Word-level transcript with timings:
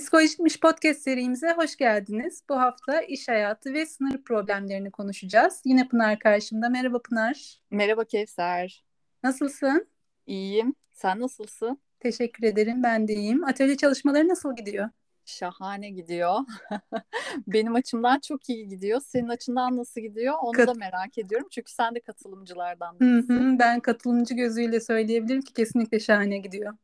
Psikolojikmiş 0.00 0.60
podcast 0.60 1.00
serimize 1.00 1.52
hoş 1.52 1.76
geldiniz. 1.76 2.42
Bu 2.48 2.60
hafta 2.60 3.00
iş 3.00 3.28
hayatı 3.28 3.74
ve 3.74 3.86
sınır 3.86 4.22
problemlerini 4.22 4.90
konuşacağız. 4.90 5.62
Yine 5.64 5.88
Pınar 5.88 6.18
karşımda. 6.18 6.68
Merhaba 6.68 6.98
Pınar. 7.02 7.60
Merhaba 7.70 8.04
Kevser. 8.04 8.84
Nasılsın? 9.22 9.86
İyiyim. 10.26 10.74
Sen 10.92 11.20
nasılsın? 11.20 11.78
Teşekkür 12.00 12.46
ederim. 12.46 12.82
Ben 12.82 13.08
de 13.08 13.14
iyiyim. 13.14 13.44
Atölye 13.44 13.76
çalışmaları 13.76 14.28
nasıl 14.28 14.56
gidiyor? 14.56 14.88
Şahane 15.24 15.90
gidiyor. 15.90 16.38
Benim 17.46 17.74
açımdan 17.74 18.20
çok 18.20 18.48
iyi 18.48 18.68
gidiyor. 18.68 19.00
Senin 19.00 19.28
açından 19.28 19.76
nasıl 19.76 20.00
gidiyor? 20.00 20.34
Onu 20.42 20.52
Kat- 20.52 20.68
da 20.68 20.74
merak 20.74 21.18
ediyorum. 21.18 21.48
Çünkü 21.50 21.72
sen 21.72 21.94
de 21.94 22.00
katılımcılardan 22.00 23.00
birisin. 23.00 23.58
Ben 23.58 23.80
katılımcı 23.80 24.34
gözüyle 24.34 24.80
söyleyebilirim 24.80 25.42
ki 25.42 25.52
kesinlikle 25.52 26.00
şahane 26.00 26.38
gidiyor. 26.38 26.74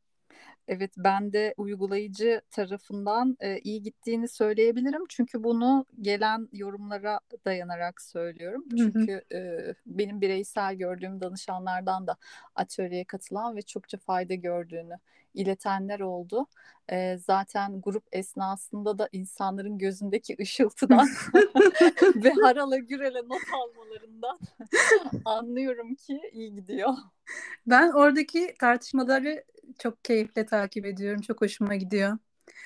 Evet 0.69 0.93
ben 0.97 1.33
de 1.33 1.55
uygulayıcı 1.57 2.43
tarafından 2.51 3.37
e, 3.41 3.59
iyi 3.59 3.83
gittiğini 3.83 4.29
söyleyebilirim. 4.29 5.05
Çünkü 5.09 5.45
bunu 5.45 5.87
gelen 6.01 6.49
yorumlara 6.53 7.21
dayanarak 7.45 8.03
söylüyorum. 8.03 8.65
Çünkü 8.77 9.23
e, 9.33 9.59
benim 9.87 10.21
bireysel 10.21 10.75
gördüğüm 10.75 11.21
danışanlardan 11.21 12.07
da 12.07 12.17
atölyeye 12.55 13.05
katılan 13.05 13.57
ve 13.57 13.63
çokça 13.63 13.99
fayda 13.99 14.35
gördüğünü 14.35 14.99
iletenler 15.37 16.01
oldu. 16.01 16.47
E, 16.93 17.19
zaten 17.19 17.81
grup 17.81 18.05
esnasında 18.13 18.99
da 18.99 19.09
insanların 19.13 19.79
gözündeki 19.79 20.37
ışıltıdan 20.41 21.09
ve 22.17 22.33
harala 22.43 22.77
gürele 22.77 23.19
not 23.19 23.43
almalarından 23.55 24.39
anlıyorum 25.25 25.95
ki 25.95 26.21
iyi 26.33 26.55
gidiyor. 26.55 26.95
Ben 27.67 27.91
oradaki 27.91 28.55
tartışmaları 28.61 29.45
çok 29.79 30.05
keyifle 30.05 30.47
takip 30.47 30.87
ediyorum. 30.87 31.21
Çok 31.21 31.41
hoşuma 31.41 31.75
gidiyor. 31.75 32.19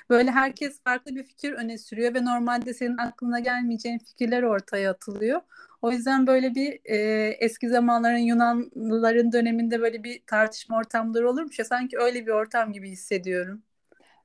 Böyle 0.09 0.31
herkes 0.31 0.83
farklı 0.83 1.15
bir 1.15 1.23
fikir 1.23 1.53
öne 1.53 1.77
sürüyor 1.77 2.13
ve 2.13 2.25
normalde 2.25 2.73
senin 2.73 2.97
aklına 2.97 3.39
gelmeyeceğin 3.39 3.99
fikirler 3.99 4.43
ortaya 4.43 4.91
atılıyor. 4.91 5.41
O 5.81 5.91
yüzden 5.91 6.27
böyle 6.27 6.55
bir 6.55 6.79
e, 6.85 7.27
eski 7.39 7.69
zamanların 7.69 8.17
Yunanlıların 8.17 9.31
döneminde 9.31 9.81
böyle 9.81 10.03
bir 10.03 10.23
tartışma 10.27 10.77
ortamları 10.77 11.29
olurmuş 11.29 11.59
ya 11.59 11.65
sanki 11.65 11.97
öyle 11.97 12.25
bir 12.25 12.31
ortam 12.31 12.73
gibi 12.73 12.89
hissediyorum. 12.89 13.63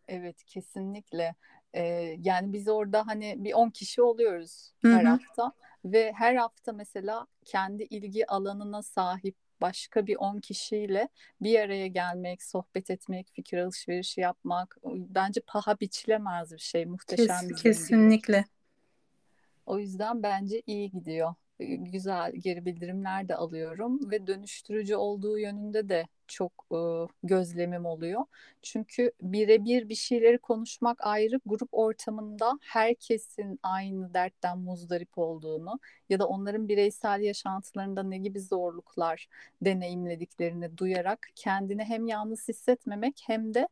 Evet 0.09 0.45
kesinlikle. 0.45 1.35
Ee, 1.75 2.17
yani 2.19 2.53
biz 2.53 2.69
orada 2.69 3.07
hani 3.07 3.35
bir 3.39 3.53
10 3.53 3.71
kişi 3.71 4.03
oluyoruz 4.03 4.73
her 4.83 5.05
Hı-hı. 5.05 5.13
hafta 5.13 5.53
ve 5.85 6.13
her 6.13 6.35
hafta 6.35 6.73
mesela 6.73 7.27
kendi 7.45 7.83
ilgi 7.83 8.27
alanına 8.27 8.83
sahip 8.83 9.37
başka 9.61 10.07
bir 10.07 10.17
10 10.17 10.39
kişiyle 10.39 11.09
bir 11.41 11.61
araya 11.61 11.87
gelmek, 11.87 12.43
sohbet 12.43 12.91
etmek, 12.91 13.29
fikir 13.33 13.59
alışverişi 13.59 14.21
yapmak 14.21 14.77
bence 14.85 15.41
paha 15.47 15.81
biçilemez 15.81 16.53
bir 16.53 16.59
şey. 16.59 16.87
Muhteşem 16.87 17.27
Kes, 17.27 17.49
bir 17.49 17.57
Kesinlikle. 17.57 18.45
O 19.67 19.79
yüzden 19.79 20.23
bence 20.23 20.63
iyi 20.67 20.91
gidiyor 20.91 21.35
güzel 21.59 22.33
geri 22.33 22.65
bildirimler 22.65 23.29
de 23.29 23.37
alıyorum 23.37 24.11
ve 24.11 24.27
dönüştürücü 24.27 24.97
olduğu 24.97 25.39
yönünde 25.39 25.89
de 25.89 26.07
çok 26.29 26.53
e, 26.73 26.79
gözlemim 27.23 27.87
oluyor. 27.87 28.23
Çünkü 28.63 29.13
birebir 29.23 29.89
bir 29.89 29.95
şeyleri 29.95 30.39
konuşmak 30.39 31.07
ayrı, 31.07 31.41
grup 31.47 31.69
ortamında 31.73 32.59
herkesin 32.63 33.61
aynı 33.63 34.15
dertten 34.15 34.59
muzdarip 34.59 35.19
olduğunu 35.19 35.79
ya 36.09 36.19
da 36.19 36.27
onların 36.29 36.69
bireysel 36.69 37.21
yaşantılarında 37.21 38.03
ne 38.03 38.19
gibi 38.19 38.41
zorluklar 38.41 39.29
deneyimlediklerini 39.63 40.79
duyarak 40.79 41.29
kendini 41.35 41.85
hem 41.85 42.07
yalnız 42.07 42.49
hissetmemek 42.49 43.23
hem 43.27 43.55
de 43.55 43.69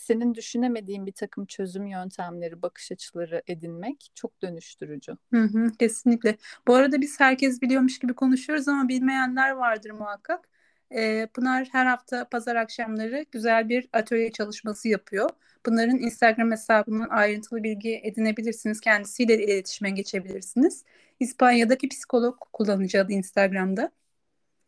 senin 0.00 0.34
düşünemediğin 0.34 1.06
bir 1.06 1.12
takım 1.12 1.46
çözüm 1.46 1.86
yöntemleri, 1.86 2.62
bakış 2.62 2.92
açıları 2.92 3.42
edinmek 3.46 4.10
çok 4.14 4.42
dönüştürücü. 4.42 5.16
Hı 5.32 5.42
hı, 5.42 5.72
kesinlikle. 5.78 6.36
Bu 6.66 6.74
arada 6.74 7.00
biz 7.00 7.20
herkes 7.20 7.62
biliyormuş 7.62 7.98
gibi 7.98 8.14
konuşuyoruz 8.14 8.68
ama 8.68 8.88
bilmeyenler 8.88 9.50
vardır 9.50 9.90
muhakkak. 9.90 10.48
Ee, 10.90 11.26
Pınar 11.34 11.68
her 11.72 11.86
hafta 11.86 12.28
pazar 12.28 12.56
akşamları 12.56 13.24
güzel 13.32 13.68
bir 13.68 13.88
atölye 13.92 14.32
çalışması 14.32 14.88
yapıyor. 14.88 15.30
Pınar'ın 15.64 15.98
Instagram 15.98 16.50
hesabından 16.50 17.08
ayrıntılı 17.08 17.62
bilgi 17.62 18.00
edinebilirsiniz. 18.04 18.80
Kendisiyle 18.80 19.44
iletişime 19.44 19.90
geçebilirsiniz. 19.90 20.84
İspanya'daki 21.20 21.88
psikolog 21.88 22.38
kullanıcı 22.52 23.00
adı 23.00 23.12
Instagram'da. 23.12 23.90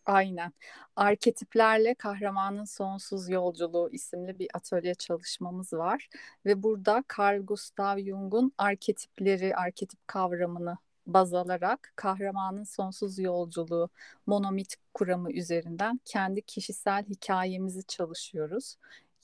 Aynen. 0.07 0.53
Arketiplerle 0.97 1.95
Kahramanın 1.95 2.65
Sonsuz 2.65 3.29
Yolculuğu 3.29 3.91
isimli 3.93 4.39
bir 4.39 4.49
atölye 4.55 4.95
çalışmamız 4.95 5.73
var. 5.73 6.09
Ve 6.47 6.63
burada 6.63 7.05
Carl 7.19 7.41
Gustav 7.41 7.99
Jung'un 7.99 8.53
arketipleri, 8.59 9.57
arketip 9.57 10.09
kavramını 10.09 10.79
baz 11.07 11.35
alarak 11.35 11.93
kahramanın 11.97 12.65
sonsuz 12.65 13.19
yolculuğu 13.19 13.91
monomit 14.27 14.77
kuramı 14.95 15.33
üzerinden 15.33 16.01
kendi 16.05 16.43
kişisel 16.43 17.05
hikayemizi 17.05 17.85
çalışıyoruz. 17.87 18.77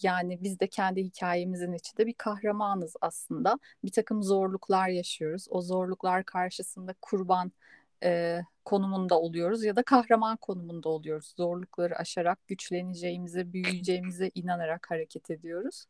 Yani 0.03 0.43
biz 0.43 0.61
de 0.61 0.67
kendi 0.69 1.05
hikayemizin 1.05 1.73
içinde 1.73 2.07
bir 2.07 2.15
kahramanız 2.15 2.95
aslında. 3.01 3.59
Bir 3.85 3.93
takım 3.93 4.23
zorluklar 4.23 4.89
yaşıyoruz. 4.89 5.47
O 5.51 5.63
zorluklar 5.63 6.25
karşısında 6.25 6.95
kurban 7.03 7.53
e, 8.05 8.41
konumunda 8.65 9.21
oluyoruz 9.21 9.65
ya 9.65 9.77
da 9.77 9.83
kahraman 9.83 10.37
konumunda 10.37 10.89
oluyoruz. 10.89 11.35
Zorlukları 11.37 11.97
aşarak 11.97 12.47
güçleneceğimize, 12.47 13.53
büyüyeceğimize 13.53 14.31
inanarak 14.35 14.91
hareket 14.91 15.31
ediyoruz. 15.31 15.85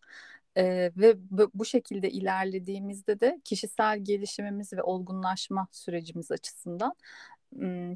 Ee, 0.56 0.92
ve 0.96 1.16
bu 1.54 1.64
şekilde 1.64 2.10
ilerlediğimizde 2.10 3.20
de 3.20 3.40
kişisel 3.44 4.04
gelişimimiz 4.04 4.72
ve 4.72 4.82
olgunlaşma 4.82 5.68
sürecimiz 5.72 6.30
açısından 6.30 6.94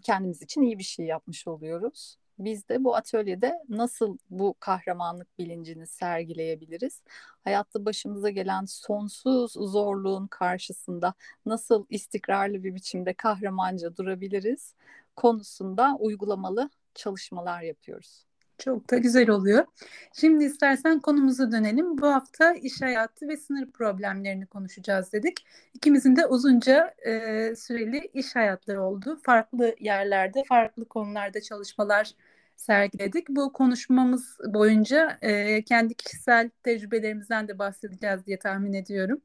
kendimiz 0.03 0.43
için 0.43 0.63
iyi 0.63 0.79
bir 0.79 0.85
şey 0.85 1.07
yapmış 1.07 1.47
oluyoruz. 1.47 2.17
Biz 2.39 2.69
de 2.69 2.85
bu 2.85 2.97
atölyede 2.97 3.55
nasıl 3.69 4.19
bu 4.31 4.55
kahramanlık 4.61 5.39
bilincini 5.39 5.87
sergileyebiliriz? 5.87 7.03
Hayatta 7.45 7.85
başımıza 7.85 8.31
gelen 8.31 8.65
sonsuz 8.65 9.53
zorluğun 9.53 10.27
karşısında 10.27 11.15
nasıl 11.47 11.87
istikrarlı 11.91 12.65
bir 12.65 12.75
biçimde 12.75 13.15
kahramanca 13.15 13.97
durabiliriz 13.97 14.75
konusunda 15.17 15.97
uygulamalı 15.99 16.71
çalışmalar 16.95 17.63
yapıyoruz. 17.63 18.25
Çok 18.65 18.91
da 18.91 18.97
güzel 18.97 19.31
oluyor. 19.31 19.65
Şimdi 20.13 20.45
istersen 20.45 21.01
konumuza 21.01 21.53
dönelim. 21.53 21.99
Bu 21.99 22.07
hafta 22.07 22.53
iş 22.55 22.83
hayatı 22.83 23.29
ve 23.29 23.37
sınır 23.37 23.71
problemlerini 23.71 24.47
konuşacağız 24.47 25.13
dedik. 25.13 25.47
İkimizin 25.75 26.17
de 26.17 26.27
uzunca 26.27 26.95
e, 27.07 27.57
süreli 27.57 28.11
iş 28.15 28.37
hayatları 28.37 28.83
oldu. 28.83 29.21
Farklı 29.23 29.75
yerlerde, 29.81 30.43
farklı 30.49 30.85
konularda 30.89 31.41
çalışmalar 31.41 32.13
sergiledik. 32.57 33.29
Bu 33.29 33.53
konuşmamız 33.53 34.39
boyunca 34.55 35.19
e, 35.23 35.63
kendi 35.65 35.95
kişisel 35.95 36.51
tecrübelerimizden 36.63 37.49
de 37.49 37.59
bahsedeceğiz 37.59 38.27
diye 38.27 38.39
tahmin 38.39 38.73
ediyorum. 38.73 39.23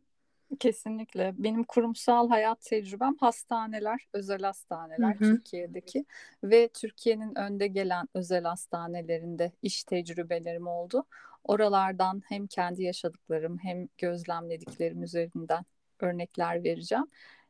Kesinlikle. 0.59 1.33
Benim 1.37 1.63
kurumsal 1.63 2.29
hayat 2.29 2.61
tecrübem 2.61 3.15
hastaneler, 3.19 4.07
özel 4.13 4.41
hastaneler 4.41 5.15
hı 5.15 5.25
hı. 5.25 5.35
Türkiye'deki 5.35 6.05
ve 6.43 6.67
Türkiye'nin 6.67 7.37
önde 7.37 7.67
gelen 7.67 8.07
özel 8.13 8.43
hastanelerinde 8.43 9.51
iş 9.61 9.83
tecrübelerim 9.83 10.67
oldu. 10.67 11.05
Oralardan 11.43 12.21
hem 12.29 12.47
kendi 12.47 12.83
yaşadıklarım 12.83 13.57
hem 13.57 13.87
gözlemlediklerim 13.97 15.03
üzerinden 15.03 15.65
örnekler 15.99 16.63
vereceğim. 16.63 17.05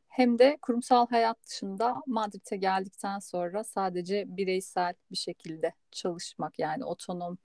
Hem 0.08 0.38
de 0.38 0.58
kurumsal 0.62 1.06
hayat 1.08 1.46
dışında 1.46 2.02
Madrid'e 2.06 2.56
geldikten 2.56 3.18
sonra 3.18 3.64
sadece 3.64 4.24
bireysel 4.28 4.94
bir 5.10 5.16
şekilde 5.16 5.72
çalışmak 5.90 6.58
yani 6.58 6.84
otonom, 6.84 7.38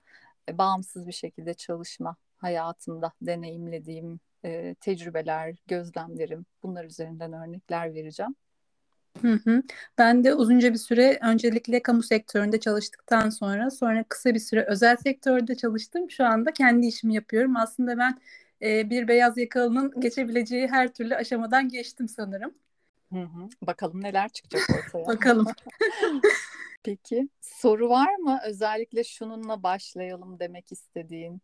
e, 0.48 0.58
bağımsız 0.58 1.06
bir 1.06 1.12
şekilde 1.12 1.54
çalışma 1.54 2.16
hayatımda 2.44 3.12
deneyimlediğim 3.22 4.20
e, 4.44 4.74
tecrübeler, 4.74 5.54
gözlemlerim 5.66 6.46
bunlar 6.62 6.84
üzerinden 6.84 7.32
örnekler 7.32 7.94
vereceğim. 7.94 8.34
Hı 9.22 9.32
hı. 9.44 9.62
Ben 9.98 10.24
de 10.24 10.34
uzunca 10.34 10.72
bir 10.72 10.78
süre 10.78 11.18
öncelikle 11.22 11.82
kamu 11.82 12.02
sektöründe 12.02 12.60
çalıştıktan 12.60 13.30
sonra 13.30 13.70
sonra 13.70 14.04
kısa 14.08 14.34
bir 14.34 14.38
süre 14.38 14.64
özel 14.64 14.96
sektörde 14.96 15.54
çalıştım. 15.54 16.10
Şu 16.10 16.24
anda 16.24 16.52
kendi 16.52 16.86
işimi 16.86 17.14
yapıyorum. 17.14 17.56
Aslında 17.56 17.98
ben 17.98 18.18
e, 18.62 18.90
bir 18.90 19.08
beyaz 19.08 19.38
yakalının 19.38 20.00
geçebileceği 20.00 20.68
her 20.68 20.92
türlü 20.92 21.14
aşamadan 21.14 21.68
geçtim 21.68 22.08
sanırım. 22.08 22.54
Hı 23.12 23.22
hı. 23.22 23.48
Bakalım 23.62 24.02
neler 24.02 24.28
çıkacak 24.28 24.62
ortaya. 24.70 25.06
Bakalım. 25.06 25.46
Peki 26.82 27.28
soru 27.40 27.88
var 27.88 28.14
mı? 28.14 28.40
Özellikle 28.46 29.04
şununla 29.04 29.62
başlayalım 29.62 30.38
demek 30.38 30.72
istediğin. 30.72 31.42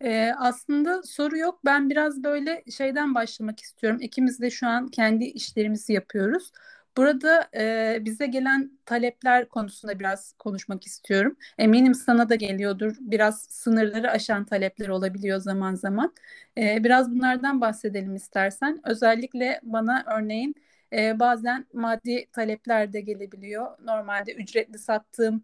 Ee, 0.00 0.32
aslında 0.38 1.02
soru 1.02 1.38
yok. 1.38 1.60
Ben 1.64 1.90
biraz 1.90 2.24
böyle 2.24 2.64
şeyden 2.76 3.14
başlamak 3.14 3.60
istiyorum. 3.60 3.98
İkimiz 4.02 4.40
de 4.40 4.50
şu 4.50 4.66
an 4.68 4.88
kendi 4.88 5.24
işlerimizi 5.24 5.92
yapıyoruz. 5.92 6.52
Burada 6.96 7.48
e, 7.56 7.98
bize 8.04 8.26
gelen 8.26 8.70
talepler 8.86 9.48
konusunda 9.48 9.98
biraz 10.00 10.32
konuşmak 10.38 10.86
istiyorum. 10.86 11.36
Eminim 11.58 11.94
sana 11.94 12.28
da 12.28 12.34
geliyordur. 12.34 12.96
Biraz 13.00 13.42
sınırları 13.42 14.10
aşan 14.10 14.44
talepler 14.44 14.88
olabiliyor 14.88 15.38
zaman 15.38 15.74
zaman. 15.74 16.14
E, 16.58 16.84
biraz 16.84 17.10
bunlardan 17.10 17.60
bahsedelim 17.60 18.14
istersen. 18.16 18.80
Özellikle 18.84 19.60
bana 19.62 20.04
örneğin 20.18 20.54
e, 20.92 21.20
bazen 21.20 21.66
maddi 21.72 22.26
talepler 22.32 22.92
de 22.92 23.00
gelebiliyor. 23.00 23.66
Normalde 23.84 24.32
ücretli 24.34 24.78
sattığım 24.78 25.42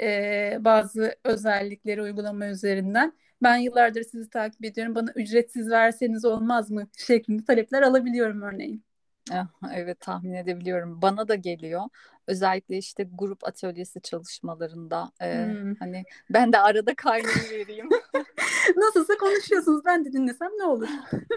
e, 0.00 0.56
bazı 0.60 1.16
özellikleri 1.24 2.02
uygulama 2.02 2.46
üzerinden. 2.46 3.12
Ben 3.42 3.56
yıllardır 3.56 4.02
sizi 4.02 4.30
takip 4.30 4.64
ediyorum. 4.64 4.94
Bana 4.94 5.12
ücretsiz 5.14 5.70
verseniz 5.70 6.24
olmaz 6.24 6.70
mı 6.70 6.88
şeklinde 7.06 7.44
talepler 7.44 7.82
alabiliyorum 7.82 8.42
örneğin. 8.42 8.84
Ah, 9.30 9.46
evet 9.74 10.00
tahmin 10.00 10.34
edebiliyorum. 10.34 11.02
Bana 11.02 11.28
da 11.28 11.34
geliyor. 11.34 11.82
Özellikle 12.26 12.78
işte 12.78 13.08
grup 13.12 13.44
atölyesi 13.44 14.00
çalışmalarında 14.02 15.12
e, 15.20 15.46
hmm. 15.46 15.74
hani 15.74 16.04
ben 16.30 16.52
de 16.52 16.58
arada 16.58 16.94
kaynını 16.94 17.50
vereyim. 17.50 17.88
Nasılsa 18.76 19.16
konuşuyorsunuz. 19.16 19.84
Ben 19.84 20.04
de 20.04 20.12
dinlesem 20.12 20.50
ne 20.58 20.64
olur? 20.64 20.88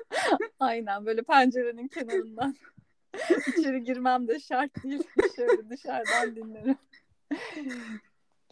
Aynen 0.60 1.06
böyle 1.06 1.24
pencerenin 1.24 1.88
kenarından. 1.88 2.56
İçeri 3.48 3.84
girmem 3.84 4.28
de 4.28 4.40
şart 4.40 4.84
değil. 4.84 5.04
Şöyle 5.36 5.70
dışarıdan 5.70 6.36
dinlerim 6.36 6.78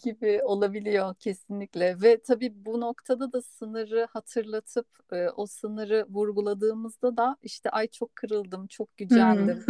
gibi 0.04 0.42
olabiliyor 0.44 1.16
kesinlikle 1.16 2.02
ve 2.02 2.22
tabii 2.22 2.66
bu 2.66 2.82
noktada 2.82 3.34
da 3.34 3.42
sınırı 3.42 4.08
hatırlatıp 4.12 4.88
e, 5.12 5.30
o 5.30 5.46
sınırı 5.46 6.06
vurguladığımızda 6.10 7.18
da 7.18 7.38
işte 7.44 7.70
ay 7.70 7.88
çok 7.88 8.16
kırıldım, 8.16 8.68
çok 8.68 8.98
gücendim 8.98 9.64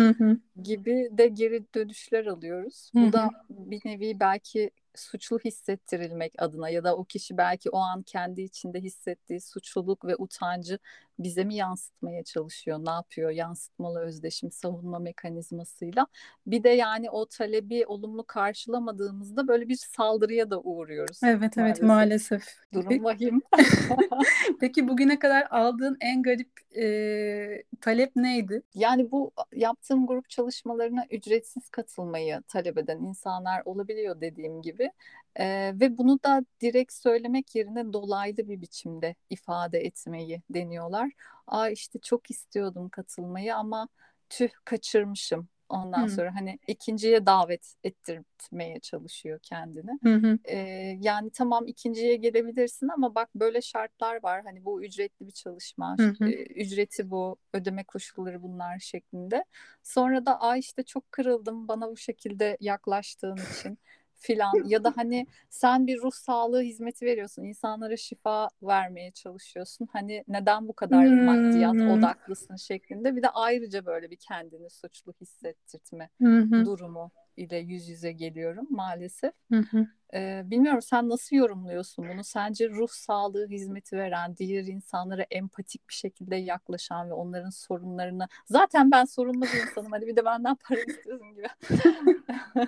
gibi 0.63 1.09
de 1.11 1.27
geri 1.27 1.65
dönüşler 1.75 2.25
alıyoruz. 2.25 2.91
Bu 2.93 3.13
da 3.13 3.29
bir 3.49 3.81
nevi 3.85 4.19
belki 4.19 4.71
suçlu 4.95 5.39
hissettirilmek 5.39 6.33
adına 6.37 6.69
ya 6.69 6.83
da 6.83 6.95
o 6.97 7.03
kişi 7.05 7.37
belki 7.37 7.69
o 7.69 7.77
an 7.77 8.03
kendi 8.03 8.41
içinde 8.41 8.81
hissettiği 8.81 9.41
suçluluk 9.41 10.05
ve 10.05 10.15
utancı 10.15 10.79
bize 11.19 11.43
mi 11.43 11.55
yansıtmaya 11.55 12.23
çalışıyor? 12.23 12.79
Ne 12.85 12.89
yapıyor? 12.89 13.29
Yansıtmalı 13.29 13.99
özdeşim 13.99 14.51
savunma 14.51 14.99
mekanizmasıyla. 14.99 16.07
Bir 16.47 16.63
de 16.63 16.69
yani 16.69 17.09
o 17.09 17.25
talebi 17.25 17.85
olumlu 17.85 18.23
karşılamadığımızda 18.23 19.47
böyle 19.47 19.67
bir 19.67 19.75
saldırıya 19.75 20.49
da 20.49 20.61
uğruyoruz. 20.61 21.19
Evet 21.23 21.57
maalesef. 21.57 21.79
evet 21.79 21.81
maalesef. 21.81 22.43
Durum 22.73 23.03
vahim. 23.03 23.41
Peki 24.59 24.87
bugüne 24.87 25.19
kadar 25.19 25.47
aldığın 25.49 25.97
en 26.01 26.23
garip 26.23 26.49
e, 26.77 27.63
talep 27.81 28.15
neydi? 28.15 28.61
Yani 28.75 29.11
bu 29.11 29.31
yaptığım 29.55 30.07
grup 30.07 30.29
çalışmalarına 30.29 31.05
ücretsiz 31.11 31.69
katılmayı 31.69 32.41
talep 32.47 32.77
eden 32.77 32.97
insanlar 32.97 33.61
olabiliyor 33.65 34.21
dediğim 34.21 34.61
gibi. 34.61 34.91
E, 35.35 35.73
ve 35.79 35.97
bunu 35.97 36.19
da 36.23 36.45
direkt 36.61 36.93
söylemek 36.93 37.55
yerine 37.55 37.93
dolaylı 37.93 38.37
bir 38.37 38.61
biçimde 38.61 39.15
ifade 39.29 39.79
etmeyi 39.79 40.41
deniyorlar. 40.49 41.02
Aa 41.47 41.69
işte 41.69 41.99
çok 41.99 42.31
istiyordum 42.31 42.89
katılmayı 42.89 43.55
ama 43.55 43.87
tüh 44.29 44.49
kaçırmışım. 44.65 45.47
Ondan 45.69 46.03
hı. 46.03 46.09
sonra 46.09 46.35
hani 46.35 46.59
ikinciye 46.67 47.25
davet 47.25 47.73
ettirmeye 47.83 48.79
çalışıyor 48.79 49.39
kendini. 49.43 49.99
Hı 50.03 50.15
hı. 50.15 50.39
Ee, 50.45 50.57
yani 51.01 51.31
tamam 51.31 51.67
ikinciye 51.67 52.15
gelebilirsin 52.15 52.87
ama 52.87 53.15
bak 53.15 53.29
böyle 53.35 53.61
şartlar 53.61 54.23
var. 54.23 54.41
Hani 54.43 54.65
bu 54.65 54.83
ücretli 54.83 55.27
bir 55.27 55.31
çalışma, 55.31 55.95
hı 55.99 56.13
hı. 56.19 56.29
E, 56.29 56.43
ücreti 56.43 57.09
bu, 57.09 57.37
ödeme 57.53 57.83
koşulları 57.83 58.43
bunlar 58.43 58.79
şeklinde. 58.79 59.45
Sonra 59.83 60.25
da 60.25 60.41
ay 60.41 60.59
işte 60.59 60.83
çok 60.83 61.11
kırıldım 61.11 61.67
bana 61.67 61.89
bu 61.89 61.97
şekilde 61.97 62.57
yaklaştığın 62.59 63.37
için 63.37 63.77
filan 64.23 64.63
ya 64.65 64.83
da 64.83 64.93
hani 64.95 65.27
sen 65.49 65.87
bir 65.87 66.01
ruh 66.01 66.11
sağlığı 66.11 66.61
hizmeti 66.61 67.05
veriyorsun 67.05 67.43
insanlara 67.43 67.97
şifa 67.97 68.49
vermeye 68.61 69.11
çalışıyorsun 69.11 69.87
hani 69.93 70.23
neden 70.27 70.67
bu 70.67 70.73
kadar 70.73 71.05
hmm. 71.05 71.23
maddiyat 71.23 71.97
odaklısın 71.97 72.55
şeklinde 72.55 73.15
bir 73.15 73.23
de 73.23 73.29
ayrıca 73.29 73.85
böyle 73.85 74.11
bir 74.11 74.17
kendini 74.17 74.69
suçlu 74.69 75.13
hissettirtme 75.21 76.09
hmm. 76.17 76.65
durumu 76.65 77.11
ile 77.37 77.57
yüz 77.57 77.89
yüze 77.89 78.11
geliyorum 78.11 78.67
maalesef. 78.69 79.33
Hmm. 79.47 79.87
Ee, 80.13 80.41
bilmiyorum 80.45 80.81
sen 80.81 81.09
nasıl 81.09 81.35
yorumluyorsun 81.35 82.05
bunu? 82.13 82.23
Sence 82.23 82.69
ruh 82.69 82.87
sağlığı 82.87 83.47
hizmeti 83.47 83.97
veren, 83.97 84.37
diğer 84.37 84.63
insanlara 84.63 85.25
empatik 85.31 85.89
bir 85.89 85.93
şekilde 85.93 86.35
yaklaşan 86.35 87.09
ve 87.09 87.13
onların 87.13 87.49
sorunlarını 87.49 88.27
zaten 88.45 88.91
ben 88.91 89.05
sorunlu 89.05 89.41
bir 89.41 89.67
insanım. 89.67 89.91
Hani 89.91 90.07
bir 90.07 90.15
de 90.15 90.25
benden 90.25 90.55
para 90.55 90.79
istiyorsun 90.87 91.35
gibi. 91.35 91.47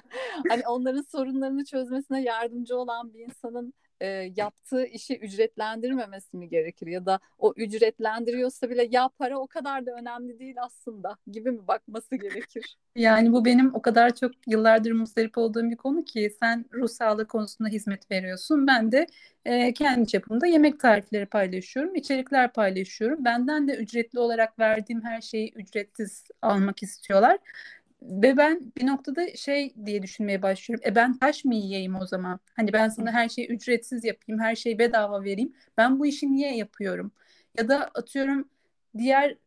hani 0.49 0.67
onların 0.67 1.01
sorunlarını 1.01 1.65
çözmesine 1.65 2.21
yardımcı 2.21 2.77
olan 2.77 3.13
bir 3.13 3.19
insanın 3.19 3.73
e, 4.05 4.31
yaptığı 4.35 4.85
işi 4.85 5.17
ücretlendirmemesi 5.17 6.37
mi 6.37 6.49
gerekir 6.49 6.87
ya 6.87 7.05
da 7.05 7.19
o 7.37 7.53
ücretlendiriyorsa 7.57 8.69
bile 8.69 8.87
ya 8.91 9.09
para 9.19 9.39
o 9.39 9.47
kadar 9.47 9.85
da 9.85 9.91
önemli 9.91 10.39
değil 10.39 10.55
aslında 10.59 11.17
gibi 11.31 11.51
mi 11.51 11.67
bakması 11.67 12.15
gerekir? 12.15 12.77
Yani 12.95 13.31
bu 13.31 13.45
benim 13.45 13.75
o 13.75 13.81
kadar 13.81 14.15
çok 14.15 14.31
yıllardır 14.47 14.91
muzdarip 14.91 15.37
olduğum 15.37 15.69
bir 15.69 15.75
konu 15.75 16.05
ki 16.05 16.31
sen 16.39 16.65
ruh 16.73 16.87
sağlığı 16.87 17.27
konusunda 17.27 17.69
hizmet 17.69 18.11
veriyorsun. 18.11 18.67
Ben 18.67 18.91
de 18.91 19.07
e, 19.45 19.73
kendi 19.73 20.07
çapımda 20.07 20.47
yemek 20.47 20.79
tarifleri 20.79 21.25
paylaşıyorum, 21.25 21.95
içerikler 21.95 22.53
paylaşıyorum. 22.53 23.25
Benden 23.25 23.67
de 23.67 23.75
ücretli 23.75 24.19
olarak 24.19 24.59
verdiğim 24.59 25.03
her 25.03 25.21
şeyi 25.21 25.51
ücretsiz 25.55 26.23
almak 26.41 26.83
istiyorlar. 26.83 27.37
Ve 28.09 28.37
ben 28.37 28.71
bir 28.77 28.87
noktada 28.87 29.35
şey 29.35 29.73
diye 29.85 30.03
düşünmeye 30.03 30.41
başlıyorum. 30.41 30.83
E 30.87 30.95
ben 30.95 31.17
taş 31.17 31.45
mı 31.45 31.55
yiyeyim 31.55 31.95
o 31.95 32.05
zaman? 32.05 32.39
Hani 32.55 32.73
ben 32.73 32.89
sana 32.89 33.11
her 33.11 33.29
şeyi 33.29 33.47
ücretsiz 33.47 34.03
yapayım, 34.03 34.41
her 34.41 34.55
şeyi 34.55 34.79
bedava 34.79 35.23
vereyim. 35.23 35.53
Ben 35.77 35.99
bu 35.99 36.05
işi 36.05 36.31
niye 36.31 36.57
yapıyorum? 36.57 37.11
Ya 37.57 37.67
da 37.69 37.89
atıyorum 37.95 38.49
diğer 38.97 39.37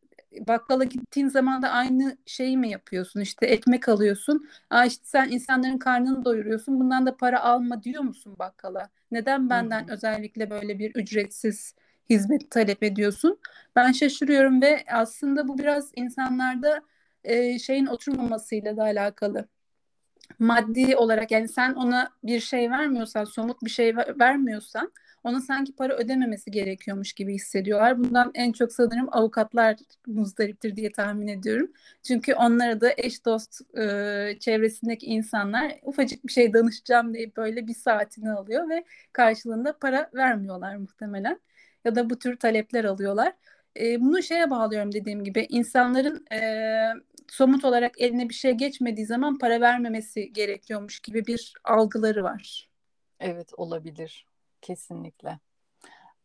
bakkala 0.41 0.85
gittiğin 0.85 1.29
zaman 1.29 1.63
da 1.63 1.69
aynı 1.69 2.17
şeyi 2.27 2.57
mi 2.57 2.71
yapıyorsun? 2.71 3.21
İşte 3.21 3.47
ekmek 3.47 3.89
alıyorsun. 3.89 4.49
Aa 4.71 4.85
işte 4.85 5.05
sen 5.05 5.29
insanların 5.31 5.79
karnını 5.79 6.25
doyuruyorsun. 6.25 6.81
Bundan 6.81 7.07
da 7.07 7.17
para 7.17 7.41
alma 7.43 7.83
diyor 7.83 8.03
musun 8.03 8.37
bakkala? 8.39 8.91
Neden 9.11 9.51
benden 9.51 9.85
Hı-hı. 9.85 9.93
özellikle 9.93 10.51
böyle 10.51 10.79
bir 10.79 10.95
ücretsiz 10.95 11.75
hizmet 12.11 12.51
talep 12.51 12.83
ediyorsun? 12.83 13.39
Ben 13.77 13.93
şaşırıyorum 13.93 14.63
ve 14.63 14.85
aslında 14.93 15.49
bu 15.49 15.59
biraz 15.59 15.93
insanlarda 15.97 16.83
e, 17.29 17.59
şeyin 17.59 17.87
oturmamasıyla 17.87 18.77
da 18.77 18.83
alakalı. 18.83 19.49
Maddi 20.39 20.97
olarak 20.97 21.31
yani 21.31 21.49
sen 21.49 21.75
ona 21.75 22.11
bir 22.25 22.41
şey 22.41 22.71
vermiyorsan, 22.71 23.25
somut 23.25 23.63
bir 23.63 23.71
şey 23.71 23.97
vermiyorsan 23.97 24.93
ona 25.25 25.41
sanki 25.41 25.73
para 25.77 25.97
ödememesi 25.97 26.51
gerekiyormuş 26.51 27.13
gibi 27.13 27.35
hissediyorlar. 27.35 27.99
Bundan 27.99 28.31
en 28.35 28.53
çok 28.53 28.73
sanırım 28.73 29.09
avukatlar 29.13 29.77
muzdariptir 30.07 30.77
diye 30.77 30.93
tahmin 30.93 31.29
ediyorum. 31.29 31.73
Çünkü 32.03 32.35
onlara 32.35 32.81
da 32.81 32.93
eş 32.97 33.25
dost 33.25 33.61
e, 33.79 34.37
çevresindeki 34.41 35.07
insanlar 35.07 35.75
ufacık 35.83 36.27
bir 36.27 36.33
şey 36.33 36.53
danışacağım 36.53 37.15
diye 37.15 37.37
böyle 37.37 37.67
bir 37.67 37.75
saatini 37.75 38.33
alıyor 38.33 38.69
ve 38.69 38.85
karşılığında 39.13 39.79
para 39.79 40.11
vermiyorlar 40.15 40.77
muhtemelen. 40.77 41.41
Ya 41.85 41.95
da 41.95 42.11
bu 42.11 42.19
tür 42.19 42.37
talepler 42.37 42.85
alıyorlar. 42.85 43.33
E, 43.77 44.01
bunu 44.01 44.23
şeye 44.23 44.51
bağlıyorum 44.51 44.93
dediğim 44.93 45.25
gibi 45.25 45.47
insanların 45.49 46.27
e, 46.33 46.41
somut 47.29 47.65
olarak 47.65 48.01
eline 48.01 48.29
bir 48.29 48.35
şey 48.35 48.53
geçmediği 48.53 49.07
zaman 49.07 49.39
para 49.39 49.61
vermemesi 49.61 50.33
gerekiyormuş 50.33 51.01
gibi 51.01 51.27
bir 51.27 51.53
algıları 51.65 52.25
var. 52.25 52.69
Evet 53.21 53.51
olabilir 53.57 54.27
kesinlikle. 54.63 55.39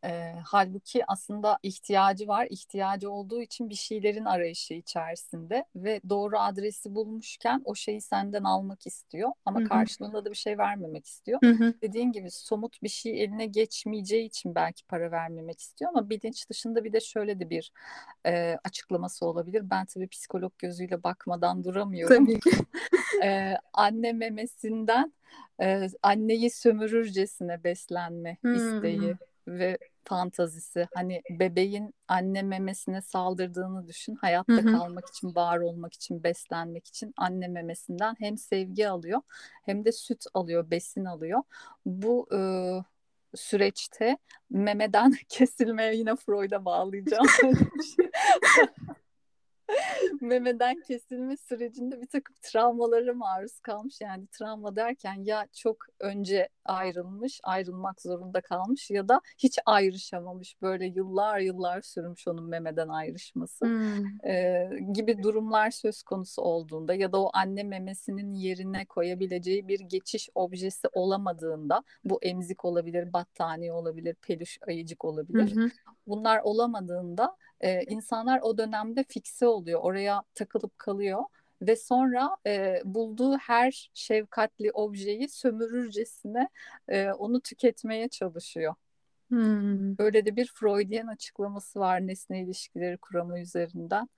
E, 0.03 0.33
halbuki 0.45 1.03
aslında 1.07 1.59
ihtiyacı 1.63 2.27
var. 2.27 2.47
İhtiyacı 2.49 3.11
olduğu 3.11 3.41
için 3.41 3.69
bir 3.69 3.75
şeylerin 3.75 4.25
arayışı 4.25 4.73
içerisinde 4.73 5.65
ve 5.75 6.01
doğru 6.09 6.39
adresi 6.39 6.95
bulmuşken 6.95 7.61
o 7.65 7.75
şeyi 7.75 8.01
senden 8.01 8.43
almak 8.43 8.87
istiyor 8.87 9.31
ama 9.45 9.59
Hı-hı. 9.59 9.69
karşılığında 9.69 10.25
da 10.25 10.29
bir 10.29 10.35
şey 10.35 10.57
vermemek 10.57 11.05
istiyor. 11.05 11.39
Hı-hı. 11.43 11.73
Dediğin 11.81 12.11
gibi 12.11 12.31
somut 12.31 12.83
bir 12.83 12.89
şey 12.89 13.23
eline 13.23 13.45
geçmeyeceği 13.45 14.25
için 14.25 14.55
belki 14.55 14.85
para 14.85 15.11
vermemek 15.11 15.59
istiyor 15.59 15.91
ama 15.95 16.09
bilinç 16.09 16.49
dışında 16.49 16.83
bir 16.83 16.93
de 16.93 16.99
şöyle 16.99 17.39
de 17.39 17.49
bir 17.49 17.71
e, 18.25 18.57
açıklaması 18.63 19.25
olabilir. 19.25 19.69
Ben 19.69 19.85
tabii 19.85 20.07
psikolog 20.07 20.53
gözüyle 20.57 21.03
bakmadan 21.03 21.63
duramıyorum. 21.63 22.25
Tabii 22.25 22.39
ki. 22.39 22.51
e, 23.23 23.53
anne 23.73 24.13
memesinden 24.13 25.13
e, 25.61 25.87
anneyi 26.03 26.49
sömürürcesine 26.49 27.63
beslenme 27.63 28.37
hmm. 28.41 28.55
isteği 28.55 29.15
ve 29.47 29.77
fantazisi. 30.05 30.87
Hani 30.93 31.21
bebeğin 31.29 31.93
anne 32.07 32.41
memesine 32.41 33.01
saldırdığını 33.01 33.87
düşün. 33.87 34.15
Hayatta 34.15 34.53
Hı-hı. 34.53 34.71
kalmak 34.71 35.07
için, 35.09 35.35
var 35.35 35.57
olmak 35.57 35.93
için, 35.93 36.23
beslenmek 36.23 36.87
için 36.87 37.13
anne 37.17 37.47
memesinden 37.47 38.15
hem 38.19 38.37
sevgi 38.37 38.89
alıyor 38.89 39.21
hem 39.65 39.85
de 39.85 39.91
süt 39.91 40.25
alıyor, 40.33 40.71
besin 40.71 41.05
alıyor. 41.05 41.43
Bu 41.85 42.27
e, 42.33 42.39
süreçte 43.35 44.17
memeden 44.49 45.13
kesilmeye 45.29 45.95
yine 45.95 46.15
Freud'a 46.15 46.65
bağlayacağım. 46.65 47.27
memeden 50.21 50.81
kesilme 50.81 51.37
sürecinde 51.37 52.01
bir 52.01 52.07
takım 52.07 52.35
travmalara 52.41 53.13
maruz 53.13 53.59
kalmış. 53.59 54.01
Yani 54.01 54.27
travma 54.27 54.75
derken 54.75 55.23
ya 55.23 55.47
çok 55.53 55.77
önce 55.99 56.49
ayrılmış, 56.65 57.39
ayrılmak 57.43 58.01
zorunda 58.01 58.41
kalmış 58.41 58.91
ya 58.91 59.07
da 59.07 59.21
hiç 59.37 59.59
ayrışamamış. 59.65 60.61
Böyle 60.61 60.85
yıllar 60.85 61.39
yıllar 61.39 61.81
sürmüş 61.81 62.27
onun 62.27 62.49
memeden 62.49 62.87
ayrışması 62.87 63.65
hmm. 63.65 64.29
ee, 64.29 64.69
gibi 64.93 65.23
durumlar 65.23 65.71
söz 65.71 66.03
konusu 66.03 66.41
olduğunda 66.41 66.93
ya 66.93 67.11
da 67.11 67.21
o 67.21 67.29
anne 67.33 67.63
memesinin 67.63 68.33
yerine 68.33 68.85
koyabileceği 68.85 69.67
bir 69.67 69.79
geçiş 69.79 70.29
objesi 70.35 70.87
olamadığında 70.93 71.83
bu 72.03 72.19
emzik 72.21 72.65
olabilir, 72.65 73.13
battaniye 73.13 73.73
olabilir, 73.73 74.15
peluş 74.15 74.57
ayıcık 74.67 75.05
olabilir. 75.05 75.55
Hı 75.55 75.69
Bunlar 76.07 76.39
olamadığında 76.43 77.37
e, 77.61 77.83
insanlar 77.83 78.39
o 78.41 78.57
dönemde 78.57 79.05
fikse 79.09 79.47
oluyor, 79.47 79.79
oraya 79.83 80.02
takılıp 80.35 80.79
kalıyor 80.79 81.23
ve 81.61 81.75
sonra 81.75 82.37
e, 82.47 82.81
bulduğu 82.85 83.37
her 83.37 83.91
şefkatli 83.93 84.71
objeyi 84.71 85.29
sömürürcesine 85.29 86.49
e, 86.87 87.11
onu 87.11 87.41
tüketmeye 87.41 88.07
çalışıyor. 88.07 88.75
Hmm. 89.29 89.97
Böyle 89.97 90.25
de 90.25 90.35
bir 90.35 90.51
Freudian 90.55 91.07
açıklaması 91.07 91.79
var 91.79 92.07
nesne 92.07 92.41
ilişkileri 92.41 92.97
kuramı 92.97 93.39
üzerinden 93.39 94.09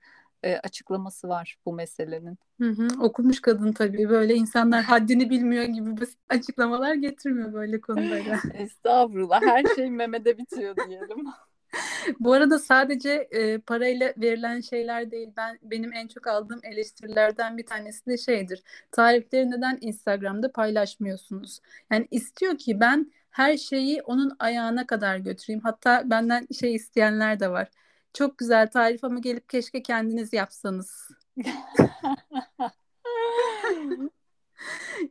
e, 0.42 0.56
açıklaması 0.56 1.28
var 1.28 1.56
bu 1.66 1.72
meselenin. 1.72 2.38
Hı 2.60 2.70
hı, 2.70 2.88
okumuş 3.00 3.40
kadın 3.40 3.72
tabii 3.72 4.08
böyle 4.08 4.34
insanlar 4.34 4.82
haddini 4.82 5.30
bilmiyor 5.30 5.64
gibi 5.64 6.00
basit 6.00 6.18
açıklamalar 6.28 6.94
getirmiyor 6.94 7.52
böyle 7.52 7.80
konulara. 7.80 8.40
Estağfurullah 8.54 9.42
her 9.42 9.64
şey 9.74 9.90
memede 9.90 10.38
bitiyor 10.38 10.76
diyelim. 10.88 11.26
Bu 12.20 12.32
arada 12.32 12.58
sadece 12.58 13.10
e, 13.10 13.58
parayla 13.58 14.14
verilen 14.16 14.60
şeyler 14.60 15.10
değil. 15.10 15.28
Ben 15.36 15.58
benim 15.62 15.92
en 15.92 16.08
çok 16.08 16.26
aldığım 16.26 16.60
eleştirilerden 16.62 17.58
bir 17.58 17.66
tanesi 17.66 18.06
de 18.06 18.18
şeydir. 18.18 18.62
Tarifleri 18.92 19.50
neden 19.50 19.78
Instagram'da 19.80 20.52
paylaşmıyorsunuz? 20.52 21.60
Yani 21.90 22.08
istiyor 22.10 22.58
ki 22.58 22.80
ben 22.80 23.12
her 23.30 23.56
şeyi 23.56 24.02
onun 24.02 24.36
ayağına 24.38 24.86
kadar 24.86 25.16
götüreyim. 25.16 25.60
Hatta 25.60 26.02
benden 26.10 26.46
şey 26.60 26.74
isteyenler 26.74 27.40
de 27.40 27.50
var. 27.50 27.68
Çok 28.14 28.38
güzel 28.38 28.70
tarif 28.70 29.04
ama 29.04 29.18
gelip 29.18 29.48
keşke 29.48 29.82
kendiniz 29.82 30.32
yapsanız. 30.32 31.08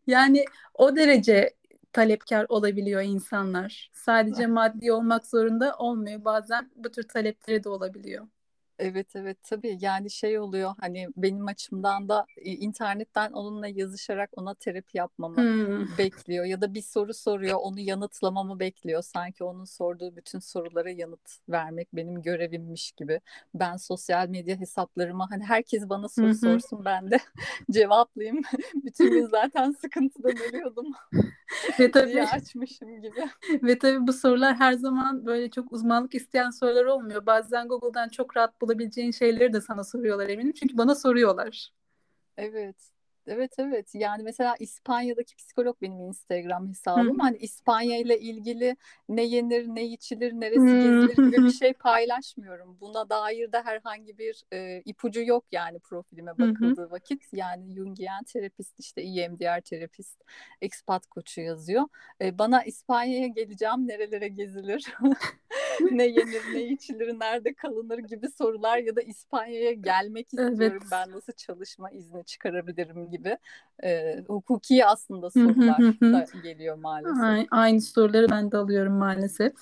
yani 0.08 0.46
o 0.74 0.96
derece 0.96 1.54
talepkar 1.96 2.46
olabiliyor 2.50 3.02
insanlar. 3.02 3.90
Sadece 3.94 4.48
maddi 4.48 4.92
olmak 4.92 5.28
zorunda 5.28 5.76
olmuyor. 5.78 6.26
Bazen 6.26 6.72
bu 6.76 6.92
tür 6.92 7.04
talepleri 7.04 7.64
de 7.64 7.70
olabiliyor. 7.70 8.28
Evet 8.80 9.16
evet 9.16 9.38
tabii 9.44 9.78
yani 9.82 10.10
şey 10.10 10.40
oluyor 10.40 10.76
hani 10.80 11.08
benim 11.18 11.48
açımdan 11.48 12.10
da 12.10 12.26
internetten 12.44 13.32
onunla 13.32 13.68
yazışarak 13.68 14.30
ona 14.36 14.54
terapi 14.54 14.98
yapmamı 14.98 15.38
hmm. 15.38 15.98
bekliyor 15.98 16.46
ya 16.46 16.62
da 16.62 16.74
bir 16.74 16.82
soru 16.82 17.14
soruyor 17.14 17.60
onu 17.62 17.80
yanıtlamamı 17.80 18.60
bekliyor 18.60 19.02
sanki 19.02 19.44
onun 19.44 19.66
sorduğu 19.66 20.16
bütün 20.16 20.40
sorulara 20.40 20.90
yanıt 20.90 21.50
vermek 21.50 21.88
benim 21.94 22.22
görevimmiş 22.22 22.92
gibi 22.92 23.22
ben 23.54 23.78
sosyal 23.78 24.30
medya 24.30 24.60
hesaplarıma 24.60 25.32
hani 25.32 25.44
herkes 25.44 25.90
bana 25.90 26.10
soru 26.10 26.36
sorsun 26.36 26.86
ben 26.86 27.12
de 27.12 27.20
cevaplayayım 27.72 28.42
bütün 28.84 29.12
gün 29.12 29.26
zaten 29.26 29.72
sıkıntıdan 29.72 30.38
ölüyordum 30.50 30.88
ve 31.80 31.92
tabii 31.92 32.24
açmışım 32.24 33.02
gibi 33.02 33.30
ve 33.64 33.80
tabii 33.80 34.08
bu 34.08 34.14
sorular 34.14 34.56
her 34.56 34.74
zaman 34.74 35.26
böyle 35.26 35.52
çok 35.52 35.72
uzmanlık 35.74 36.16
isteyen 36.16 36.50
sorular 36.50 36.86
olmuyor 36.86 37.26
bazen 37.26 37.68
Google'dan 37.68 38.10
çok 38.10 38.38
rahat 38.38 38.62
bulabileceğin 38.62 39.12
şeyleri 39.12 39.54
de 39.54 39.62
sana 39.62 39.84
soruyorlar 39.84 40.30
eminim. 40.30 40.54
Çünkü 40.54 40.78
bana 40.78 40.96
soruyorlar. 40.96 41.72
Evet. 42.38 42.95
Evet 43.28 43.52
evet 43.58 43.90
yani 43.94 44.24
mesela 44.24 44.56
İspanya'daki 44.60 45.36
psikolog 45.36 45.82
benim 45.82 46.00
Instagram 46.00 46.70
hesabım. 46.70 47.20
Hı. 47.20 47.22
Hani 47.22 47.38
İspanya 47.38 47.98
ile 48.00 48.20
ilgili 48.20 48.78
ne 49.10 49.24
yenir, 49.24 49.68
ne 49.68 49.86
içilir, 49.86 50.34
neresi 50.34 50.66
gezilir 50.66 51.32
gibi 51.32 51.46
bir 51.46 51.52
şey 51.60 51.74
paylaşmıyorum. 51.74 52.78
Buna 52.82 53.10
dair 53.10 53.52
de 53.52 53.62
herhangi 53.62 54.18
bir 54.18 54.44
e, 54.54 54.82
ipucu 54.86 55.22
yok 55.22 55.46
yani 55.52 55.80
profilime 55.80 56.32
bakıldığı 56.32 56.86
Hı. 56.86 56.92
vakit. 56.92 57.24
Yani 57.34 57.76
Jungian 57.76 58.24
terapist 58.24 58.80
işte 58.80 59.02
EMDR 59.02 59.62
terapist, 59.62 60.24
expat 60.62 61.08
koçu 61.08 61.42
yazıyor. 61.42 61.84
E, 62.22 62.38
bana 62.38 62.64
İspanya'ya 62.64 63.28
geleceğim, 63.28 63.88
nerelere 63.88 64.28
gezilir, 64.28 64.86
ne 65.92 66.06
yenir, 66.06 66.42
ne 66.54 66.64
içilir, 66.64 67.20
nerede 67.20 67.54
kalınır 67.54 67.98
gibi 67.98 68.30
sorular 68.30 68.78
ya 68.78 68.96
da 68.96 69.02
İspanya'ya 69.02 69.72
gelmek 69.72 70.26
istiyorum. 70.26 70.58
Evet. 70.62 70.82
Ben 70.92 71.12
nasıl 71.12 71.34
çalışma 71.34 71.92
izni 71.92 72.26
çıkarabilirim 72.26 73.12
gibi 73.12 73.38
e, 73.84 74.20
hukuki 74.28 74.86
aslında 74.86 75.30
sorular 75.30 75.78
da 76.02 76.26
geliyor 76.44 76.78
maalesef. 76.78 77.48
Aynı 77.52 77.82
soruları 77.82 78.30
ben 78.30 78.52
de 78.52 78.58
alıyorum 78.58 78.94
maalesef. 78.94 79.54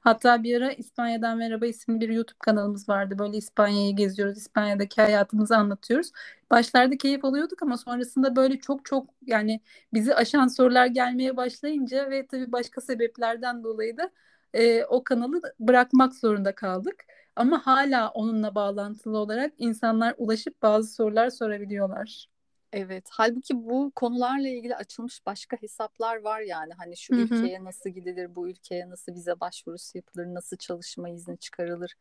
Hatta 0.00 0.42
bir 0.42 0.56
ara 0.56 0.72
İspanya'dan 0.72 1.38
Merhaba 1.38 1.66
isimli 1.66 2.00
bir 2.00 2.08
YouTube 2.14 2.38
kanalımız 2.38 2.88
vardı. 2.88 3.18
Böyle 3.18 3.36
İspanya'yı 3.36 3.96
geziyoruz, 3.96 4.38
İspanya'daki 4.38 5.02
hayatımızı 5.02 5.56
anlatıyoruz. 5.56 6.12
Başlarda 6.50 6.96
keyif 6.96 7.24
alıyorduk 7.24 7.62
ama 7.62 7.76
sonrasında 7.76 8.36
böyle 8.36 8.60
çok 8.60 8.84
çok 8.84 9.06
yani 9.26 9.60
bizi 9.94 10.14
aşan 10.14 10.46
sorular 10.46 10.86
gelmeye 10.86 11.36
başlayınca 11.36 12.10
ve 12.10 12.26
tabii 12.26 12.52
başka 12.52 12.80
sebeplerden 12.80 13.64
dolayı 13.64 13.96
da 13.96 14.10
e, 14.54 14.84
o 14.84 15.04
kanalı 15.04 15.42
bırakmak 15.60 16.14
zorunda 16.14 16.54
kaldık. 16.54 17.04
Ama 17.36 17.66
hala 17.66 18.10
onunla 18.10 18.54
bağlantılı 18.54 19.18
olarak 19.18 19.52
insanlar 19.58 20.14
ulaşıp 20.18 20.62
bazı 20.62 20.94
sorular 20.94 21.30
sorabiliyorlar. 21.30 22.28
Evet, 22.72 23.08
halbuki 23.10 23.56
bu 23.56 23.92
konularla 23.94 24.48
ilgili 24.48 24.76
açılmış 24.76 25.26
başka 25.26 25.56
hesaplar 25.56 26.16
var 26.22 26.40
yani 26.40 26.72
hani 26.78 26.96
şu 26.96 27.14
Hı-hı. 27.14 27.24
ülkeye 27.24 27.64
nasıl 27.64 27.90
gidilir, 27.90 28.34
bu 28.34 28.48
ülkeye 28.48 28.90
nasıl 28.90 29.12
vize 29.14 29.40
başvurusu 29.40 29.98
yapılır, 29.98 30.26
nasıl 30.26 30.56
çalışma 30.56 31.08
izni 31.08 31.38
çıkarılır. 31.38 31.94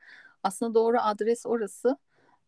Aslında 0.43 0.73
doğru 0.73 0.97
adres 1.01 1.45
orası. 1.45 1.97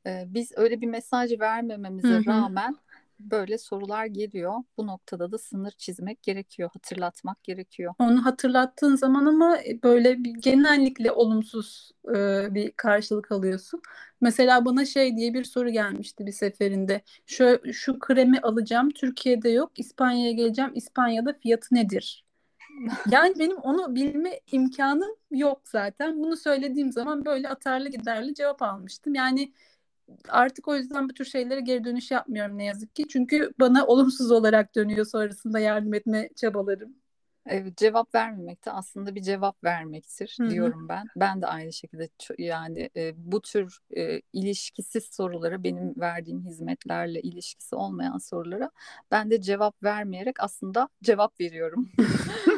Ee, 0.06 0.24
biz 0.28 0.52
öyle 0.56 0.82
bir 0.82 0.88
mesaj 0.88 1.40
vermememize 1.40 2.14
Hı-hı. 2.14 2.26
rağmen 2.26 2.76
böyle 3.20 3.58
sorular 3.58 4.06
geliyor. 4.06 4.54
Bu 4.78 4.88
noktada 4.88 5.32
da 5.32 5.38
sınır 5.38 5.72
çizmek 5.72 6.24
gerekiyor, 6.24 6.70
hatırlatmak 6.74 7.44
gerekiyor. 7.44 7.94
Onu 8.00 8.26
hatırlattığın 8.26 8.96
zaman 8.96 9.26
ama 9.26 9.58
e, 9.58 9.84
böyle 9.84 10.24
bir 10.24 10.34
genellikle 10.34 11.12
olumsuz 11.12 11.92
e, 12.16 12.48
bir 12.54 12.72
karşılık 12.72 13.32
alıyorsun. 13.32 13.82
Mesela 14.22 14.66
bana 14.66 14.86
şey 14.86 15.18
diye 15.18 15.34
bir 15.34 15.44
soru 15.44 15.70
gelmişti 15.70 16.26
bir 16.26 16.32
seferinde. 16.32 17.02
Şu, 17.26 17.62
şu 17.74 18.00
kremi 18.00 18.40
alacağım, 18.40 18.90
Türkiye'de 18.90 19.50
yok. 19.50 19.72
İspanya'ya 19.76 20.32
geleceğim, 20.32 20.72
İspanya'da 20.76 21.34
fiyatı 21.34 21.76
nedir? 21.76 22.26
Yani 23.12 23.40
benim 23.40 23.58
onu 23.58 23.96
bilme 23.96 24.40
imkanım 24.52 25.16
yok 25.32 25.62
zaten. 25.66 26.20
Bunu 26.24 26.38
söylediğim 26.38 26.92
zaman 26.92 27.26
böyle 27.26 27.50
atarlı 27.50 27.90
giderli 27.90 28.36
cevap 28.36 28.62
almıştım. 28.62 29.16
Yani 29.16 29.54
artık 30.30 30.68
o 30.68 30.76
yüzden 30.76 31.10
bu 31.10 31.14
tür 31.14 31.26
şeylere 31.26 31.62
geri 31.62 31.84
dönüş 31.84 32.12
yapmıyorum 32.12 32.58
ne 32.58 32.66
yazık 32.66 32.96
ki. 32.96 33.08
Çünkü 33.10 33.52
bana 33.60 33.86
olumsuz 33.88 34.32
olarak 34.32 34.76
dönüyor 34.76 35.06
sonrasında 35.06 35.60
yardım 35.60 35.94
etme 35.94 36.30
çabalarım. 36.36 36.99
Evet, 37.46 37.78
cevap 37.78 38.16
vermemek 38.16 38.66
de 38.66 38.72
aslında 38.72 39.16
bir 39.16 39.22
cevap 39.22 39.64
vermektir 39.64 40.38
Hı-hı. 40.40 40.50
diyorum 40.50 40.90
ben. 40.90 41.08
Ben 41.16 41.42
de 41.42 41.48
aynı 41.48 41.74
şekilde 41.74 42.10
yani 42.38 42.90
e, 42.96 43.14
bu 43.18 43.42
tür 43.42 43.80
e, 43.98 44.22
ilişkisiz 44.34 45.10
sorulara 45.12 45.64
benim 45.64 45.94
verdiğim 45.98 46.46
hizmetlerle 46.46 47.22
ilişkisi 47.22 47.76
olmayan 47.76 48.18
sorulara 48.18 48.72
ben 49.12 49.32
de 49.32 49.42
cevap 49.42 49.84
vermeyerek 49.84 50.40
aslında 50.40 50.90
cevap 51.04 51.40
veriyorum. 51.42 51.90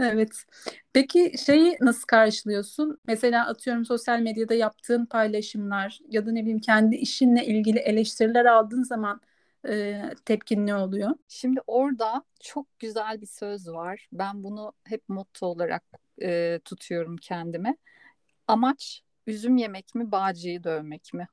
Evet. 0.00 0.44
Peki 0.92 1.32
şeyi 1.46 1.76
nasıl 1.80 2.06
karşılıyorsun? 2.06 2.98
Mesela 3.06 3.46
atıyorum 3.46 3.84
sosyal 3.84 4.20
medyada 4.20 4.54
yaptığın 4.54 5.06
paylaşımlar 5.06 5.98
ya 6.08 6.26
da 6.26 6.32
ne 6.32 6.40
bileyim 6.42 6.60
kendi 6.60 6.96
işinle 6.96 7.46
ilgili 7.46 7.78
eleştiriler 7.78 8.44
aldığın 8.44 8.82
zaman 8.82 9.20
e, 9.68 10.02
tepkin 10.24 10.66
ne 10.66 10.74
oluyor? 10.74 11.10
Şimdi 11.28 11.60
orada 11.66 12.24
çok 12.40 12.78
güzel 12.78 13.20
bir 13.20 13.26
söz 13.26 13.68
var. 13.68 14.08
Ben 14.12 14.44
bunu 14.44 14.72
hep 14.84 15.08
motto 15.08 15.46
olarak 15.46 15.84
e, 16.22 16.60
tutuyorum 16.64 17.16
kendime. 17.16 17.76
Amaç 18.46 19.02
üzüm 19.26 19.56
yemek 19.56 19.94
mi, 19.94 20.12
bağcıyı 20.12 20.64
dövmek 20.64 21.14
mi? 21.14 21.28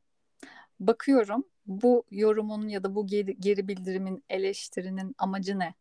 Bakıyorum 0.79 1.43
bu 1.65 2.03
yorumun 2.11 2.67
ya 2.67 2.83
da 2.83 2.95
bu 2.95 3.07
geri, 3.07 3.39
geri 3.39 3.67
bildirimin, 3.67 4.23
eleştirinin 4.29 5.15
amacı 5.17 5.59
ne? 5.59 5.73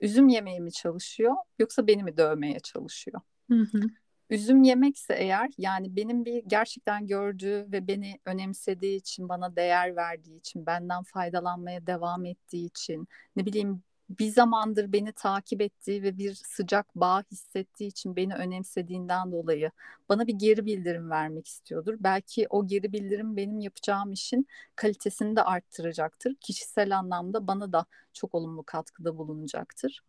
üzüm 0.00 0.28
yemeye 0.28 0.60
mi 0.60 0.72
çalışıyor 0.72 1.34
yoksa 1.58 1.86
beni 1.86 2.02
mi 2.02 2.16
dövmeye 2.16 2.60
çalışıyor? 2.60 3.20
Hı 3.50 3.60
hı. 3.60 3.80
Üzüm 4.30 4.62
yemekse 4.62 5.14
eğer 5.14 5.50
yani 5.58 5.96
benim 5.96 6.24
bir 6.24 6.44
gerçekten 6.46 7.06
gördüğü 7.06 7.72
ve 7.72 7.88
beni 7.88 8.20
önemsediği 8.24 8.96
için, 8.98 9.28
bana 9.28 9.56
değer 9.56 9.96
verdiği 9.96 10.38
için, 10.38 10.66
benden 10.66 11.02
faydalanmaya 11.02 11.86
devam 11.86 12.24
ettiği 12.24 12.66
için, 12.66 13.08
ne 13.36 13.46
bileyim 13.46 13.82
bir 14.10 14.28
zamandır 14.28 14.92
beni 14.92 15.12
takip 15.12 15.60
ettiği 15.60 16.02
ve 16.02 16.18
bir 16.18 16.34
sıcak 16.34 16.86
bağ 16.94 17.22
hissettiği 17.32 17.88
için 17.88 18.16
beni 18.16 18.34
önemsediğinden 18.34 19.32
dolayı 19.32 19.70
bana 20.08 20.26
bir 20.26 20.34
geri 20.34 20.66
bildirim 20.66 21.10
vermek 21.10 21.46
istiyordur. 21.46 21.96
Belki 22.00 22.46
o 22.50 22.66
geri 22.66 22.92
bildirim 22.92 23.36
benim 23.36 23.60
yapacağım 23.60 24.12
işin 24.12 24.46
kalitesini 24.76 25.36
de 25.36 25.42
arttıracaktır. 25.42 26.34
Kişisel 26.40 26.98
anlamda 26.98 27.46
bana 27.46 27.72
da 27.72 27.86
çok 28.12 28.34
olumlu 28.34 28.62
katkıda 28.62 29.18
bulunacaktır. 29.18 30.02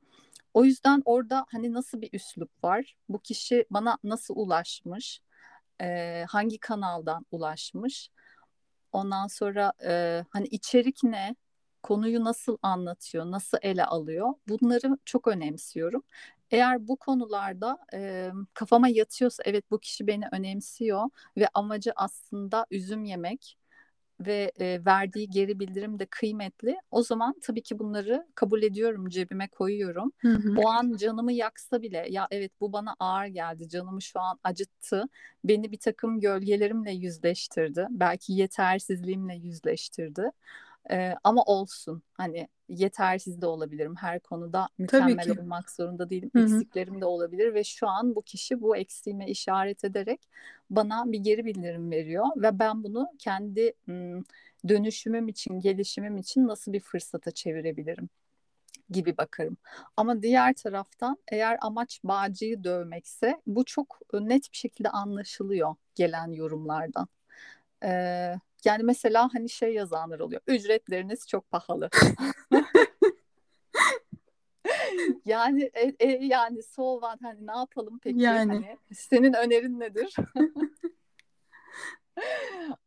O 0.54 0.66
yüzden 0.66 1.02
orada 1.06 1.46
hani 1.52 1.74
nasıl 1.74 2.02
bir 2.02 2.10
üslup 2.14 2.64
var? 2.64 2.96
Bu 3.10 3.20
kişi 3.20 3.66
bana 3.72 3.98
nasıl 4.04 4.36
ulaşmış? 4.38 5.22
Ee, 5.82 6.26
hangi 6.30 6.58
kanaldan 6.60 7.26
ulaşmış? 7.32 8.10
Ondan 8.92 9.28
sonra 9.28 9.74
e, 9.86 10.24
hani 10.30 10.48
içerik 10.48 11.04
ne? 11.04 11.36
konuyu 11.84 12.24
nasıl 12.24 12.58
anlatıyor, 12.62 13.32
nasıl 13.32 13.58
ele 13.62 13.86
alıyor 13.86 14.34
bunları 14.48 14.98
çok 15.06 15.28
önemsiyorum. 15.28 16.04
Eğer 16.52 16.88
bu 16.88 16.98
konularda 16.98 17.78
e, 17.94 18.32
kafama 18.54 18.88
yatıyorsa 18.88 19.44
evet 19.46 19.72
bu 19.72 19.80
kişi 19.80 20.08
beni 20.08 20.26
önemsiyor 20.32 21.10
ve 21.38 21.48
amacı 21.54 21.92
aslında 21.96 22.66
üzüm 22.72 23.04
yemek 23.04 23.58
ve 24.20 24.52
e, 24.60 24.86
verdiği 24.86 25.30
geri 25.30 25.60
bildirim 25.60 26.00
de 26.00 26.06
kıymetli. 26.06 26.78
O 26.92 27.04
zaman 27.04 27.36
tabii 27.44 27.64
ki 27.64 27.80
bunları 27.80 28.28
kabul 28.36 28.64
ediyorum, 28.64 29.10
cebime 29.10 29.48
koyuyorum. 29.48 30.12
Hı 30.18 30.34
hı. 30.34 30.56
O 30.58 30.70
an 30.70 30.94
canımı 30.98 31.34
yaksa 31.34 31.82
bile 31.82 32.08
ya 32.10 32.28
evet 32.32 32.52
bu 32.62 32.74
bana 32.74 32.96
ağır 33.00 33.26
geldi, 33.26 33.70
canımı 33.70 34.02
şu 34.02 34.20
an 34.20 34.40
acıttı. 34.44 35.04
Beni 35.44 35.72
bir 35.72 35.80
takım 35.80 36.20
gölgelerimle 36.20 36.92
yüzleştirdi. 36.92 37.88
Belki 37.90 38.34
yetersizliğimle 38.34 39.36
yüzleştirdi. 39.36 40.32
Ee, 40.92 41.16
ama 41.24 41.44
olsun 41.44 42.04
hani 42.14 42.48
yetersiz 42.70 43.42
de 43.42 43.46
olabilirim 43.46 43.96
her 43.96 44.20
konuda 44.20 44.68
mükemmel 44.78 45.40
olmak 45.40 45.72
zorunda 45.72 46.10
değilim 46.10 46.32
Hı-hı. 46.34 46.44
eksiklerim 46.44 47.02
de 47.02 47.06
olabilir 47.06 47.54
ve 47.54 47.64
şu 47.64 47.88
an 47.88 48.16
bu 48.16 48.22
kişi 48.22 48.62
bu 48.62 48.78
eksiğime 48.78 49.28
işaret 49.28 49.84
ederek 49.84 50.30
bana 50.70 51.12
bir 51.12 51.20
geri 51.20 51.46
bildirim 51.46 51.92
veriyor 51.92 52.26
ve 52.36 52.60
ben 52.60 52.84
bunu 52.84 53.08
kendi 53.20 53.74
dönüşümüm 54.68 55.28
için 55.28 55.60
gelişimim 55.60 56.18
için 56.18 56.48
nasıl 56.48 56.74
bir 56.74 56.80
fırsata 56.80 57.32
çevirebilirim 57.32 58.10
gibi 58.90 59.18
bakarım. 59.18 59.58
Ama 59.98 60.22
diğer 60.22 60.54
taraftan 60.54 61.18
eğer 61.32 61.58
amaç 61.62 62.00
bağcıyı 62.04 62.64
dövmekse 62.64 63.42
bu 63.48 63.66
çok 63.66 64.00
net 64.14 64.52
bir 64.52 64.58
şekilde 64.58 64.90
anlaşılıyor 64.90 65.76
gelen 65.96 66.32
yorumlardan. 66.32 67.08
Ee, 67.84 68.36
yani 68.66 68.84
mesela 68.84 69.30
hani 69.34 69.50
şey 69.50 69.74
yazanlar 69.74 70.20
oluyor. 70.20 70.42
Ücretleriniz 70.48 71.28
çok 71.28 71.52
pahalı. 71.52 71.90
yani 75.26 75.72
e, 75.74 75.96
e, 76.00 76.26
yani 76.26 76.64
so 76.64 77.00
what 77.02 77.24
hani 77.24 77.48
ne 77.48 77.58
yapalım 77.58 78.00
peki 78.04 78.22
yani. 78.22 78.54
hani 78.54 78.78
senin 78.94 79.34
önerin 79.34 79.80
nedir? 79.80 80.16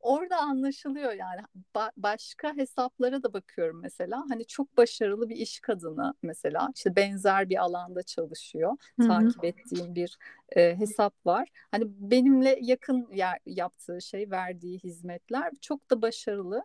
Orada 0.00 0.38
anlaşılıyor 0.38 1.12
yani. 1.12 1.40
Ba- 1.74 1.92
başka 1.96 2.56
hesaplara 2.56 3.22
da 3.22 3.32
bakıyorum 3.32 3.80
mesela. 3.82 4.24
Hani 4.28 4.46
çok 4.46 4.76
başarılı 4.76 5.28
bir 5.28 5.36
iş 5.36 5.60
kadını 5.60 6.14
mesela 6.22 6.68
işte 6.76 6.96
benzer 6.96 7.48
bir 7.48 7.56
alanda 7.56 8.02
çalışıyor. 8.02 8.76
Hı-hı. 9.00 9.08
Takip 9.08 9.44
ettiğim 9.44 9.94
bir 9.94 10.18
e, 10.56 10.76
hesap 10.78 11.26
var. 11.26 11.48
Hani 11.70 11.84
benimle 11.86 12.58
yakın 12.60 13.08
yer, 13.12 13.38
yaptığı 13.46 14.02
şey, 14.02 14.30
verdiği 14.30 14.78
hizmetler 14.78 15.52
çok 15.60 15.90
da 15.90 16.02
başarılı. 16.02 16.64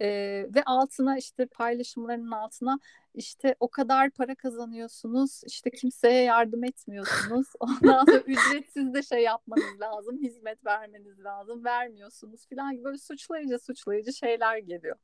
E, 0.00 0.08
ve 0.54 0.62
altına 0.66 1.18
işte 1.18 1.46
paylaşımlarının 1.46 2.30
altına 2.30 2.78
işte 3.18 3.54
o 3.60 3.68
kadar 3.68 4.10
para 4.10 4.34
kazanıyorsunuz 4.34 5.42
işte 5.46 5.70
kimseye 5.70 6.22
yardım 6.24 6.64
etmiyorsunuz 6.64 7.46
ondan 7.60 8.04
sonra 8.04 8.18
ücretsiz 8.18 8.94
de 8.94 9.02
şey 9.02 9.22
yapmanız 9.22 9.80
lazım 9.80 10.18
hizmet 10.22 10.66
vermeniz 10.66 11.24
lazım 11.24 11.64
vermiyorsunuz 11.64 12.46
falan 12.48 12.72
gibi 12.72 12.84
böyle 12.84 12.98
suçlayıcı 12.98 13.58
suçlayıcı 13.58 14.12
şeyler 14.12 14.58
geliyor. 14.58 14.96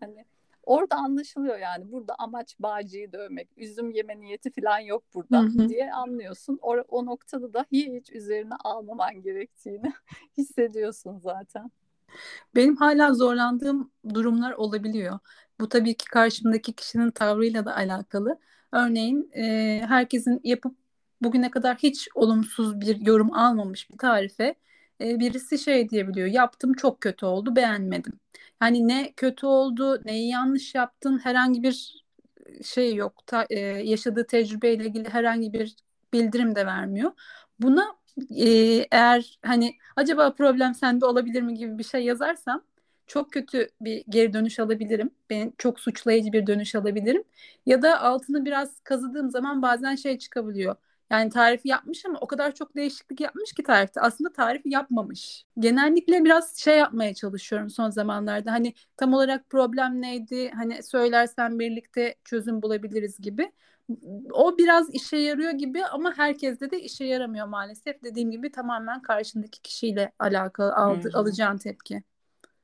hani 0.00 0.24
orada 0.62 0.96
anlaşılıyor 0.96 1.58
yani 1.58 1.92
burada 1.92 2.14
amaç 2.18 2.56
bağcıyı 2.60 3.12
dövmek 3.12 3.48
üzüm 3.56 3.90
yeme 3.90 4.20
niyeti 4.20 4.50
falan 4.60 4.78
yok 4.78 5.04
burada 5.14 5.68
diye 5.68 5.92
anlıyorsun. 5.92 6.58
O, 6.62 6.76
o 6.88 7.06
noktada 7.06 7.54
da 7.54 7.66
hiç 7.72 8.12
üzerine 8.12 8.54
almaman 8.64 9.22
gerektiğini 9.22 9.92
hissediyorsun 10.38 11.18
zaten. 11.18 11.70
Benim 12.54 12.76
hala 12.76 13.14
zorlandığım 13.14 13.90
durumlar 14.14 14.52
olabiliyor. 14.52 15.18
Bu 15.60 15.68
tabii 15.68 15.96
ki 15.96 16.04
karşımdaki 16.06 16.72
kişinin 16.72 17.10
tavrıyla 17.10 17.64
da 17.64 17.76
alakalı. 17.76 18.38
Örneğin 18.72 19.30
e, 19.36 19.82
herkesin 19.88 20.40
yapıp 20.44 20.76
bugüne 21.22 21.50
kadar 21.50 21.76
hiç 21.76 22.08
olumsuz 22.14 22.80
bir 22.80 23.00
yorum 23.00 23.32
almamış 23.34 23.90
bir 23.90 23.98
tarife 23.98 24.54
e, 25.00 25.18
birisi 25.20 25.58
şey 25.58 25.88
diyebiliyor. 25.88 26.26
Yaptım 26.28 26.74
çok 26.74 27.00
kötü 27.00 27.26
oldu 27.26 27.56
beğenmedim. 27.56 28.20
Yani 28.62 28.88
ne 28.88 29.12
kötü 29.16 29.46
oldu 29.46 30.02
neyi 30.04 30.28
yanlış 30.30 30.74
yaptın 30.74 31.18
herhangi 31.18 31.62
bir 31.62 32.04
şey 32.64 32.94
yok. 32.94 33.22
Ta, 33.26 33.46
e, 33.50 33.58
yaşadığı 33.60 34.26
tecrübeyle 34.26 34.84
ilgili 34.86 35.08
herhangi 35.08 35.52
bir 35.52 35.76
bildirim 36.12 36.54
de 36.54 36.66
vermiyor. 36.66 37.12
Buna 37.60 37.96
e, 38.36 38.44
eğer 38.92 39.38
hani 39.42 39.74
acaba 39.96 40.34
problem 40.34 40.74
sende 40.74 41.06
olabilir 41.06 41.42
mi 41.42 41.54
gibi 41.54 41.78
bir 41.78 41.84
şey 41.84 42.04
yazarsam 42.04 42.62
çok 43.06 43.32
kötü 43.32 43.68
bir 43.80 44.04
geri 44.08 44.32
dönüş 44.32 44.58
alabilirim. 44.60 45.10
Ben 45.30 45.52
çok 45.58 45.80
suçlayıcı 45.80 46.32
bir 46.32 46.46
dönüş 46.46 46.74
alabilirim. 46.74 47.24
Ya 47.66 47.82
da 47.82 48.00
altını 48.00 48.44
biraz 48.44 48.80
kazıdığım 48.80 49.30
zaman 49.30 49.62
bazen 49.62 49.94
şey 49.94 50.18
çıkabiliyor. 50.18 50.76
Yani 51.10 51.30
tarifi 51.30 51.68
yapmış 51.68 52.06
ama 52.06 52.18
o 52.20 52.26
kadar 52.26 52.54
çok 52.54 52.76
değişiklik 52.76 53.20
yapmış 53.20 53.52
ki 53.52 53.62
tarifte. 53.62 54.00
Aslında 54.00 54.32
tarifi 54.32 54.70
yapmamış. 54.70 55.44
Genellikle 55.58 56.24
biraz 56.24 56.56
şey 56.56 56.78
yapmaya 56.78 57.14
çalışıyorum 57.14 57.70
son 57.70 57.90
zamanlarda. 57.90 58.52
Hani 58.52 58.74
tam 58.96 59.12
olarak 59.14 59.50
problem 59.50 60.02
neydi? 60.02 60.50
Hani 60.50 60.82
söylersen 60.82 61.58
birlikte 61.58 62.14
çözüm 62.24 62.62
bulabiliriz 62.62 63.18
gibi. 63.20 63.52
O 64.32 64.58
biraz 64.58 64.94
işe 64.94 65.16
yarıyor 65.16 65.50
gibi 65.50 65.84
ama 65.86 66.18
herkeste 66.18 66.70
de 66.70 66.80
işe 66.80 67.04
yaramıyor 67.04 67.46
maalesef. 67.46 68.02
Dediğim 68.04 68.30
gibi 68.30 68.50
tamamen 68.52 69.02
karşındaki 69.02 69.62
kişiyle 69.62 70.12
alakalı 70.18 70.74
aldı, 70.74 71.10
alacağın 71.14 71.58
tepki. 71.58 72.02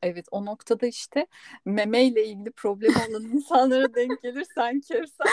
Evet 0.03 0.27
o 0.31 0.45
noktada 0.47 0.87
işte 0.87 1.27
memeyle 1.65 2.27
ilgili 2.27 2.51
problem 2.51 2.93
olan 3.11 3.23
insanlara 3.23 3.95
denk 3.95 4.23
gelirsen 4.23 4.81
Kevser 4.81 5.29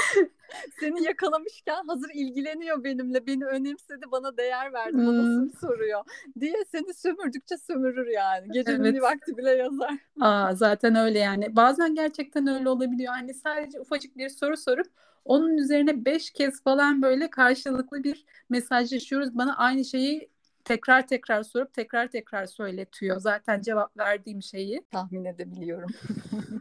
seni 0.79 1.03
yakalamışken 1.03 1.83
hazır 1.87 2.09
ilgileniyor 2.13 2.83
benimle 2.83 3.27
beni 3.27 3.45
önemsedi 3.45 4.05
bana 4.11 4.37
değer 4.37 4.73
verdi 4.73 4.93
hmm. 4.93 5.07
bana 5.07 5.23
soru 5.23 5.49
soruyor 5.59 6.03
diye 6.39 6.65
seni 6.71 6.93
sömürdükçe 6.93 7.57
sömürür 7.57 8.07
yani 8.07 8.47
gecenin 8.51 8.83
evet. 8.83 8.93
bir 8.93 9.01
vakti 9.01 9.37
bile 9.37 9.51
yazar. 9.51 9.97
Aa, 10.21 10.55
zaten 10.55 10.95
öyle 10.95 11.19
yani 11.19 11.55
bazen 11.55 11.95
gerçekten 11.95 12.47
öyle 12.47 12.69
olabiliyor 12.69 13.13
hani 13.13 13.33
sadece 13.33 13.79
ufacık 13.79 14.17
bir 14.17 14.29
soru 14.29 14.57
sorup 14.57 14.87
onun 15.25 15.57
üzerine 15.57 16.05
beş 16.05 16.31
kez 16.31 16.63
falan 16.63 17.01
böyle 17.01 17.29
karşılıklı 17.29 18.03
bir 18.03 18.25
mesajlaşıyoruz 18.49 19.37
bana 19.37 19.57
aynı 19.57 19.85
şeyi 19.85 20.29
tekrar 20.69 21.07
tekrar 21.07 21.43
sorup 21.43 21.73
tekrar 21.73 22.07
tekrar 22.07 22.45
söyletiyor 22.45 23.19
zaten 23.19 23.61
cevap 23.61 23.97
verdiğim 23.97 24.43
şeyi. 24.43 24.83
Tahmin 24.91 25.25
edebiliyorum. 25.25 25.89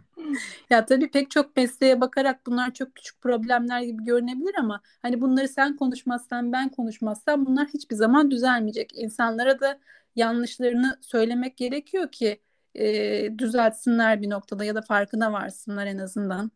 ya 0.70 0.86
tabii 0.86 1.10
pek 1.10 1.30
çok 1.30 1.56
mesleğe 1.56 2.00
bakarak 2.00 2.46
bunlar 2.46 2.74
çok 2.74 2.94
küçük 2.94 3.20
problemler 3.20 3.82
gibi 3.82 4.04
görünebilir 4.04 4.54
ama 4.58 4.80
hani 5.02 5.20
bunları 5.20 5.48
sen 5.48 5.76
konuşmazsan 5.76 6.52
ben 6.52 6.68
konuşmazsam 6.68 7.46
bunlar 7.46 7.68
hiçbir 7.68 7.96
zaman 7.96 8.30
düzelmeyecek. 8.30 8.98
İnsanlara 8.98 9.60
da 9.60 9.78
yanlışlarını 10.16 10.98
söylemek 11.00 11.56
gerekiyor 11.56 12.12
ki 12.12 12.40
e, 12.74 13.38
düzeltsinler 13.38 14.22
bir 14.22 14.30
noktada 14.30 14.64
ya 14.64 14.74
da 14.74 14.82
farkına 14.82 15.32
varsınlar 15.32 15.86
en 15.86 15.98
azından. 15.98 16.50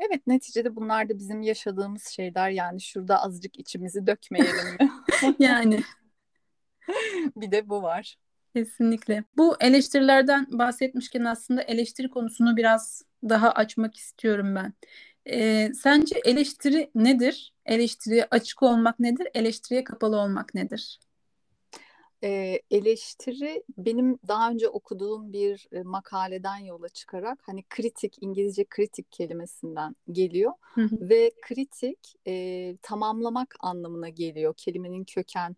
Evet 0.00 0.26
neticede 0.26 0.76
bunlar 0.76 1.08
da 1.08 1.18
bizim 1.18 1.42
yaşadığımız 1.42 2.06
şeyler 2.06 2.50
yani 2.50 2.80
şurada 2.80 3.22
azıcık 3.22 3.58
içimizi 3.58 4.06
dökmeyelim 4.06 4.66
mi? 4.80 4.90
yani 5.38 5.80
bir 7.36 7.50
de 7.50 7.68
bu 7.68 7.82
var. 7.82 8.16
Kesinlikle. 8.54 9.24
Bu 9.36 9.56
eleştirilerden 9.60 10.46
bahsetmişken 10.50 11.24
aslında 11.24 11.62
eleştiri 11.62 12.10
konusunu 12.10 12.56
biraz 12.56 13.02
daha 13.28 13.52
açmak 13.52 13.96
istiyorum 13.96 14.54
ben. 14.54 14.72
Ee, 15.30 15.72
sence 15.74 16.20
eleştiri 16.24 16.90
nedir? 16.94 17.54
Eleştiriye 17.66 18.28
açık 18.30 18.62
olmak 18.62 19.00
nedir? 19.00 19.28
Eleştiriye 19.34 19.84
kapalı 19.84 20.16
olmak 20.16 20.54
nedir? 20.54 20.98
e, 22.24 22.60
eleştiri 22.70 23.62
benim 23.78 24.18
daha 24.28 24.50
önce 24.50 24.68
okuduğum 24.68 25.32
bir 25.32 25.68
e, 25.72 25.82
makaleden 25.82 26.56
yola 26.56 26.88
çıkarak 26.88 27.38
hani 27.42 27.62
kritik 27.68 28.16
İngilizce 28.20 28.64
kritik 28.64 29.12
kelimesinden 29.12 29.96
geliyor 30.12 30.52
hı 30.60 30.80
hı. 30.80 30.96
ve 31.00 31.32
kritik 31.42 32.14
e, 32.26 32.76
tamamlamak 32.82 33.54
anlamına 33.60 34.08
geliyor 34.08 34.54
kelimenin 34.56 35.04
köken 35.04 35.56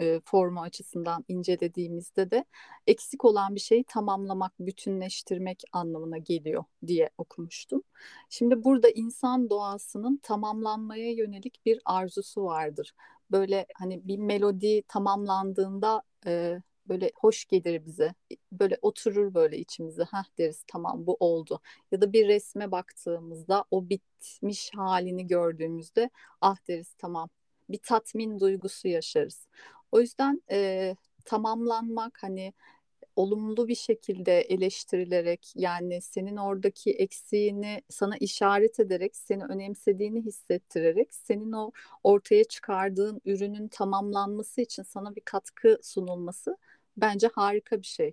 e, 0.00 0.20
formu 0.24 0.60
açısından 0.62 1.24
incelediğimizde 1.28 2.30
de 2.30 2.44
eksik 2.86 3.24
olan 3.24 3.54
bir 3.54 3.60
şeyi 3.60 3.84
tamamlamak, 3.84 4.52
bütünleştirmek 4.60 5.62
anlamına 5.72 6.18
geliyor 6.18 6.64
diye 6.86 7.10
okumuştum. 7.18 7.82
Şimdi 8.30 8.64
burada 8.64 8.88
insan 8.90 9.50
doğasının 9.50 10.16
tamamlanmaya 10.22 11.12
yönelik 11.12 11.66
bir 11.66 11.80
arzusu 11.84 12.44
vardır. 12.44 12.94
Böyle 13.30 13.66
hani 13.74 14.08
bir 14.08 14.18
melodi 14.18 14.82
tamamlandığında 14.88 16.02
e, 16.26 16.62
böyle 16.88 17.12
hoş 17.16 17.44
gelir 17.44 17.86
bize. 17.86 18.14
Böyle 18.52 18.78
oturur 18.82 19.34
böyle 19.34 19.58
içimize. 19.58 20.02
Hah 20.04 20.24
deriz 20.38 20.64
tamam 20.66 21.06
bu 21.06 21.16
oldu. 21.20 21.60
Ya 21.92 22.00
da 22.00 22.12
bir 22.12 22.28
resme 22.28 22.70
baktığımızda 22.70 23.64
o 23.70 23.88
bitmiş 23.88 24.70
halini 24.74 25.26
gördüğümüzde 25.26 26.10
ah 26.40 26.56
deriz 26.68 26.94
tamam. 26.98 27.28
Bir 27.68 27.78
tatmin 27.78 28.40
duygusu 28.40 28.88
yaşarız. 28.88 29.48
O 29.92 30.00
yüzden 30.00 30.42
e, 30.50 30.96
tamamlanmak 31.24 32.18
hani 32.22 32.52
olumlu 33.16 33.68
bir 33.68 33.74
şekilde 33.74 34.40
eleştirilerek 34.40 35.52
yani 35.56 36.00
senin 36.02 36.36
oradaki 36.36 36.92
eksiğini 36.92 37.82
sana 37.88 38.16
işaret 38.16 38.80
ederek 38.80 39.16
seni 39.16 39.44
önemsediğini 39.44 40.22
hissettirerek 40.24 41.14
senin 41.14 41.52
o 41.52 41.72
ortaya 42.04 42.44
çıkardığın 42.44 43.20
ürünün 43.24 43.68
tamamlanması 43.68 44.60
için 44.60 44.82
sana 44.82 45.16
bir 45.16 45.20
katkı 45.24 45.78
sunulması 45.82 46.56
bence 46.96 47.28
harika 47.34 47.80
bir 47.82 47.86
şey. 47.86 48.12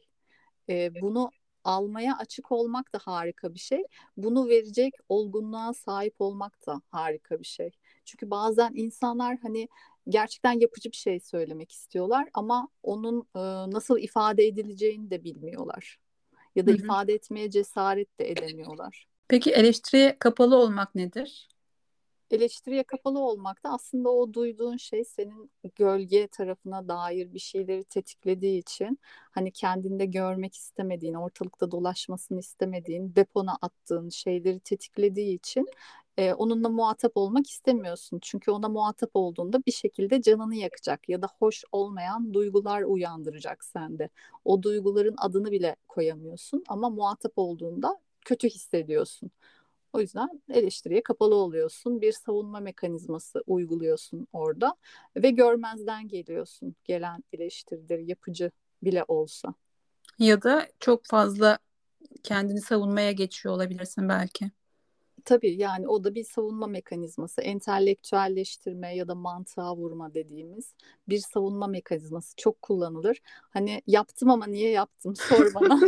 E, 0.70 1.02
bunu 1.02 1.32
almaya 1.64 2.18
açık 2.18 2.52
olmak 2.52 2.94
da 2.94 3.00
harika 3.02 3.54
bir 3.54 3.60
şey. 3.60 3.84
Bunu 4.18 4.50
verecek 4.50 4.94
olgunluğa 5.10 5.74
sahip 5.74 6.16
olmak 6.20 6.68
da 6.68 6.82
harika 6.92 7.40
bir 7.40 7.46
şey. 7.46 7.72
Çünkü 8.08 8.32
bazen 8.32 8.72
insanlar 8.76 9.38
hani 9.42 9.68
gerçekten 10.10 10.60
yapıcı 10.60 10.92
bir 10.92 10.98
şey 10.98 11.20
söylemek 11.20 11.72
istiyorlar 11.72 12.30
ama 12.34 12.68
onun 12.84 13.28
e, 13.36 13.40
nasıl 13.72 14.00
ifade 14.00 14.46
edileceğini 14.46 15.10
de 15.10 15.24
bilmiyorlar. 15.24 16.00
Ya 16.56 16.68
da 16.68 16.72
Hı-hı. 16.72 16.78
ifade 16.78 17.14
etmeye 17.14 17.50
cesaret 17.50 18.20
de 18.20 18.32
edemiyorlar. 18.32 19.08
Peki 19.28 19.52
eleştiriye 19.52 20.20
kapalı 20.20 20.58
olmak 20.58 20.96
nedir? 20.96 21.48
eleştiriye 22.32 22.84
kapalı 22.84 23.20
olmak 23.20 23.64
da 23.64 23.70
aslında 23.70 24.10
o 24.10 24.34
duyduğun 24.34 24.78
şey 24.78 25.04
senin 25.04 25.52
gölge 25.76 26.28
tarafına 26.28 26.88
dair 26.88 27.34
bir 27.34 27.40
şeyleri 27.40 27.84
tetiklediği 27.84 28.60
için 28.60 29.00
hani 29.32 29.52
kendinde 29.52 30.06
görmek 30.06 30.56
istemediğin, 30.56 31.14
ortalıkta 31.14 31.72
dolaşmasını 31.72 32.40
istemediğin, 32.40 33.16
depona 33.16 33.58
attığın 33.62 34.10
şeyleri 34.10 34.60
tetiklediği 34.60 35.36
için 35.36 35.66
e, 36.18 36.34
onunla 36.34 36.70
muhatap 36.70 37.12
olmak 37.18 37.50
istemiyorsun. 37.50 38.20
Çünkü 38.22 38.52
ona 38.52 38.70
muhatap 38.70 39.10
olduğunda 39.14 39.66
bir 39.66 39.72
şekilde 39.72 40.22
canını 40.22 40.56
yakacak 40.56 41.10
ya 41.10 41.22
da 41.22 41.28
hoş 41.40 41.64
olmayan 41.72 42.34
duygular 42.34 42.82
uyandıracak 42.82 43.64
sende. 43.64 44.10
O 44.46 44.64
duyguların 44.64 45.16
adını 45.18 45.52
bile 45.52 45.76
koyamıyorsun 45.88 46.64
ama 46.68 46.90
muhatap 46.90 47.34
olduğunda 47.36 48.00
kötü 48.26 48.50
hissediyorsun. 48.50 49.32
O 49.94 50.00
yüzden 50.00 50.42
eleştiriye 50.50 51.04
kapalı 51.04 51.36
oluyorsun. 51.36 52.02
Bir 52.02 52.12
savunma 52.12 52.60
mekanizması 52.60 53.44
uyguluyorsun 53.48 54.28
orada 54.34 54.76
ve 55.16 55.30
görmezden 55.30 56.08
geliyorsun 56.08 56.76
gelen 56.84 57.24
eleştirileri 57.34 58.10
yapıcı 58.10 58.52
bile 58.84 59.06
olsa. 59.08 59.54
Ya 60.20 60.42
da 60.42 60.68
çok 60.80 61.06
fazla 61.06 61.58
kendini 62.24 62.62
savunmaya 62.62 63.12
geçiyor 63.12 63.56
olabilirsin 63.56 64.10
belki. 64.10 64.52
Tabii 65.26 65.56
yani 65.58 65.88
o 65.88 66.04
da 66.04 66.16
bir 66.16 66.24
savunma 66.24 66.68
mekanizması. 66.68 67.42
Entelektüelleştirme 67.42 68.96
ya 68.96 69.08
da 69.08 69.16
mantığa 69.16 69.76
vurma 69.76 70.14
dediğimiz 70.14 70.74
bir 71.10 71.18
savunma 71.18 71.68
mekanizması 71.68 72.36
çok 72.38 72.62
kullanılır. 72.62 73.22
Hani 73.50 73.82
yaptım 73.88 74.30
ama 74.30 74.48
niye 74.48 74.70
yaptım 74.72 75.16
sor 75.30 75.54
bana 75.54 75.80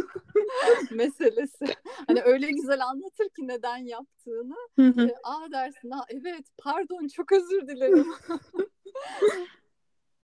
meselesi. 0.92 1.66
Hani 2.08 2.22
öyle 2.22 2.52
güzel 2.52 2.86
anlatır 2.86 3.30
ki 3.30 3.48
neden 3.48 3.78
yaptığını. 3.78 4.56
e, 5.10 5.14
Aa 5.24 5.52
dersin 5.52 5.92
ha 5.92 6.06
evet 6.10 6.46
pardon 6.58 7.08
çok 7.08 7.32
özür 7.32 7.68
dilerim. 7.68 8.08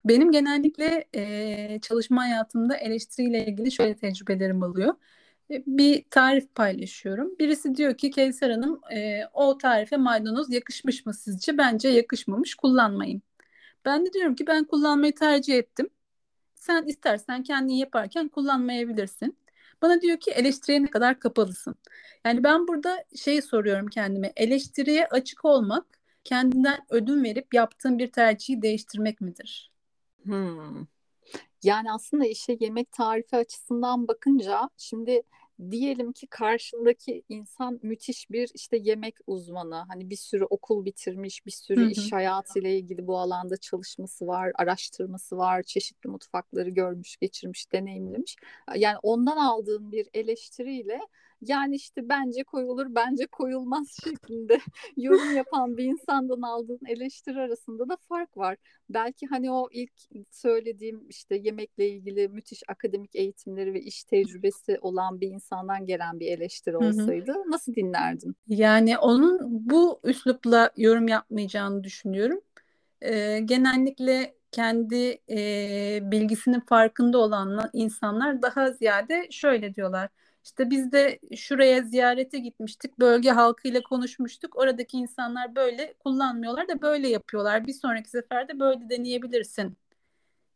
Benim 0.04 0.32
genellikle 0.32 1.04
e, 1.14 1.78
çalışma 1.82 2.22
hayatımda 2.22 2.76
eleştiriyle 2.76 3.46
ilgili 3.46 3.72
şöyle 3.72 3.96
tecrübelerim 3.96 4.62
oluyor. 4.62 4.94
Bir 5.66 6.04
tarif 6.10 6.54
paylaşıyorum. 6.54 7.38
Birisi 7.38 7.74
diyor 7.74 7.96
ki 7.96 8.10
Kevser 8.10 8.50
Hanım 8.50 8.80
e, 8.94 9.20
o 9.32 9.58
tarife 9.58 9.96
maydanoz 9.96 10.52
yakışmış 10.52 11.06
mı 11.06 11.14
sizce? 11.14 11.58
Bence 11.58 11.88
yakışmamış 11.88 12.54
kullanmayın. 12.54 13.22
Ben 13.84 14.06
de 14.06 14.12
diyorum 14.12 14.34
ki 14.34 14.46
ben 14.46 14.64
kullanmayı 14.64 15.14
tercih 15.14 15.54
ettim. 15.58 15.90
Sen 16.54 16.86
istersen 16.86 17.42
kendin 17.42 17.74
yaparken 17.74 18.28
kullanmayabilirsin. 18.28 19.36
Bana 19.82 20.00
diyor 20.00 20.16
ki 20.16 20.30
eleştiriye 20.30 20.82
ne 20.82 20.90
kadar 20.90 21.20
kapalısın. 21.20 21.74
Yani 22.24 22.44
ben 22.44 22.68
burada 22.68 23.04
şey 23.16 23.42
soruyorum 23.42 23.88
kendime. 23.88 24.32
Eleştiriye 24.36 25.06
açık 25.06 25.44
olmak 25.44 25.86
kendinden 26.24 26.78
ödün 26.90 27.24
verip 27.24 27.54
yaptığın 27.54 27.98
bir 27.98 28.12
tercihi 28.12 28.62
değiştirmek 28.62 29.20
midir? 29.20 29.72
Hmm. 30.24 30.86
Yani 31.62 31.92
aslında 31.92 32.26
işe 32.26 32.56
yemek 32.60 32.92
tarifi 32.92 33.36
açısından 33.36 34.08
bakınca 34.08 34.70
şimdi 34.76 35.22
diyelim 35.70 36.12
ki 36.12 36.26
karşındaki 36.26 37.22
insan 37.28 37.80
müthiş 37.82 38.30
bir 38.30 38.50
işte 38.54 38.76
yemek 38.76 39.16
uzmanı. 39.26 39.84
Hani 39.88 40.10
bir 40.10 40.16
sürü 40.16 40.44
okul 40.44 40.84
bitirmiş, 40.84 41.46
bir 41.46 41.50
sürü 41.50 41.80
Hı-hı. 41.80 41.90
iş 41.90 42.12
hayatıyla 42.12 42.70
ilgili 42.70 43.06
bu 43.06 43.18
alanda 43.18 43.56
çalışması 43.56 44.26
var, 44.26 44.52
araştırması 44.54 45.36
var, 45.36 45.62
çeşitli 45.62 46.10
mutfakları 46.10 46.70
görmüş, 46.70 47.16
geçirmiş, 47.16 47.72
deneyimlemiş. 47.72 48.36
Yani 48.76 48.96
ondan 49.02 49.36
aldığın 49.36 49.92
bir 49.92 50.08
eleştiriyle 50.14 51.00
yani 51.42 51.76
işte 51.76 52.08
bence 52.08 52.44
koyulur, 52.44 52.86
bence 52.88 53.26
koyulmaz 53.26 53.96
şeklinde 54.04 54.60
yorum 54.96 55.36
yapan 55.36 55.76
bir 55.76 55.84
insandan 55.84 56.42
aldığın 56.42 56.80
eleştiri 56.88 57.40
arasında 57.40 57.88
da 57.88 57.96
fark 58.08 58.36
var. 58.36 58.56
Belki 58.90 59.26
hani 59.26 59.52
o 59.52 59.68
ilk 59.72 59.92
söylediğim 60.30 61.08
işte 61.08 61.36
yemekle 61.36 61.88
ilgili 61.88 62.28
müthiş 62.28 62.62
akademik 62.68 63.16
eğitimleri 63.16 63.74
ve 63.74 63.80
iş 63.80 64.04
tecrübesi 64.04 64.78
olan 64.80 65.20
bir 65.20 65.28
insandan 65.28 65.86
gelen 65.86 66.20
bir 66.20 66.26
eleştiri 66.26 66.76
olsaydı 66.76 67.32
hı 67.32 67.38
hı. 67.38 67.50
nasıl 67.50 67.74
dinlerdin? 67.74 68.34
Yani 68.48 68.98
onun 68.98 69.38
bu 69.70 70.00
üslupla 70.04 70.70
yorum 70.76 71.08
yapmayacağını 71.08 71.84
düşünüyorum. 71.84 72.40
Ee, 73.00 73.38
genellikle 73.44 74.34
kendi 74.52 75.18
e, 75.30 75.38
bilgisinin 76.02 76.60
farkında 76.60 77.18
olan 77.18 77.70
insanlar 77.72 78.42
daha 78.42 78.70
ziyade 78.70 79.26
şöyle 79.30 79.74
diyorlar 79.74 80.08
işte 80.44 80.70
biz 80.70 80.92
de 80.92 81.18
şuraya 81.36 81.82
ziyarete 81.82 82.38
gitmiştik. 82.38 82.98
Bölge 82.98 83.30
halkıyla 83.30 83.82
konuşmuştuk. 83.82 84.56
Oradaki 84.56 84.96
insanlar 84.96 85.56
böyle 85.56 85.94
kullanmıyorlar 85.98 86.68
da 86.68 86.82
böyle 86.82 87.08
yapıyorlar. 87.08 87.66
Bir 87.66 87.72
sonraki 87.72 88.10
seferde 88.10 88.60
böyle 88.60 88.90
deneyebilirsin 88.90 89.76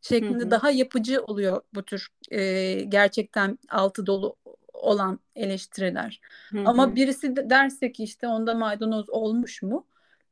şeklinde 0.01 0.43
hı 0.43 0.47
hı. 0.47 0.51
daha 0.51 0.71
yapıcı 0.71 1.23
oluyor 1.23 1.61
bu 1.75 1.83
tür 1.83 2.07
e, 2.31 2.73
gerçekten 2.83 3.59
altı 3.69 4.05
dolu 4.05 4.35
olan 4.73 5.19
eleştiriler. 5.35 6.21
Hı 6.49 6.57
hı. 6.57 6.63
Ama 6.65 6.95
birisi 6.95 7.35
de 7.35 7.49
derse 7.49 7.91
ki 7.91 8.03
işte 8.03 8.27
onda 8.27 8.55
maydanoz 8.55 9.09
olmuş 9.09 9.61
mu? 9.61 9.85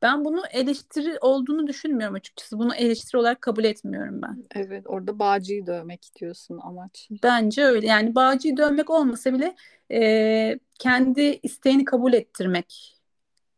Ben 0.06 0.24
bunu 0.24 0.42
eleştiri 0.50 1.18
olduğunu 1.20 1.66
düşünmüyorum 1.66 2.14
açıkçası. 2.14 2.58
Bunu 2.58 2.74
eleştiri 2.74 3.18
olarak 3.18 3.40
kabul 3.42 3.64
etmiyorum 3.64 4.22
ben. 4.22 4.42
Evet 4.54 4.86
orada 4.86 5.18
bağcıyı 5.18 5.66
dövmek 5.66 6.10
diyorsun 6.20 6.60
amaç. 6.62 7.08
Bence 7.22 7.64
öyle. 7.64 7.86
Yani 7.86 8.14
bağcıyı 8.14 8.56
dövmek 8.56 8.90
olmasa 8.90 9.32
bile 9.32 9.56
e, 9.92 10.58
kendi 10.78 11.40
isteğini 11.42 11.84
kabul 11.84 12.12
ettirmek 12.12 12.96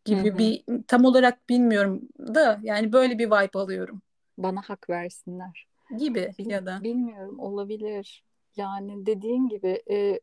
gibi 0.04 0.28
Hı-hı. 0.28 0.38
bir 0.38 0.64
tam 0.86 1.04
olarak 1.04 1.48
bilmiyorum 1.48 2.02
da 2.18 2.60
yani 2.62 2.92
böyle 2.92 3.18
bir 3.18 3.26
vibe 3.26 3.58
alıyorum. 3.58 4.02
Bana 4.38 4.60
hak 4.60 4.90
versinler. 4.90 5.68
Gibi 5.98 6.34
Bil- 6.38 6.50
ya 6.50 6.66
da. 6.66 6.80
Bilmiyorum 6.82 7.38
olabilir. 7.38 8.24
Yani 8.58 9.06
dediğin 9.06 9.48
gibi 9.48 9.82
e, 9.90 10.20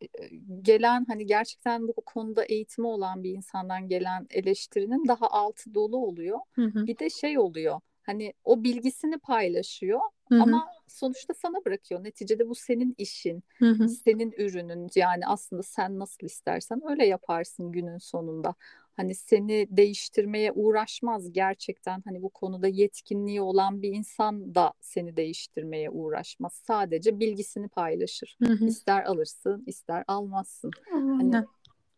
gelen 0.62 1.06
hani 1.08 1.26
gerçekten 1.26 1.88
bu 1.88 1.94
konuda 1.94 2.44
eğitimi 2.46 2.88
olan 2.88 3.24
bir 3.24 3.32
insandan 3.32 3.88
gelen 3.88 4.28
eleştirinin 4.30 5.08
daha 5.08 5.28
altı 5.28 5.74
dolu 5.74 5.98
oluyor. 5.98 6.40
Hı 6.54 6.66
hı. 6.66 6.88
Bir 6.88 6.98
de 6.98 7.10
şey 7.10 7.40
oluyor. 7.40 7.80
Hani 8.04 8.34
o 8.44 8.64
bilgisini 8.64 9.18
paylaşıyor 9.18 10.00
Hı-hı. 10.30 10.42
ama 10.44 10.68
sonuçta 10.88 11.34
sana 11.34 11.66
bırakıyor. 11.66 12.04
Neticede 12.04 12.50
bu 12.50 12.56
senin 12.56 12.96
işin, 12.98 13.44
Hı-hı. 13.58 13.90
senin 13.90 14.32
ürünün. 14.38 14.90
Yani 14.96 15.28
aslında 15.28 15.64
sen 15.64 16.00
nasıl 16.00 16.26
istersen 16.26 16.82
öyle 16.90 17.06
yaparsın 17.06 17.72
günün 17.72 17.98
sonunda 17.98 18.56
hani 18.98 19.16
seni 19.16 19.68
değiştirmeye 19.70 20.52
uğraşmaz 20.52 21.32
gerçekten 21.32 22.02
hani 22.06 22.22
bu 22.22 22.30
konuda 22.30 22.68
yetkinliği 22.68 23.42
olan 23.42 23.82
bir 23.82 23.90
insan 23.90 24.56
da 24.56 24.74
seni 24.82 25.18
değiştirmeye 25.18 25.90
uğraşmaz. 25.90 26.54
Sadece 26.68 27.20
bilgisini 27.20 27.68
paylaşır. 27.68 28.38
Hı 28.44 28.54
hı. 28.54 28.66
İster 28.66 29.04
alırsın, 29.04 29.64
ister 29.68 30.04
almazsın. 30.08 30.72
Hani 30.92 31.46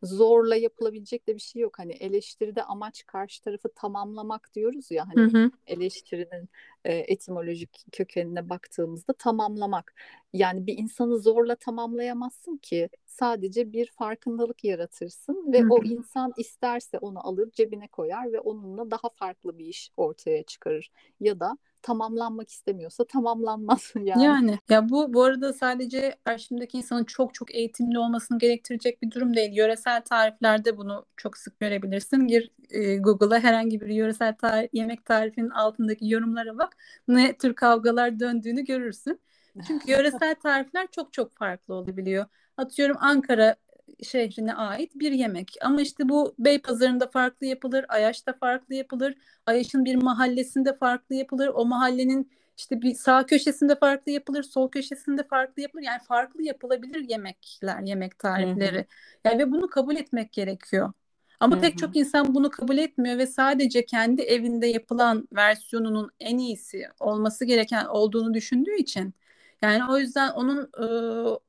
zorla 0.04 0.56
yapılabilecek 0.56 1.28
de 1.28 1.36
bir 1.36 1.40
şey 1.40 1.62
yok. 1.62 1.80
Hani 1.80 1.92
eleştiride 1.92 2.64
amaç 2.64 3.06
karşı 3.06 3.42
tarafı 3.42 3.70
tamamlamak 3.76 4.54
diyoruz 4.54 4.92
ya 4.92 5.08
hani 5.08 5.34
hı 5.34 5.38
hı. 5.38 5.52
eleştirinin 5.68 6.50
e, 6.86 6.94
etimolojik 6.94 7.86
kökenine 7.92 8.50
baktığımızda 8.50 9.14
tamamlamak. 9.14 9.94
Yani 10.34 10.68
bir 10.68 10.78
insanı 10.78 11.18
zorla 11.20 11.56
tamamlayamazsın 11.56 12.58
ki 12.58 12.90
sadece 13.06 13.72
bir 13.74 13.92
farkındalık 13.92 14.64
yaratırsın 14.64 15.54
ve 15.54 15.60
hı 15.60 15.64
hı. 15.64 15.68
o 15.70 15.84
insan 15.84 16.34
isterse 16.38 16.98
onu 17.00 17.28
alır 17.28 17.52
cebine 17.52 17.88
koyar 17.88 18.34
ve 18.34 18.40
onunla 18.40 18.92
daha 18.92 19.10
farklı 19.10 19.58
bir 19.58 19.66
iş 19.66 19.90
ortaya 19.98 20.44
çıkarır 20.44 20.92
ya 21.20 21.40
da 21.40 21.58
tamamlanmak 21.88 22.50
istemiyorsa 22.50 23.04
tamamlanmaz 23.04 23.94
yani. 23.96 24.24
Yani 24.24 24.60
ya 24.70 24.90
bu 24.90 25.14
bu 25.14 25.24
arada 25.24 25.54
sadece 25.54 26.16
karşımdaki 26.26 26.78
insanın 26.78 27.04
çok 27.04 27.34
çok 27.34 27.56
eğitimli 27.56 28.00
olmasını 28.00 28.40
gerektirecek 28.40 29.02
bir 29.02 29.12
durum 29.12 29.36
değil. 29.36 29.54
Yöresel 29.54 30.02
tariflerde 30.02 30.78
bunu 30.78 31.06
çok 31.18 31.38
sık 31.38 31.60
görebilirsin. 31.60 32.28
Gir 32.28 32.52
e, 32.70 32.98
Google'a 32.98 33.40
herhangi 33.40 33.82
bir 33.82 33.88
yöresel 33.88 34.36
tarif, 34.36 34.70
yemek 34.74 35.06
tarifinin 35.06 35.50
altındaki 35.50 36.10
yorumlara 36.10 36.58
bak. 36.58 36.78
Ne 37.08 37.38
tür 37.38 37.54
kavgalar 37.54 38.20
döndüğünü 38.20 38.66
görürsün. 38.66 39.20
Çünkü 39.68 39.92
yöresel 39.92 40.36
tarifler 40.36 40.88
çok 40.92 41.14
çok 41.14 41.32
farklı 41.32 41.74
olabiliyor. 41.74 42.26
Atıyorum 42.58 42.98
Ankara 43.00 43.56
şehrine 44.04 44.54
ait 44.54 44.96
bir 44.96 45.12
yemek. 45.12 45.56
Ama 45.62 45.82
işte 45.82 46.10
bu 46.10 46.36
Beypazarı'nda 46.40 47.08
farklı 47.08 47.46
yapılır, 47.46 47.86
Ayaş'ta 47.90 48.34
farklı 48.34 48.76
yapılır, 48.76 49.16
Ayaş'ın 49.46 49.86
bir 49.86 49.96
mahallesinde 49.96 50.78
farklı 50.78 51.16
yapılır, 51.16 51.48
o 51.48 51.66
mahallenin 51.66 52.32
işte 52.58 52.82
bir 52.82 52.94
sağ 52.94 53.26
köşesinde 53.26 53.76
farklı 53.76 54.12
yapılır, 54.12 54.44
sol 54.44 54.70
köşesinde 54.70 55.24
farklı 55.24 55.62
yapılır. 55.62 55.84
Yani 55.84 56.00
farklı 56.08 56.44
yapılabilir 56.44 57.10
yemekler, 57.10 57.82
yemek 57.82 58.20
tarifleri. 58.20 58.78
Hı 58.78 58.82
hı. 58.82 58.86
Yani 59.26 59.40
ve 59.40 59.52
bunu 59.52 59.70
kabul 59.70 59.96
etmek 59.96 60.34
gerekiyor. 60.34 60.94
Ama 61.40 61.56
Hı-hı. 61.56 61.62
pek 61.62 61.78
çok 61.78 61.96
insan 61.96 62.36
bunu 62.36 62.50
kabul 62.50 62.78
etmiyor 62.78 63.18
ve 63.18 63.28
sadece 63.28 63.86
kendi 63.86 64.22
evinde 64.22 64.68
yapılan 64.68 65.28
versiyonunun 65.36 66.12
en 66.20 66.38
iyisi 66.38 66.86
olması 67.00 67.46
gereken 67.46 67.86
olduğunu 67.86 68.34
düşündüğü 68.34 68.76
için 68.76 69.14
yani 69.62 69.92
o 69.92 69.98
yüzden 69.98 70.32
onun 70.32 70.64
e, 70.64 70.86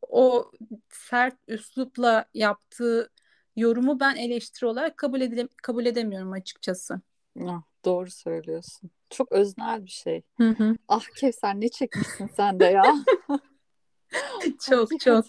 o 0.09 0.51
sert 0.91 1.37
üslupla 1.49 2.25
yaptığı 2.35 3.11
yorumu 3.57 4.01
ben 4.01 4.17
eleştiri 4.17 4.67
olarak 4.67 4.97
kabul 4.97 5.21
edile 5.21 5.49
kabul 5.63 5.87
edemiyorum 5.87 6.33
açıkçası. 6.33 7.01
Ah, 7.47 7.63
doğru 7.85 8.11
söylüyorsun. 8.11 8.91
Çok 9.11 9.33
öznel 9.33 9.85
bir 9.85 9.91
şey. 9.91 10.23
Hı 10.39 10.49
hı. 10.51 10.77
Ah 10.89 11.05
Kevser 11.17 11.61
ne 11.61 11.69
çekmişsin 11.69 12.31
sen 12.37 12.61
de 12.61 12.65
ya. 12.65 12.85
çok 14.71 15.01
çok. 15.01 15.25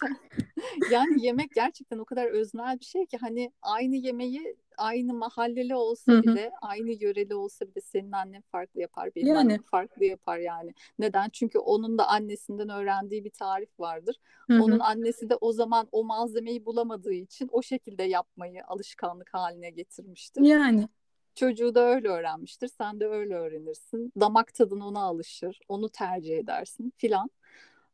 Yani 0.90 1.26
yemek 1.26 1.50
gerçekten 1.54 1.98
o 1.98 2.04
kadar 2.04 2.26
öznel 2.26 2.80
bir 2.80 2.84
şey 2.84 3.06
ki 3.06 3.16
hani 3.16 3.52
aynı 3.62 3.96
yemeği 3.96 4.56
aynı 4.80 5.14
mahalleli 5.14 5.74
olsa 5.74 6.12
Hı-hı. 6.12 6.22
bile, 6.22 6.52
aynı 6.62 6.90
yöreli 6.90 7.34
olsa 7.34 7.66
bile 7.66 7.80
senin 7.80 8.12
annen 8.12 8.42
farklı 8.42 8.80
yapar, 8.80 9.10
benim 9.16 9.26
yani. 9.26 9.38
annem 9.38 9.62
farklı 9.62 10.04
yapar 10.04 10.38
yani. 10.38 10.74
Neden? 10.98 11.28
Çünkü 11.32 11.58
onun 11.58 11.98
da 11.98 12.08
annesinden 12.08 12.68
öğrendiği 12.68 13.24
bir 13.24 13.30
tarif 13.30 13.80
vardır. 13.80 14.16
Hı-hı. 14.46 14.62
Onun 14.62 14.78
annesi 14.78 15.30
de 15.30 15.36
o 15.36 15.52
zaman 15.52 15.88
o 15.92 16.04
malzemeyi 16.04 16.66
bulamadığı 16.66 17.12
için 17.12 17.48
o 17.52 17.62
şekilde 17.62 18.02
yapmayı 18.02 18.64
alışkanlık 18.66 19.34
haline 19.34 19.70
getirmiştir. 19.70 20.42
Yani 20.42 20.88
çocuğu 21.34 21.74
da 21.74 21.80
öyle 21.80 22.08
öğrenmiştir. 22.08 22.68
Sen 22.68 23.00
de 23.00 23.06
öyle 23.06 23.34
öğrenirsin. 23.34 24.12
Damak 24.20 24.54
tadına 24.54 24.88
ona 24.88 25.00
alışır. 25.00 25.60
Onu 25.68 25.88
tercih 25.88 26.38
edersin 26.38 26.92
filan. 26.96 27.30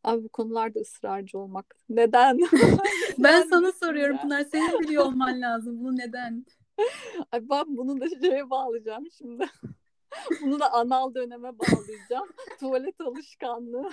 Abi 0.04 0.24
bu 0.24 0.28
konularda 0.28 0.80
ısrarcı 0.80 1.38
olmak 1.38 1.76
neden? 1.88 2.40
ben 3.18 3.42
sana 3.50 3.72
soruyorum 3.72 4.18
Pınar. 4.18 4.44
Senin 4.44 4.80
biliyor 4.80 5.04
olman 5.04 5.40
lazım. 5.40 5.80
Bunu 5.80 5.96
neden? 5.96 6.46
Ay 7.32 7.48
ben 7.50 7.76
bunu 7.76 8.00
da 8.00 8.08
şeye 8.08 8.50
bağlayacağım 8.50 9.04
şimdi. 9.18 9.46
Bunu 10.42 10.60
da 10.60 10.72
anal 10.72 11.14
döneme 11.14 11.58
bağlayacağım. 11.58 12.28
Tuvalet 12.60 13.00
alışkanlığı. 13.00 13.90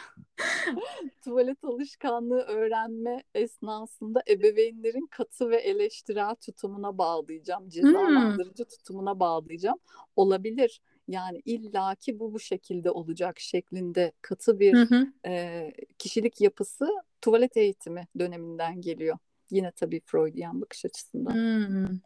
Tuvalet 1.24 1.64
alışkanlığı 1.64 2.42
öğrenme 2.42 3.24
esnasında 3.36 4.24
ebeveynlerin 4.30 5.08
katı 5.12 5.50
ve 5.50 5.58
eleştirel 5.58 6.36
tutumuna 6.36 6.98
bağlayacağım. 6.98 7.70
Cezalandırıcı 7.70 8.64
hmm. 8.64 8.70
tutumuna 8.70 9.20
bağlayacağım. 9.20 9.78
Olabilir. 10.16 10.82
Yani 11.08 11.42
illaki 11.46 12.20
bu 12.20 12.34
bu 12.34 12.40
şekilde 12.40 12.92
olacak 12.92 13.40
şeklinde 13.40 14.12
katı 14.22 14.60
bir 14.60 14.74
hı 14.74 14.82
hı. 14.82 15.08
E, 15.28 15.72
kişilik 15.98 16.42
yapısı 16.42 16.88
tuvalet 17.22 17.58
eğitimi 17.58 18.08
döneminden 18.20 18.82
geliyor. 18.82 19.18
Yine 19.52 19.72
tabii 19.72 20.02
Freudian 20.06 20.62
bakış 20.62 20.86
açısından. 20.86 21.34
Hmm. 21.34 22.00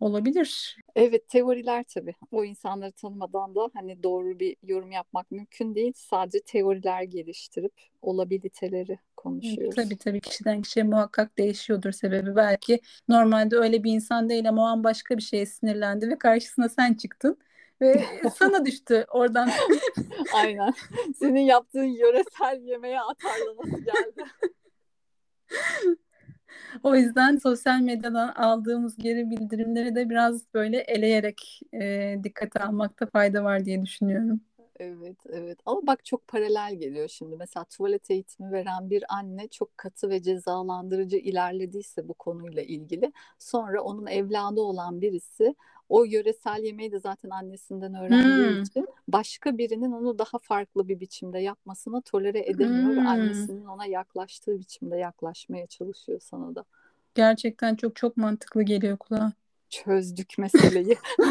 Olabilir. 0.00 0.76
Evet 0.96 1.28
teoriler 1.28 1.84
tabii. 1.94 2.14
O 2.32 2.44
insanları 2.44 2.92
tanımadan 2.92 3.54
da 3.54 3.70
hani 3.74 4.02
doğru 4.02 4.40
bir 4.40 4.56
yorum 4.62 4.92
yapmak 4.92 5.30
mümkün 5.30 5.74
değil. 5.74 5.92
Sadece 5.96 6.40
teoriler 6.40 7.02
geliştirip 7.02 7.72
olabiliteleri 8.02 8.98
konuşuyoruz. 9.16 9.76
Tabii 9.76 9.96
tabii 9.96 10.20
kişiden 10.20 10.62
kişiye 10.62 10.84
muhakkak 10.84 11.38
değişiyordur 11.38 11.92
sebebi. 11.92 12.36
Belki 12.36 12.80
normalde 13.08 13.56
öyle 13.56 13.84
bir 13.84 13.92
insan 13.92 14.28
değil 14.28 14.48
ama 14.48 14.62
o 14.62 14.64
an 14.64 14.84
başka 14.84 15.16
bir 15.16 15.22
şeye 15.22 15.46
sinirlendi 15.46 16.08
ve 16.08 16.18
karşısına 16.18 16.68
sen 16.68 16.94
çıktın 16.94 17.38
ve 17.84 18.04
sana 18.38 18.64
düştü 18.64 19.06
oradan. 19.10 19.50
Aynen. 20.34 20.72
Senin 21.18 21.40
yaptığın 21.40 21.84
yöresel 21.84 22.62
yemeğe 22.62 23.00
atarlaması 23.00 23.84
geldi. 23.84 24.24
O 26.82 26.94
yüzden 26.94 27.36
sosyal 27.36 27.80
medyadan 27.80 28.28
aldığımız 28.28 28.96
geri 28.96 29.30
bildirimleri 29.30 29.94
de 29.94 30.10
biraz 30.10 30.54
böyle 30.54 30.78
eleyerek 30.78 31.60
e, 31.72 32.16
dikkate 32.24 32.60
almakta 32.60 33.06
fayda 33.06 33.44
var 33.44 33.64
diye 33.64 33.82
düşünüyorum. 33.82 34.40
Evet, 34.78 35.16
evet. 35.28 35.58
Ama 35.66 35.86
bak 35.86 36.04
çok 36.04 36.28
paralel 36.28 36.74
geliyor 36.74 37.08
şimdi. 37.08 37.36
Mesela 37.36 37.64
tuvalet 37.64 38.10
eğitimi 38.10 38.52
veren 38.52 38.90
bir 38.90 39.04
anne 39.08 39.48
çok 39.48 39.78
katı 39.78 40.10
ve 40.10 40.22
cezalandırıcı 40.22 41.16
ilerlediyse 41.16 42.08
bu 42.08 42.14
konuyla 42.14 42.62
ilgili. 42.62 43.12
Sonra 43.38 43.82
onun 43.82 44.06
evladı 44.06 44.60
olan 44.60 45.00
birisi 45.00 45.54
o 45.94 46.04
yöresel 46.04 46.62
yemeği 46.62 46.92
de 46.92 46.98
zaten 46.98 47.30
annesinden 47.30 47.94
öğrendiği 47.94 48.54
hmm. 48.54 48.62
için 48.62 48.88
başka 49.08 49.58
birinin 49.58 49.92
onu 49.92 50.18
daha 50.18 50.38
farklı 50.38 50.88
bir 50.88 51.00
biçimde 51.00 51.38
yapmasını 51.38 52.02
tolere 52.02 52.40
edemiyor 52.40 52.96
hmm. 52.96 53.06
annesinin 53.06 53.66
ona 53.66 53.86
yaklaştığı 53.86 54.58
biçimde 54.58 54.96
yaklaşmaya 54.96 55.66
çalışıyor 55.66 56.20
sana 56.20 56.54
da. 56.54 56.64
Gerçekten 57.14 57.74
çok 57.74 57.96
çok 57.96 58.16
mantıklı 58.16 58.62
geliyor 58.62 58.96
kulağa. 58.96 59.32
Çözdük 59.70 60.38
meseleyi. 60.38 60.98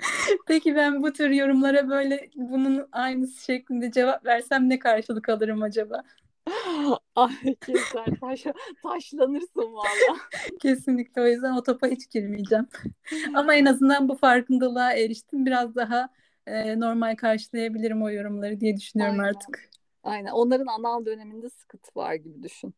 Peki 0.46 0.76
ben 0.76 1.02
bu 1.02 1.12
tür 1.12 1.30
yorumlara 1.30 1.88
böyle 1.88 2.30
bunun 2.34 2.88
aynısı 2.92 3.44
şeklinde 3.44 3.92
cevap 3.92 4.26
versem 4.26 4.68
ne 4.68 4.78
karşılık 4.78 5.28
alırım 5.28 5.62
acaba? 5.62 6.02
Ay 7.16 7.54
keser 7.66 8.20
taş, 8.20 8.44
taşlanırsın 8.82 9.72
valla. 9.72 10.16
Kesinlikle 10.62 11.22
o 11.22 11.26
yüzden 11.26 11.52
o 11.52 11.62
topa 11.62 11.86
hiç 11.86 12.10
girmeyeceğim. 12.10 12.68
Ama 13.34 13.54
en 13.54 13.64
azından 13.64 14.08
bu 14.08 14.16
farkındalığa 14.16 14.92
eriştim. 14.92 15.46
Biraz 15.46 15.74
daha 15.74 16.08
e, 16.46 16.80
normal 16.80 17.16
karşılayabilirim 17.16 18.02
o 18.02 18.10
yorumları 18.10 18.60
diye 18.60 18.76
düşünüyorum 18.76 19.20
Aynen. 19.20 19.28
artık. 19.28 19.70
Aynen. 20.02 20.30
Onların 20.30 20.66
anal 20.66 21.06
döneminde 21.06 21.50
sıkıntı 21.50 21.90
var 21.96 22.14
gibi 22.14 22.42
düşün. 22.42 22.74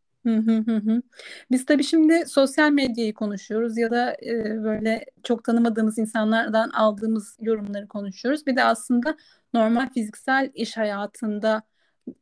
Biz 1.50 1.66
tabii 1.66 1.84
şimdi 1.84 2.26
sosyal 2.26 2.70
medyayı 2.70 3.14
konuşuyoruz 3.14 3.78
ya 3.78 3.90
da 3.90 4.16
e, 4.26 4.62
böyle 4.62 5.04
çok 5.22 5.44
tanımadığımız 5.44 5.98
insanlardan 5.98 6.70
aldığımız 6.70 7.36
yorumları 7.40 7.88
konuşuyoruz. 7.88 8.46
Bir 8.46 8.56
de 8.56 8.64
aslında 8.64 9.16
normal 9.54 9.88
fiziksel 9.88 10.50
iş 10.54 10.76
hayatında 10.76 11.62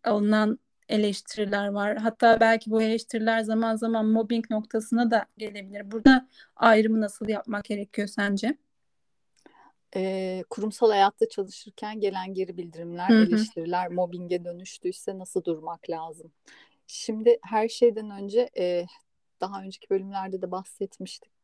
alınan 0.05 0.59
eleştiriler 0.91 1.69
var. 1.69 1.97
Hatta 1.97 2.41
belki 2.41 2.71
bu 2.71 2.83
eleştiriler 2.83 3.41
zaman 3.41 3.77
zaman 3.77 4.07
mobbing 4.07 4.51
noktasına 4.51 5.11
da 5.11 5.27
gelebilir. 5.39 5.91
Burada 5.91 6.29
ayrımı 6.57 7.01
nasıl 7.01 7.29
yapmak 7.29 7.65
gerekiyor 7.65 8.09
sence? 8.09 8.57
E, 9.97 10.45
kurumsal 10.51 10.91
hayatta 10.91 11.29
çalışırken 11.29 12.01
gelen 12.01 12.35
geri 12.35 12.57
bildirimler, 12.57 13.09
Hı-hı. 13.09 13.27
eleştiriler 13.27 13.89
mobbinge 13.89 14.45
dönüştüyse 14.45 15.19
nasıl 15.19 15.45
durmak 15.45 15.91
lazım? 15.91 16.33
Şimdi 16.87 17.39
her 17.43 17.69
şeyden 17.69 18.11
önce 18.11 18.51
e, 18.59 18.87
daha 19.41 19.63
önceki 19.63 19.91
bölümlerde 19.91 20.43
de 20.43 20.51
bahsetmiştik. 20.51 21.40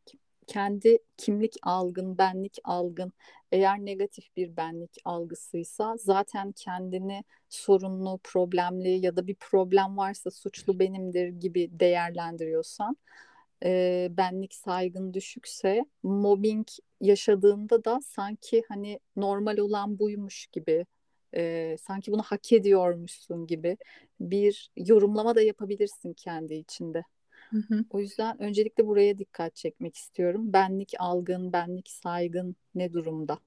Kendi 0.47 0.99
kimlik 1.17 1.57
algın, 1.63 2.19
benlik 2.19 2.59
algın 2.65 3.13
eğer 3.53 3.79
negatif 3.79 4.37
bir 4.37 4.57
benlik 4.57 4.97
algısıysa 5.05 5.97
zaten 5.99 6.53
kendini 6.53 7.25
sorunlu, 7.49 8.21
problemli 8.25 8.89
ya 8.89 9.17
da 9.17 9.27
bir 9.27 9.35
problem 9.35 9.97
varsa 9.97 10.31
suçlu 10.31 10.79
benimdir 10.79 11.29
gibi 11.29 11.71
değerlendiriyorsan 11.81 12.97
e, 13.65 14.09
benlik 14.11 14.55
saygın 14.55 15.15
düşükse 15.15 15.85
mobbing 16.03 16.69
yaşadığında 17.01 17.85
da 17.85 18.01
sanki 18.05 18.63
hani 18.69 19.01
normal 19.17 19.59
olan 19.59 19.99
buymuş 19.99 20.47
gibi 20.47 20.87
e, 21.37 21.77
sanki 21.81 22.13
bunu 22.13 22.23
hak 22.23 22.53
ediyormuşsun 22.53 23.47
gibi 23.47 23.77
bir 24.21 24.71
yorumlama 24.77 25.35
da 25.35 25.43
yapabilirsin 25.43 26.13
kendi 26.13 26.55
içinde. 26.55 27.03
Hı 27.57 27.75
hı. 27.75 27.85
O 27.91 28.01
yüzden 28.01 28.43
öncelikle 28.43 28.87
buraya 28.87 29.19
dikkat 29.19 29.57
çekmek 29.57 29.97
istiyorum. 29.97 30.53
Benlik 30.53 30.93
algın, 30.99 31.53
benlik 31.53 31.89
saygın 31.91 32.57
ne 32.75 32.93
durumda? 32.93 33.39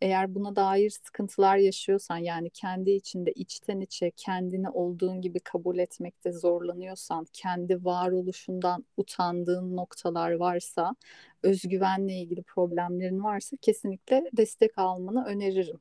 Eğer 0.00 0.34
buna 0.34 0.56
dair 0.56 0.90
sıkıntılar 0.90 1.56
yaşıyorsan 1.56 2.16
yani 2.16 2.50
kendi 2.50 2.90
içinde 2.90 3.32
içten 3.32 3.80
içe 3.80 4.10
kendini 4.10 4.70
olduğun 4.70 5.20
gibi 5.20 5.40
kabul 5.40 5.78
etmekte 5.78 6.32
zorlanıyorsan, 6.32 7.26
kendi 7.32 7.84
varoluşundan 7.84 8.84
utandığın 8.96 9.76
noktalar 9.76 10.32
varsa, 10.32 10.96
özgüvenle 11.42 12.14
ilgili 12.14 12.42
problemlerin 12.42 13.24
varsa 13.24 13.56
kesinlikle 13.62 14.24
destek 14.32 14.78
almanı 14.78 15.24
öneririm. 15.26 15.80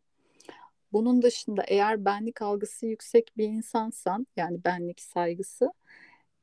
Bunun 0.93 1.21
dışında 1.21 1.63
eğer 1.67 2.05
benlik 2.05 2.41
algısı 2.41 2.86
yüksek 2.86 3.31
bir 3.38 3.45
insansan 3.45 4.27
yani 4.38 4.63
benlik 4.63 5.01
saygısı 5.01 5.71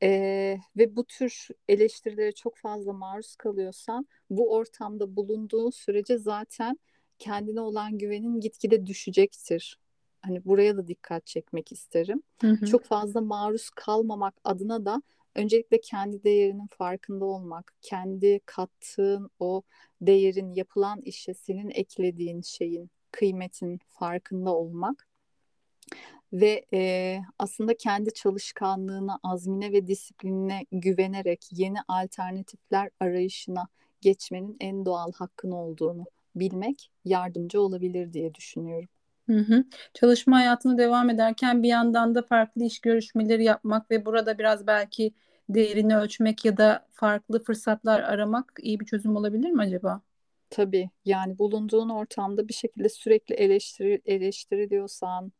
ee, 0.03 0.59
ve 0.77 0.95
bu 0.95 1.05
tür 1.05 1.47
eleştirilere 1.67 2.31
çok 2.31 2.57
fazla 2.57 2.93
maruz 2.93 3.35
kalıyorsan 3.35 4.07
bu 4.29 4.53
ortamda 4.53 5.15
bulunduğun 5.15 5.69
sürece 5.69 6.17
zaten 6.17 6.79
kendine 7.19 7.61
olan 7.61 7.97
güvenin 7.97 8.39
gitgide 8.39 8.85
düşecektir. 8.85 9.79
Hani 10.21 10.45
buraya 10.45 10.77
da 10.77 10.87
dikkat 10.87 11.25
çekmek 11.25 11.71
isterim. 11.71 12.23
Hı 12.41 12.47
hı. 12.47 12.65
Çok 12.65 12.85
fazla 12.85 13.21
maruz 13.21 13.69
kalmamak 13.69 14.33
adına 14.43 14.85
da 14.85 15.01
öncelikle 15.35 15.81
kendi 15.81 16.23
değerinin 16.23 16.67
farkında 16.67 17.25
olmak, 17.25 17.73
kendi 17.81 18.39
kattığın 18.45 19.29
o 19.39 19.61
değerin 20.01 20.53
yapılan 20.53 21.01
işe 21.01 21.33
senin 21.33 21.69
eklediğin 21.69 22.41
şeyin 22.41 22.89
kıymetin 23.11 23.79
farkında 23.87 24.55
olmak 24.55 25.07
ve 26.33 26.65
e, 26.73 27.19
aslında 27.39 27.77
kendi 27.77 28.13
çalışkanlığına, 28.13 29.19
azmine 29.23 29.71
ve 29.71 29.87
disiplinine 29.87 30.65
güvenerek 30.71 31.45
yeni 31.51 31.77
alternatifler 31.87 32.89
arayışına 32.99 33.67
geçmenin 34.01 34.57
en 34.59 34.85
doğal 34.85 35.11
hakkın 35.11 35.51
olduğunu 35.51 36.05
bilmek 36.35 36.91
yardımcı 37.05 37.61
olabilir 37.61 38.13
diye 38.13 38.35
düşünüyorum. 38.35 38.89
Hı 39.29 39.37
hı. 39.37 39.63
Çalışma 39.93 40.37
hayatına 40.37 40.77
devam 40.77 41.09
ederken 41.09 41.63
bir 41.63 41.67
yandan 41.67 42.15
da 42.15 42.21
farklı 42.21 42.63
iş 42.63 42.79
görüşmeleri 42.79 43.43
yapmak 43.43 43.91
ve 43.91 44.05
burada 44.05 44.37
biraz 44.37 44.67
belki 44.67 45.13
değerini 45.49 45.97
ölçmek 45.97 46.45
ya 46.45 46.57
da 46.57 46.87
farklı 46.91 47.43
fırsatlar 47.43 48.01
aramak 48.01 48.53
iyi 48.61 48.79
bir 48.79 48.85
çözüm 48.85 49.15
olabilir 49.15 49.51
mi 49.51 49.61
acaba? 49.61 50.01
Tabii 50.49 50.89
yani 51.05 51.37
bulunduğun 51.39 51.89
ortamda 51.89 52.47
bir 52.47 52.53
şekilde 52.53 52.89
sürekli 52.89 53.35
eleştiri, 53.35 54.01
eleştiriliyorsan, 54.05 55.31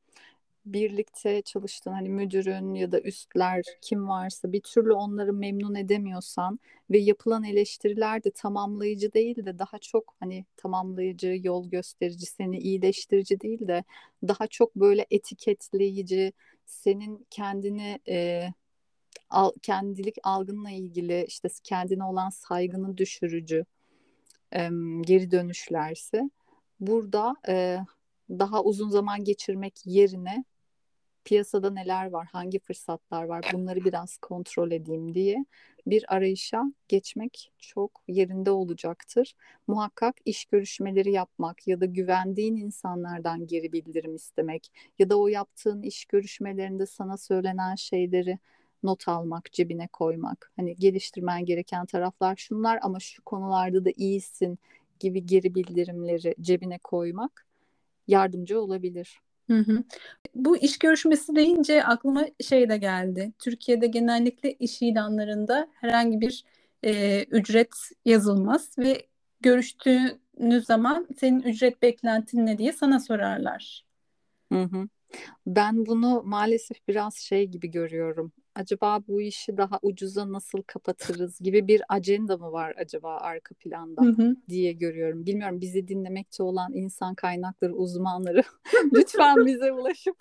birlikte 0.66 1.42
çalıştığın 1.42 1.92
hani 1.92 2.10
müdürün 2.10 2.74
ya 2.74 2.92
da 2.92 3.00
üstler 3.02 3.64
kim 3.82 4.10
varsa 4.10 4.52
bir 4.52 4.62
türlü 4.62 4.94
onları 4.94 5.34
memnun 5.34 5.76
edemiyorsan 5.76 6.60
ve 6.92 6.98
yapılan 6.98 7.44
eleştiriler 7.44 8.24
de 8.24 8.32
tamamlayıcı 8.32 9.14
değil 9.14 9.46
de 9.46 9.60
daha 9.60 9.78
çok 9.80 10.16
hani 10.20 10.46
tamamlayıcı, 10.58 11.40
yol 11.44 11.70
gösterici, 11.70 12.26
seni 12.26 12.60
iyileştirici 12.60 13.42
değil 13.42 13.68
de 13.68 13.84
daha 14.28 14.48
çok 14.48 14.76
böyle 14.76 15.06
etiketleyici, 15.12 16.34
senin 16.66 17.28
kendini 17.30 18.00
e, 18.08 18.48
al, 19.30 19.52
kendilik 19.62 20.16
algınla 20.24 20.70
ilgili 20.70 21.26
işte 21.28 21.50
kendine 21.64 22.04
olan 22.04 22.30
saygını 22.30 22.98
düşürücü 22.98 23.66
e, 24.56 24.70
geri 25.02 25.32
dönüşlerse 25.32 26.30
burada 26.80 27.36
e, 27.48 27.80
daha 28.30 28.64
uzun 28.64 28.90
zaman 28.90 29.24
geçirmek 29.24 29.74
yerine 29.86 30.44
piyasada 31.26 31.70
neler 31.70 32.10
var, 32.10 32.28
hangi 32.32 32.60
fırsatlar 32.60 33.24
var 33.24 33.46
bunları 33.54 33.86
biraz 33.86 34.18
kontrol 34.18 34.72
edeyim 34.72 35.14
diye 35.14 35.46
bir 35.88 36.16
arayışa 36.16 36.64
geçmek 36.88 37.52
çok 37.60 38.04
yerinde 38.08 38.52
olacaktır. 38.52 39.36
Muhakkak 39.68 40.16
iş 40.26 40.46
görüşmeleri 40.46 41.12
yapmak 41.12 41.68
ya 41.68 41.82
da 41.82 41.86
güvendiğin 41.86 42.56
insanlardan 42.56 43.48
geri 43.48 43.74
bildirim 43.74 44.16
istemek 44.16 44.72
ya 45.00 45.10
da 45.10 45.20
o 45.20 45.28
yaptığın 45.28 45.82
iş 45.82 46.06
görüşmelerinde 46.06 46.86
sana 46.86 47.18
söylenen 47.18 47.76
şeyleri 47.76 48.40
not 48.84 49.08
almak, 49.08 49.52
cebine 49.52 49.88
koymak. 49.88 50.52
Hani 50.56 50.76
geliştirmen 50.76 51.46
gereken 51.46 51.86
taraflar 51.86 52.36
şunlar 52.36 52.80
ama 52.82 53.00
şu 53.00 53.24
konularda 53.24 53.86
da 53.86 53.90
iyisin 53.96 54.60
gibi 55.00 55.26
geri 55.26 55.56
bildirimleri 55.56 56.36
cebine 56.42 56.78
koymak 56.78 57.48
yardımcı 58.08 58.62
olabilir. 58.62 59.20
Hı 59.54 59.60
hı. 59.60 59.84
Bu 60.36 60.58
iş 60.58 60.80
görüşmesi 60.80 61.36
deyince 61.36 61.84
aklıma 61.84 62.26
şey 62.42 62.70
de 62.70 62.78
geldi. 62.78 63.32
Türkiye'de 63.40 63.88
genellikle 63.88 64.54
iş 64.54 64.82
ilanlarında 64.82 65.68
herhangi 65.74 66.22
bir 66.22 66.44
e, 66.84 67.24
ücret 67.24 67.70
yazılmaz 68.06 68.78
ve 68.78 69.06
görüştüğünüz 69.42 70.66
zaman 70.66 71.08
senin 71.20 71.42
ücret 71.42 71.82
beklentin 71.82 72.46
ne 72.46 72.58
diye 72.58 72.74
sana 72.74 73.00
sorarlar. 73.00 73.86
Hı 74.52 74.64
hı. 74.64 74.88
Ben 75.48 75.86
bunu 75.86 76.24
maalesef 76.26 76.88
biraz 76.88 77.16
şey 77.16 77.48
gibi 77.48 77.72
görüyorum 77.72 78.32
acaba 78.56 79.00
bu 79.08 79.22
işi 79.22 79.58
daha 79.58 79.80
ucuza 79.82 80.32
nasıl 80.32 80.62
kapatırız 80.62 81.40
gibi 81.40 81.68
bir 81.68 81.82
ajanda 81.90 82.38
mı 82.38 82.52
var 82.52 82.74
acaba 82.78 83.18
arka 83.18 83.56
planda 83.56 84.02
hı 84.02 84.10
hı. 84.10 84.36
diye 84.50 84.74
görüyorum. 84.74 85.26
Bilmiyorum 85.26 85.62
bizi 85.62 85.88
dinlemekte 85.88 86.44
olan 86.44 86.74
insan 86.74 87.16
kaynakları 87.16 87.74
uzmanları 87.74 88.44
lütfen 88.94 89.46
bize 89.46 89.72
ulaşıp 89.72 90.18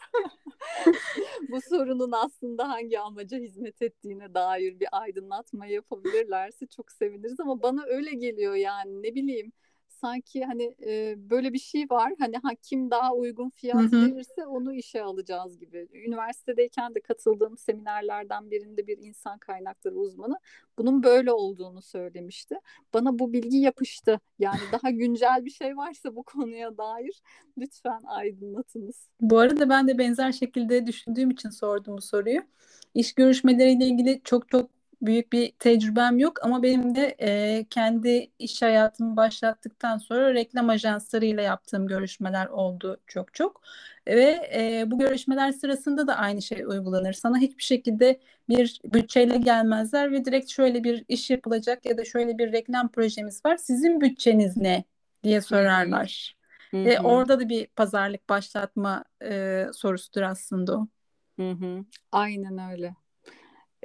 bu 1.51 1.61
sorunun 1.61 2.13
aslında 2.13 2.69
hangi 2.69 3.01
amaca 3.01 3.39
hizmet 3.39 3.83
ettiğine 3.83 4.35
dair 4.35 4.81
bir 4.81 4.89
aydınlatma 4.93 5.67
yapabilirlerse 5.67 6.67
çok 6.67 6.93
seviniriz 6.93 7.41
ama 7.41 7.63
bana 7.63 7.85
öyle 7.87 8.15
geliyor 8.15 8.55
yani 8.55 9.03
ne 9.03 9.15
bileyim 9.15 9.53
sanki 10.03 10.45
hani 10.45 10.75
e, 10.87 11.15
böyle 11.31 11.53
bir 11.53 11.59
şey 11.59 11.87
var. 11.91 12.13
Hani 12.19 12.37
ha, 12.37 12.51
kim 12.63 12.91
daha 12.91 13.15
uygun 13.15 13.51
fiyat 13.51 13.93
Hı-hı. 13.93 14.07
verirse 14.07 14.47
onu 14.47 14.75
işe 14.75 15.03
alacağız 15.03 15.59
gibi. 15.59 15.89
Üniversitedeyken 15.93 16.95
de 16.95 17.01
katıldığım 17.01 17.59
seminerlerden 17.59 18.51
birinde 18.51 18.87
bir 18.87 18.99
insan 18.99 19.39
kaynakları 19.39 19.95
uzmanı 19.95 20.39
bunun 20.79 21.03
böyle 21.03 21.33
olduğunu 21.33 21.83
söylemişti. 21.83 22.55
Bana 22.95 23.19
bu 23.19 23.33
bilgi 23.33 23.59
yapıştı. 23.59 24.21
Yani 24.39 24.61
daha 24.73 24.91
güncel 24.91 25.45
bir 25.45 25.51
şey 25.51 25.77
varsa 25.77 26.17
bu 26.17 26.23
konuya 26.23 26.77
dair 26.77 27.23
lütfen 27.59 28.03
aydınlatınız. 28.07 29.09
Bu 29.21 29.39
arada 29.39 29.69
ben 29.69 29.89
de 29.89 29.99
benzer 29.99 30.33
şekilde 30.33 30.87
düşündüğüm 30.87 31.31
için 31.31 31.51
sordum 31.51 31.97
bu 31.97 32.03
soruyu. 32.03 32.41
İş 32.95 33.13
görüşmeleriyle 33.13 33.87
ilgili 33.87 34.21
çok 34.25 34.49
çok 34.49 34.71
büyük 35.03 35.33
bir 35.33 35.53
tecrübem 35.59 36.19
yok 36.19 36.45
ama 36.45 36.63
benim 36.63 36.95
de 36.95 37.17
e, 37.21 37.65
kendi 37.71 38.31
iş 38.39 38.63
hayatımı 38.63 39.17
başlattıktan 39.17 39.99
sonra 39.99 40.35
reklam 40.35 40.69
ajanslarıyla 40.69 41.43
yaptığım 41.43 41.87
görüşmeler 41.87 42.47
oldu 42.47 43.01
çok 43.07 43.35
çok 43.35 43.63
ve 44.07 44.51
e, 44.55 44.85
bu 44.91 44.99
görüşmeler 44.99 45.53
sırasında 45.53 46.07
da 46.07 46.17
aynı 46.17 46.43
şey 46.43 46.65
uygulanır. 46.65 47.13
Sana 47.13 47.39
hiçbir 47.39 47.63
şekilde 47.63 48.21
bir 48.49 48.81
bütçeyle 48.85 49.39
gelmezler 49.39 50.13
ve 50.13 50.25
direkt 50.25 50.51
şöyle 50.51 50.85
bir 50.85 51.05
iş 51.09 51.31
yapılacak 51.31 51.87
ya 51.87 51.99
da 51.99 52.05
şöyle 52.05 52.39
bir 52.39 52.53
reklam 52.53 52.89
projemiz 52.89 53.45
var. 53.45 53.57
Sizin 53.57 54.01
bütçeniz 54.01 54.57
ne 54.57 54.85
diye 55.25 55.41
sorarlar. 55.41 56.37
Hı-hı. 56.71 56.85
Ve 56.85 57.01
orada 57.01 57.41
da 57.41 57.49
bir 57.49 57.67
pazarlık 57.67 58.29
başlatma 58.29 59.05
e, 59.23 59.67
sorusudur 59.73 60.23
aslında 60.23 60.79
o. 60.79 60.89
Hı 61.39 61.51
hı. 61.51 61.85
Aynen 62.13 62.71
öyle 62.71 62.95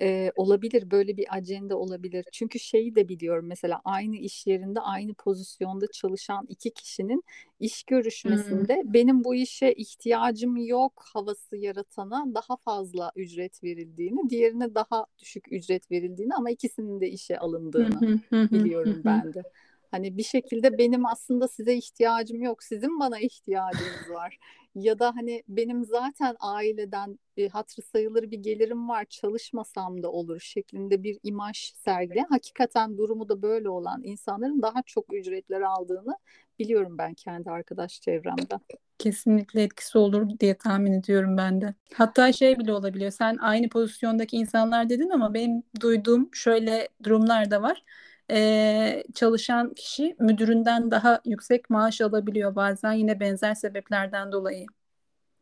e, 0.01 0.31
olabilir 0.35 0.91
böyle 0.91 1.17
bir 1.17 1.35
ajanda 1.35 1.77
olabilir. 1.77 2.25
Çünkü 2.31 2.59
şeyi 2.59 2.95
de 2.95 3.09
biliyorum 3.09 3.45
mesela 3.47 3.81
aynı 3.85 4.15
iş 4.15 4.47
yerinde 4.47 4.79
aynı 4.79 5.13
pozisyonda 5.13 5.85
çalışan 5.93 6.45
iki 6.49 6.71
kişinin 6.73 7.23
iş 7.59 7.83
görüşmesinde 7.83 8.75
hmm. 8.75 8.93
benim 8.93 9.23
bu 9.23 9.35
işe 9.35 9.71
ihtiyacım 9.73 10.57
yok 10.57 11.03
havası 11.13 11.57
yaratana 11.57 12.25
daha 12.35 12.57
fazla 12.57 13.11
ücret 13.15 13.63
verildiğini, 13.63 14.29
diğerine 14.29 14.75
daha 14.75 15.05
düşük 15.19 15.51
ücret 15.51 15.91
verildiğini 15.91 16.33
ama 16.35 16.49
ikisinin 16.49 17.01
de 17.01 17.09
işe 17.09 17.39
alındığını 17.39 18.19
biliyorum 18.31 19.01
ben 19.05 19.33
de. 19.33 19.43
Hani 19.91 20.17
bir 20.17 20.23
şekilde 20.23 20.77
benim 20.77 21.05
aslında 21.05 21.47
size 21.47 21.73
ihtiyacım 21.73 22.41
yok, 22.41 22.63
sizin 22.63 22.99
bana 22.99 23.19
ihtiyacınız 23.19 24.09
var. 24.09 24.37
ya 24.75 24.99
da 24.99 25.15
hani 25.15 25.43
benim 25.47 25.85
zaten 25.85 26.35
aileden 26.39 27.19
bir 27.37 27.49
hatırı 27.49 27.85
sayılır 27.85 28.31
bir 28.31 28.37
gelirim 28.37 28.89
var, 28.89 29.05
çalışmasam 29.05 30.03
da 30.03 30.11
olur 30.11 30.39
şeklinde 30.39 31.03
bir 31.03 31.19
imaj 31.23 31.73
sergileyen, 31.73 32.27
hakikaten 32.29 32.97
durumu 32.97 33.29
da 33.29 33.41
böyle 33.41 33.69
olan 33.69 34.01
insanların 34.03 34.61
daha 34.61 34.81
çok 34.85 35.13
ücretler 35.13 35.61
aldığını 35.61 36.17
biliyorum 36.59 36.97
ben 36.97 37.13
kendi 37.13 37.49
arkadaş 37.49 38.01
çevremden. 38.01 38.59
Kesinlikle 38.99 39.63
etkisi 39.63 39.97
olur 39.97 40.39
diye 40.39 40.57
tahmin 40.57 40.93
ediyorum 40.93 41.37
ben 41.37 41.61
de. 41.61 41.73
Hatta 41.93 42.33
şey 42.33 42.59
bile 42.59 42.73
olabiliyor. 42.73 43.11
Sen 43.11 43.37
aynı 43.37 43.69
pozisyondaki 43.69 44.37
insanlar 44.37 44.89
dedin 44.89 45.09
ama 45.09 45.33
benim 45.33 45.63
duyduğum 45.81 46.29
şöyle 46.33 46.87
durumlar 47.03 47.51
da 47.51 47.61
var 47.61 47.83
e, 48.31 49.03
çalışan 49.13 49.73
kişi 49.73 50.15
müdüründen 50.19 50.91
daha 50.91 51.21
yüksek 51.25 51.69
maaş 51.69 52.01
alabiliyor 52.01 52.55
bazen 52.55 52.93
yine 52.93 53.19
benzer 53.19 53.55
sebeplerden 53.55 54.31
dolayı. 54.31 54.65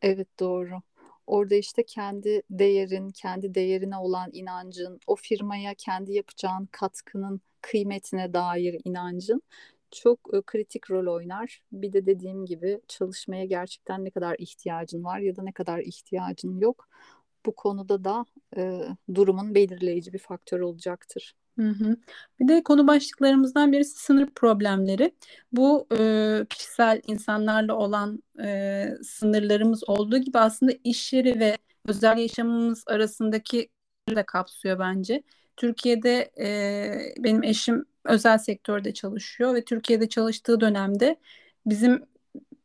Evet 0.01 0.27
doğru. 0.39 0.81
Orada 1.27 1.55
işte 1.55 1.83
kendi 1.85 2.41
değerin, 2.49 3.09
kendi 3.09 3.55
değerine 3.55 3.97
olan 3.97 4.29
inancın, 4.33 4.99
o 5.07 5.15
firmaya 5.15 5.73
kendi 5.73 6.13
yapacağın 6.13 6.65
katkının 6.71 7.41
kıymetine 7.61 8.33
dair 8.33 8.81
inancın 8.85 9.41
çok 9.91 10.23
kritik 10.47 10.91
rol 10.91 11.15
oynar. 11.15 11.61
Bir 11.71 11.93
de 11.93 12.05
dediğim 12.05 12.45
gibi 12.45 12.81
çalışmaya 12.87 13.45
gerçekten 13.45 14.05
ne 14.05 14.09
kadar 14.09 14.35
ihtiyacın 14.39 15.03
var 15.03 15.19
ya 15.19 15.35
da 15.35 15.43
ne 15.43 15.51
kadar 15.51 15.79
ihtiyacın 15.79 16.59
yok. 16.59 16.87
Bu 17.45 17.55
konuda 17.55 18.03
da 18.03 18.25
e, 18.57 18.81
durumun 19.15 19.55
belirleyici 19.55 20.13
bir 20.13 20.19
faktör 20.19 20.59
olacaktır. 20.59 21.35
Hı 21.59 21.69
hı. 21.69 21.97
Bir 22.39 22.47
de 22.47 22.63
konu 22.63 22.87
başlıklarımızdan 22.87 23.71
birisi 23.71 23.99
sınır 24.03 24.29
problemleri. 24.35 25.11
Bu 25.51 25.87
e, 25.99 26.45
kişisel 26.49 27.01
insanlarla 27.07 27.75
olan 27.75 28.23
e, 28.43 28.85
sınırlarımız 29.03 29.89
olduğu 29.89 30.17
gibi 30.17 30.39
aslında 30.39 30.71
iş 30.83 31.13
yeri 31.13 31.39
ve 31.39 31.57
özel 31.87 32.17
yaşamımız 32.17 32.83
arasındaki 32.87 33.69
de 34.09 34.23
kapsıyor 34.25 34.79
bence. 34.79 35.23
Türkiye'de 35.57 36.31
e, 36.39 37.23
benim 37.23 37.43
eşim 37.43 37.85
özel 38.05 38.37
sektörde 38.37 38.93
çalışıyor 38.93 39.55
ve 39.55 39.65
Türkiye'de 39.65 40.09
çalıştığı 40.09 40.61
dönemde 40.61 41.15
bizim 41.65 42.03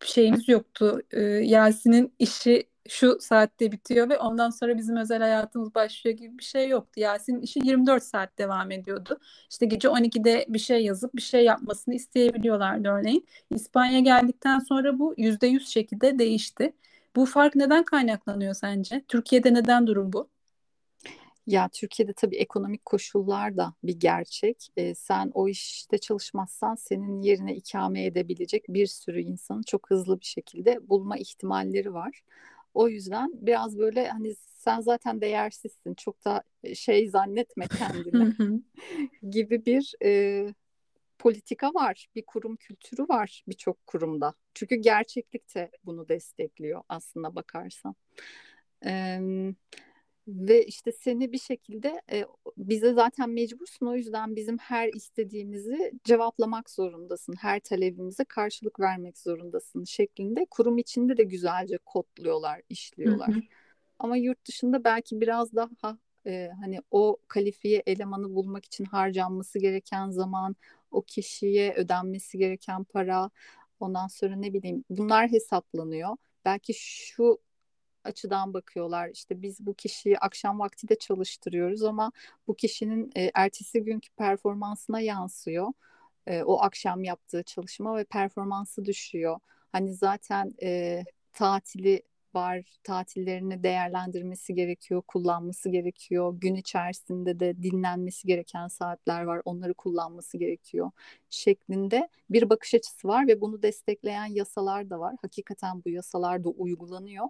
şeyimiz 0.05 0.49
yoktu. 0.49 1.03
E, 1.11 1.21
Yasin'in 1.23 2.15
işi 2.19 2.70
şu 2.89 3.19
saatte 3.21 3.73
bitiyor 3.73 4.09
ve 4.09 4.19
ondan 4.19 4.51
sonra 4.51 4.79
bizim 4.79 4.97
özel 4.97 5.21
hayatımız 5.21 5.75
başlıyor 5.75 6.17
gibi 6.17 6.39
bir 6.39 6.45
şey 6.45 6.69
yoktu. 6.69 7.01
Yasin'in 7.01 7.41
işi 7.41 7.61
24 7.65 8.03
saat 8.03 8.39
devam 8.39 8.71
ediyordu. 8.71 9.19
İşte 9.51 9.67
gece 9.67 9.89
12'de 9.89 10.47
bir 10.49 10.59
şey 10.59 10.85
yazıp 10.85 11.15
bir 11.15 11.23
şey 11.23 11.45
yapmasını 11.45 11.95
isteyebiliyorlardı 11.95 12.89
örneğin. 12.89 13.27
İspanya 13.51 14.01
geldikten 14.01 14.59
sonra 14.59 14.99
bu 14.99 15.15
%100 15.15 15.67
şekilde 15.67 16.19
değişti. 16.19 16.73
Bu 17.17 17.27
fark 17.27 17.55
neden 17.55 17.85
kaynaklanıyor 17.85 18.55
sence? 18.55 19.05
Türkiye'de 19.09 19.55
neden 19.55 19.87
durum 19.87 20.13
bu? 20.13 20.29
Ya 21.47 21.69
Türkiye'de 21.69 22.13
tabii 22.13 22.37
ekonomik 22.37 22.85
koşullar 22.85 23.57
da 23.57 23.75
bir 23.85 24.01
gerçek. 24.01 24.69
E, 24.77 24.95
sen 24.95 25.31
o 25.35 25.49
işte 25.49 25.99
çalışmazsan 25.99 26.75
senin 26.75 27.21
yerine 27.23 27.55
ikame 27.55 28.05
edebilecek 28.05 28.65
bir 28.69 28.87
sürü 28.87 29.21
insanı 29.21 29.63
çok 29.63 29.91
hızlı 29.91 30.21
bir 30.21 30.25
şekilde 30.25 30.89
bulma 30.89 31.17
ihtimalleri 31.17 31.95
var. 31.95 32.23
O 32.75 32.89
yüzden 32.89 33.31
biraz 33.35 33.79
böyle 33.79 34.09
hani 34.09 34.35
sen 34.35 34.81
zaten 34.81 35.21
değersizsin 35.21 35.95
çok 35.95 36.25
da 36.25 36.43
şey 36.75 37.09
zannetme 37.09 37.65
kendini 37.79 38.35
gibi 39.31 39.67
bir 39.67 39.95
e, 40.05 40.47
politika 41.19 41.75
var. 41.75 42.07
Bir 42.15 42.27
kurum 42.27 42.57
kültürü 42.57 43.03
var 43.03 43.45
birçok 43.49 43.87
kurumda. 43.87 44.35
Çünkü 44.55 44.75
gerçeklik 44.75 45.55
de 45.55 45.71
bunu 45.85 46.09
destekliyor 46.09 46.83
aslında 46.89 47.35
bakarsan. 47.35 47.95
Evet 48.83 49.57
ve 50.35 50.67
işte 50.67 50.93
seni 50.93 51.33
bir 51.33 51.39
şekilde 51.39 52.03
e, 52.13 52.25
bize 52.57 52.93
zaten 52.93 53.31
mecbursun 53.31 53.87
o 53.87 53.97
yüzden 53.97 54.37
bizim 54.37 54.59
her 54.59 54.89
istediğimizi 54.89 55.93
cevaplamak 56.05 56.71
zorundasın. 56.71 57.35
Her 57.41 57.61
talebimize 57.61 58.25
karşılık 58.25 58.81
vermek 58.81 59.19
zorundasın 59.19 59.85
şeklinde 59.85 60.47
kurum 60.51 60.79
içinde 60.79 61.17
de 61.17 61.23
güzelce 61.23 61.79
kodluyorlar, 61.79 62.63
işliyorlar. 62.69 63.29
Hı 63.29 63.33
hı. 63.33 63.41
Ama 63.99 64.17
yurt 64.17 64.47
dışında 64.49 64.85
belki 64.85 65.21
biraz 65.21 65.55
daha 65.55 65.99
e, 66.27 66.51
hani 66.61 66.81
o 66.91 67.17
kalifiye 67.29 67.83
elemanı 67.87 68.35
bulmak 68.35 68.65
için 68.65 68.85
harcanması 68.85 69.59
gereken 69.59 70.11
zaman, 70.11 70.57
o 70.91 71.03
kişiye 71.03 71.75
ödenmesi 71.75 72.39
gereken 72.39 72.85
para, 72.85 73.31
ondan 73.81 74.07
sonra 74.07 74.37
ne 74.37 74.53
bileyim 74.53 74.85
bunlar 74.91 75.31
hesaplanıyor. 75.31 76.17
Belki 76.45 76.75
şu 76.75 77.39
açıdan 78.05 78.55
bakıyorlar. 78.55 79.09
İşte 79.09 79.43
biz 79.43 79.67
bu 79.67 79.75
kişiyi 79.75 80.19
akşam 80.19 80.59
vakti 80.59 80.89
de 80.89 80.95
çalıştırıyoruz 80.99 81.83
ama 81.83 82.13
bu 82.49 82.55
kişinin 82.55 83.11
e, 83.17 83.31
ertesi 83.35 83.85
günkü 83.85 84.11
performansına 84.11 85.01
yansıyor. 85.01 85.73
E, 86.27 86.43
o 86.43 86.61
akşam 86.63 87.05
yaptığı 87.05 87.43
çalışma 87.43 87.97
ve 87.97 88.05
performansı 88.05 88.85
düşüyor. 88.85 89.39
Hani 89.73 89.95
zaten 89.95 90.55
e, 90.63 91.05
tatili 91.33 92.03
var, 92.35 92.79
tatillerini 92.85 93.63
değerlendirmesi 93.63 94.55
gerekiyor, 94.55 95.03
kullanması 95.09 95.69
gerekiyor. 95.71 96.35
Gün 96.41 96.55
içerisinde 96.55 97.41
de 97.41 97.63
dinlenmesi 97.63 98.27
gereken 98.27 98.69
saatler 98.69 99.23
var, 99.23 99.43
onları 99.45 99.75
kullanması 99.75 100.39
gerekiyor 100.39 100.91
şeklinde 101.31 102.09
bir 102.31 102.51
bakış 102.51 102.75
açısı 102.75 103.09
var 103.09 103.27
ve 103.29 103.41
bunu 103.41 103.63
destekleyen 103.63 104.27
yasalar 104.27 104.91
da 104.91 105.01
var. 105.01 105.15
Hakikaten 105.23 105.85
bu 105.85 105.91
yasalar 105.91 106.45
da 106.45 106.49
uygulanıyor. 106.49 107.27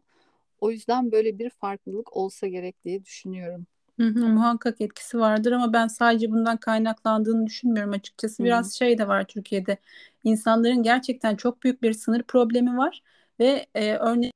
O 0.60 0.70
yüzden 0.70 1.12
böyle 1.12 1.38
bir 1.38 1.50
farklılık 1.50 2.16
olsa 2.16 2.46
gerek 2.46 2.84
diye 2.84 3.04
düşünüyorum. 3.04 3.66
Hı 4.00 4.06
hı, 4.06 4.26
muhakkak 4.28 4.80
etkisi 4.80 5.18
vardır 5.18 5.52
ama 5.52 5.72
ben 5.72 5.86
sadece 5.88 6.30
bundan 6.30 6.56
kaynaklandığını 6.56 7.46
düşünmüyorum 7.46 7.92
açıkçası. 7.92 8.44
Biraz 8.44 8.66
hı. 8.66 8.76
şey 8.78 8.98
de 8.98 9.08
var 9.08 9.24
Türkiye'de. 9.24 9.78
İnsanların 10.24 10.82
gerçekten 10.82 11.36
çok 11.36 11.62
büyük 11.62 11.82
bir 11.82 11.92
sınır 11.92 12.22
problemi 12.22 12.76
var 12.78 13.02
ve 13.40 13.66
e, 13.74 13.94
örneğin 13.94 14.32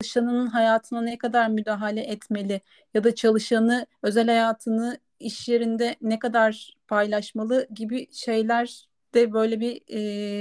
çalışanının 0.00 0.46
hayatına 0.46 1.00
ne 1.00 1.18
kadar 1.18 1.48
müdahale 1.48 2.00
etmeli 2.00 2.60
ya 2.94 3.04
da 3.04 3.14
çalışanı 3.14 3.86
özel 4.02 4.26
hayatını 4.26 4.98
iş 5.20 5.48
yerinde 5.48 5.96
ne 6.00 6.18
kadar 6.18 6.76
paylaşmalı 6.88 7.68
gibi 7.74 8.08
şeyler 8.12 8.88
de 9.14 9.32
böyle 9.32 9.60
bir 9.60 9.82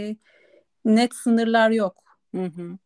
e, 0.10 0.16
net 0.86 1.16
sınırlar 1.16 1.72
yok. 1.72 2.04
Hı 2.36 2.46
hı. 2.46 2.78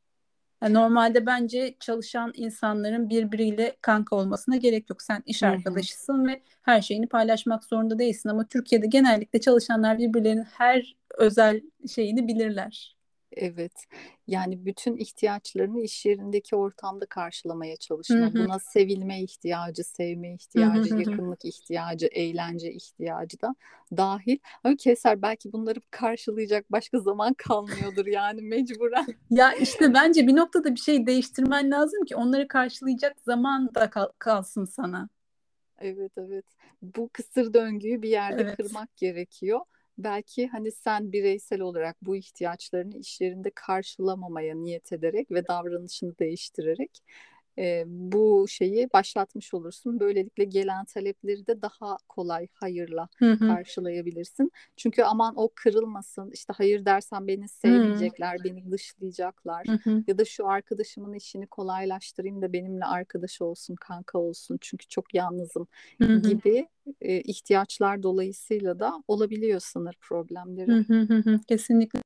Yani 0.64 0.74
normalde 0.74 1.26
bence 1.26 1.76
çalışan 1.80 2.32
insanların 2.36 3.10
birbiriyle 3.10 3.78
kanka 3.82 4.16
olmasına 4.16 4.56
gerek 4.56 4.90
yok. 4.90 5.02
Sen 5.02 5.24
iş 5.26 5.44
arkadaşısın 5.44 6.28
ve 6.28 6.44
her 6.64 6.82
şeyini 6.82 7.08
paylaşmak 7.08 7.64
zorunda 7.64 8.00
değilsin. 8.00 8.30
Ama 8.30 8.48
Türkiye'de 8.48 8.88
genellikle 8.88 9.42
çalışanlar 9.42 9.98
birbirlerinin 9.98 10.44
her 10.44 10.96
özel 11.18 11.62
şeyini 11.96 12.28
bilirler. 12.28 12.97
Evet. 13.32 13.86
Yani 14.28 14.66
bütün 14.66 14.98
ihtiyaçlarını 14.98 15.82
iş 15.82 16.06
yerindeki 16.06 16.56
ortamda 16.56 17.06
karşılamaya 17.06 17.78
çalışma. 17.78 18.18
Hı 18.18 18.26
hı. 18.26 18.34
Buna 18.34 18.60
sevilme 18.60 19.22
ihtiyacı, 19.22 19.84
sevme 19.84 20.34
ihtiyacı, 20.34 20.90
hı 20.90 20.96
hı. 20.96 21.00
yakınlık 21.00 21.46
ihtiyacı, 21.46 22.08
eğlence 22.12 22.74
ihtiyacı 22.74 23.42
da 23.42 23.56
dahil. 23.98 24.38
Ama 24.64 24.76
Keser 24.76 25.22
belki 25.22 25.54
bunları 25.54 25.80
karşılayacak 25.92 26.72
başka 26.72 27.00
zaman 27.00 27.34
kalmıyordur 27.34 28.06
yani 28.06 28.42
mecburen. 28.42 29.08
ya 29.30 29.54
işte 29.54 29.94
bence 29.94 30.28
bir 30.28 30.36
noktada 30.36 30.76
bir 30.76 30.80
şey 30.80 31.08
değiştirmen 31.08 31.72
lazım 31.72 32.06
ki 32.06 32.16
onları 32.16 32.48
karşılayacak 32.48 33.20
zaman 33.26 33.76
da 33.76 33.90
kal- 33.90 34.12
kalsın 34.20 34.66
sana. 34.66 35.10
Evet 35.80 36.12
evet. 36.18 36.46
Bu 36.82 37.10
kısır 37.14 37.54
döngüyü 37.54 38.02
bir 38.02 38.10
yerde 38.10 38.42
evet. 38.42 38.58
kırmak 38.58 38.98
gerekiyor 38.98 39.60
belki 39.98 40.48
hani 40.48 40.72
sen 40.72 41.12
bireysel 41.12 41.62
olarak 41.62 41.98
bu 42.02 42.16
ihtiyaçlarını 42.16 42.98
iş 42.98 43.22
yerinde 43.22 43.52
karşılamamaya 43.56 44.56
niyet 44.56 44.92
ederek 44.94 45.32
ve 45.32 45.48
davranışını 45.48 46.20
değiştirerek 46.20 47.04
e, 47.60 47.84
bu 47.88 48.46
şeyi 48.50 48.90
başlatmış 48.94 49.54
olursun. 49.54 50.00
Böylelikle 50.00 50.44
gelen 50.44 50.86
talepleri 50.86 51.48
de 51.48 51.62
daha 51.62 51.98
kolay 52.10 52.48
hayırla 52.54 53.10
hı 53.18 53.32
hı. 53.32 53.48
karşılayabilirsin. 53.48 54.52
Çünkü 54.78 55.04
aman 55.04 55.34
o 55.38 55.50
kırılmasın 55.56 56.32
işte 56.32 56.54
hayır 56.58 56.86
dersen 56.86 57.28
beni 57.28 57.48
sevmeyecekler, 57.48 58.40
hı. 58.40 58.44
beni 58.44 58.72
dışlayacaklar 58.72 59.68
hı 59.68 59.90
hı. 59.90 60.04
ya 60.08 60.18
da 60.18 60.26
şu 60.26 60.48
arkadaşımın 60.48 61.14
işini 61.14 61.48
kolaylaştırayım 61.48 62.42
da 62.42 62.54
benimle 62.54 62.86
arkadaş 62.86 63.42
olsun, 63.42 63.76
kanka 63.76 64.20
olsun 64.20 64.58
çünkü 64.62 64.88
çok 64.88 65.14
yalnızım 65.14 65.68
hı 66.02 66.08
hı. 66.08 66.30
gibi 66.30 66.68
e, 67.02 67.22
ihtiyaçlar 67.22 68.04
dolayısıyla 68.04 68.80
da 68.80 69.04
olabiliyor 69.08 69.60
sınır 69.60 69.96
problemleri. 70.02 70.72
Hı 70.72 70.94
hı 70.94 71.16
hı. 71.16 71.40
Kesinlikle 71.48 72.02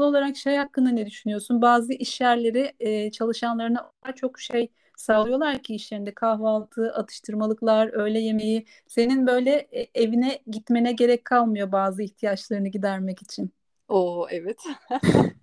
olarak 0.00 0.36
şey 0.36 0.56
hakkında 0.56 0.90
ne 0.90 1.06
düşünüyorsun? 1.06 1.62
Bazı 1.62 1.92
iş 1.92 2.20
yerleri 2.20 2.72
e, 2.80 3.10
çalışanlarına 3.10 3.92
çok 4.16 4.40
şey 4.40 4.68
sağlıyorlar 4.96 5.62
ki 5.62 5.74
iş 5.74 5.92
yerinde 5.92 6.14
kahvaltı, 6.14 6.92
atıştırmalıklar, 6.94 7.88
öğle 7.92 8.18
yemeği. 8.20 8.66
Senin 8.86 9.26
böyle 9.26 9.50
e, 9.72 9.90
evine 9.94 10.38
gitmene 10.46 10.92
gerek 10.92 11.24
kalmıyor 11.24 11.72
bazı 11.72 12.02
ihtiyaçlarını 12.02 12.68
gidermek 12.68 13.22
için. 13.22 13.52
Oo 13.88 14.26
evet. 14.30 14.58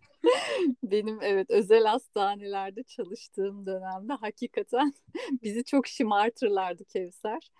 Benim 0.83 1.19
evet 1.21 1.49
özel 1.49 1.83
hastanelerde 1.83 2.83
çalıştığım 2.83 3.65
dönemde 3.65 4.13
hakikaten 4.13 4.93
bizi 5.43 5.63
çok 5.63 5.87
şımartırlardı 5.87 6.85
Kevser. 6.85 7.51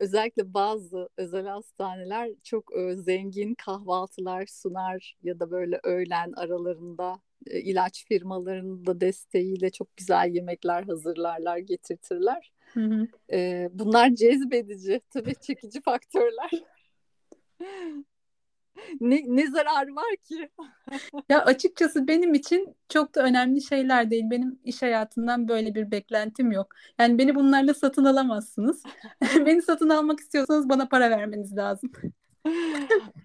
Özellikle 0.00 0.54
bazı 0.54 1.08
özel 1.16 1.46
hastaneler 1.46 2.30
çok 2.42 2.72
zengin 2.94 3.54
kahvaltılar 3.54 4.46
sunar 4.46 5.16
ya 5.22 5.40
da 5.40 5.50
böyle 5.50 5.80
öğlen 5.82 6.32
aralarında 6.36 7.20
ilaç 7.46 8.04
firmalarının 8.06 8.86
da 8.86 9.00
desteğiyle 9.00 9.70
çok 9.70 9.96
güzel 9.96 10.30
yemekler 10.34 10.82
hazırlarlar, 10.82 11.58
getirtirler. 11.58 12.52
Hı 12.72 12.80
hı. 12.80 13.08
Bunlar 13.72 14.14
cezbedici, 14.14 15.00
tabii 15.10 15.34
çekici 15.34 15.80
faktörler. 15.80 16.50
ne, 19.00 19.22
ne 19.26 19.50
zararı 19.50 19.94
var 19.96 20.16
ki? 20.28 20.50
ya 21.28 21.44
açıkçası 21.44 22.08
benim 22.08 22.34
için 22.34 22.76
çok 22.88 23.14
da 23.14 23.22
önemli 23.22 23.62
şeyler 23.62 24.10
değil. 24.10 24.24
Benim 24.30 24.58
iş 24.64 24.82
hayatından 24.82 25.48
böyle 25.48 25.74
bir 25.74 25.90
beklentim 25.90 26.52
yok. 26.52 26.74
Yani 26.98 27.18
beni 27.18 27.34
bunlarla 27.34 27.74
satın 27.74 28.04
alamazsınız. 28.04 28.82
beni 29.46 29.62
satın 29.62 29.88
almak 29.88 30.20
istiyorsanız 30.20 30.68
bana 30.68 30.88
para 30.88 31.10
vermeniz 31.10 31.56
lazım. 31.56 31.92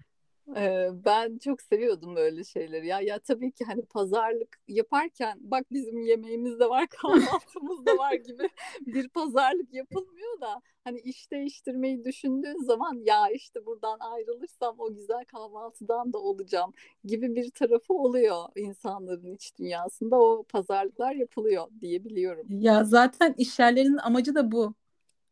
ben 1.04 1.38
çok 1.38 1.62
seviyordum 1.62 2.16
böyle 2.16 2.44
şeyleri 2.44 2.86
ya. 2.86 3.00
Ya 3.00 3.18
tabii 3.18 3.52
ki 3.52 3.64
hani 3.64 3.82
pazarlık 3.82 4.58
yaparken 4.68 5.38
bak 5.40 5.66
bizim 5.72 6.02
yemeğimiz 6.02 6.60
de 6.60 6.68
var, 6.68 6.88
kahvaltımız 6.90 7.86
da 7.86 7.98
var 7.98 8.14
gibi 8.14 8.48
bir 8.86 9.08
pazarlık 9.08 9.74
yapılmıyor 9.74 10.40
da 10.40 10.62
hani 10.84 11.00
iş 11.00 11.30
değiştirmeyi 11.30 12.04
düşündüğün 12.04 12.64
zaman 12.64 12.94
ya 13.04 13.28
işte 13.28 13.66
buradan 13.66 13.98
ayrılırsam 14.00 14.74
o 14.78 14.94
güzel 14.94 15.24
kahvaltıdan 15.24 16.12
da 16.12 16.18
olacağım 16.18 16.72
gibi 17.04 17.34
bir 17.34 17.50
tarafı 17.50 17.94
oluyor 17.94 18.44
insanların 18.56 19.34
iç 19.34 19.58
dünyasında. 19.58 20.20
O 20.20 20.44
pazarlıklar 20.48 21.12
yapılıyor 21.14 21.66
diyebiliyorum. 21.80 22.46
Ya 22.48 22.84
zaten 22.84 23.34
iş 23.38 23.58
yerlerinin 23.58 23.98
amacı 23.98 24.34
da 24.34 24.52
bu. 24.52 24.74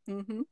Hı 0.08 0.18
hı. 0.18 0.44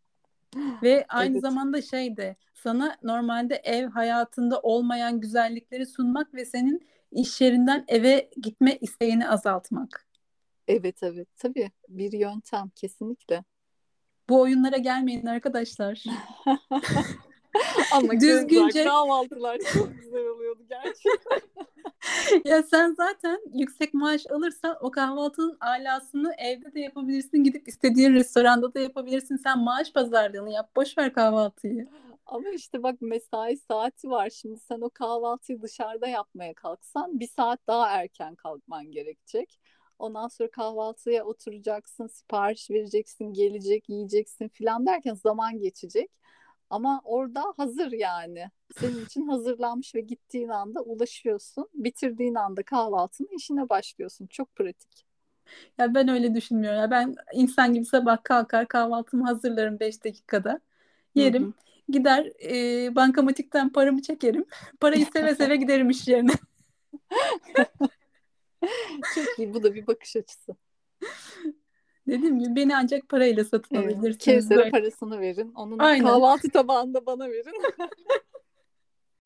Ve 0.82 1.06
aynı 1.08 1.32
evet. 1.32 1.42
zamanda 1.42 1.82
şey 1.82 2.16
de 2.16 2.36
sana 2.54 2.96
normalde 3.02 3.54
ev 3.54 3.88
hayatında 3.88 4.60
olmayan 4.60 5.20
güzellikleri 5.20 5.86
sunmak 5.86 6.34
ve 6.34 6.44
senin 6.44 6.88
iş 7.12 7.40
yerinden 7.40 7.84
eve 7.88 8.30
gitme 8.42 8.78
isteğini 8.80 9.28
azaltmak. 9.28 10.06
Evet 10.68 11.02
evet 11.02 11.28
tabii 11.36 11.70
bir 11.88 12.12
yöntem 12.12 12.70
kesinlikle. 12.74 13.44
Bu 14.28 14.40
oyunlara 14.40 14.76
gelmeyin 14.76 15.26
arkadaşlar. 15.26 16.04
Ama 17.92 18.12
düzgünce 18.20 18.84
kahvaltılar 18.84 19.58
çok 19.72 19.98
güzel 19.98 20.26
oluyordu 20.26 20.62
gerçekten. 20.68 21.40
ya 22.44 22.62
sen 22.62 22.94
zaten 22.94 23.40
yüksek 23.54 23.94
maaş 23.94 24.26
alırsan 24.30 24.76
o 24.80 24.90
kahvaltının 24.90 25.56
alasını 25.60 26.34
evde 26.38 26.74
de 26.74 26.80
yapabilirsin. 26.80 27.44
Gidip 27.44 27.68
istediğin 27.68 28.14
restoranda 28.14 28.74
da 28.74 28.80
yapabilirsin. 28.80 29.36
Sen 29.36 29.58
maaş 29.58 29.92
pazarlığını 29.92 30.50
yap. 30.50 30.76
Boş 30.76 30.98
ver 30.98 31.12
kahvaltıyı. 31.12 31.88
Ama 32.26 32.48
işte 32.48 32.82
bak 32.82 32.96
mesai 33.00 33.56
saati 33.56 34.10
var. 34.10 34.30
Şimdi 34.30 34.60
sen 34.60 34.80
o 34.80 34.90
kahvaltıyı 34.90 35.62
dışarıda 35.62 36.06
yapmaya 36.06 36.54
kalksan 36.54 37.20
bir 37.20 37.28
saat 37.28 37.66
daha 37.66 37.88
erken 37.88 38.34
kalkman 38.34 38.90
gerekecek. 38.90 39.60
Ondan 39.98 40.28
sonra 40.28 40.50
kahvaltıya 40.50 41.24
oturacaksın, 41.24 42.06
sipariş 42.06 42.70
vereceksin, 42.70 43.32
gelecek, 43.32 43.88
yiyeceksin 43.88 44.48
filan 44.48 44.86
derken 44.86 45.14
zaman 45.14 45.58
geçecek. 45.58 46.10
Ama 46.70 47.00
orada 47.04 47.44
hazır 47.56 47.92
yani. 47.92 48.50
Senin 48.78 49.04
için 49.04 49.28
hazırlanmış 49.28 49.94
ve 49.94 50.00
gittiğin 50.00 50.48
anda 50.48 50.82
ulaşıyorsun. 50.82 51.68
Bitirdiğin 51.74 52.34
anda 52.34 52.62
kahvaltını 52.62 53.28
işine 53.36 53.68
başlıyorsun. 53.68 54.26
Çok 54.26 54.54
pratik. 54.54 55.06
Ya 55.78 55.94
ben 55.94 56.08
öyle 56.08 56.34
düşünmüyorum. 56.34 56.80
Ya 56.80 56.90
ben 56.90 57.14
insan 57.32 57.74
gibi 57.74 57.84
sabah 57.84 58.24
kalkar 58.24 58.68
kahvaltımı 58.68 59.24
hazırlarım 59.24 59.80
5 59.80 60.04
dakikada. 60.04 60.60
Yerim. 61.14 61.42
Hı 61.42 61.46
hı. 61.46 61.52
Gider 61.88 62.32
e, 62.44 62.94
bankamatikten 62.94 63.72
paramı 63.72 64.02
çekerim. 64.02 64.44
Parayı 64.80 65.06
seve 65.12 65.34
seve 65.34 65.56
giderim 65.56 65.90
iş 65.90 66.08
yerine. 66.08 66.30
Çok 69.14 69.38
iyi. 69.38 69.54
Bu 69.54 69.62
da 69.62 69.74
bir 69.74 69.86
bakış 69.86 70.16
açısı. 70.16 70.56
Dediğim 72.08 72.38
gibi 72.38 72.56
beni 72.56 72.76
ancak 72.76 73.08
parayla 73.08 73.44
satın 73.44 73.76
evet. 73.76 73.86
alabilirsiniz. 73.86 74.18
Kevser'e 74.18 74.58
böyle. 74.58 74.70
parasını 74.70 75.20
verin. 75.20 75.52
Onun 75.52 75.78
Aynen. 75.78 76.06
kahvaltı 76.06 76.50
tabağını 76.50 76.94
da 76.94 77.06
bana 77.06 77.28
verin. 77.28 77.54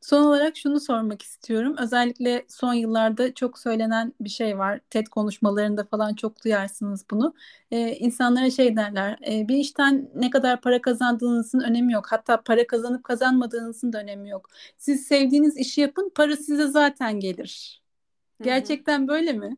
Son 0.00 0.22
olarak 0.24 0.56
şunu 0.56 0.80
sormak 0.80 1.22
istiyorum. 1.22 1.74
Özellikle 1.78 2.44
son 2.48 2.74
yıllarda 2.74 3.34
çok 3.34 3.58
söylenen 3.58 4.14
bir 4.20 4.28
şey 4.28 4.58
var. 4.58 4.80
TED 4.90 5.06
konuşmalarında 5.06 5.84
falan 5.84 6.14
çok 6.14 6.44
duyarsınız 6.44 7.04
bunu. 7.10 7.34
Ee, 7.70 7.96
insanlara 7.96 8.50
şey 8.50 8.76
derler. 8.76 9.18
E, 9.28 9.48
bir 9.48 9.56
işten 9.56 10.10
ne 10.14 10.30
kadar 10.30 10.60
para 10.60 10.80
kazandığınızın 10.82 11.60
önemi 11.60 11.92
yok. 11.92 12.06
Hatta 12.08 12.42
para 12.42 12.66
kazanıp 12.66 13.04
kazanmadığınızın 13.04 13.92
da 13.92 14.00
önemi 14.00 14.28
yok. 14.28 14.48
Siz 14.76 15.06
sevdiğiniz 15.06 15.56
işi 15.56 15.80
yapın, 15.80 16.12
para 16.14 16.36
size 16.36 16.66
zaten 16.66 17.20
gelir. 17.20 17.82
Gerçekten 18.42 18.98
Hı-hı. 18.98 19.08
böyle 19.08 19.32
mi? 19.32 19.56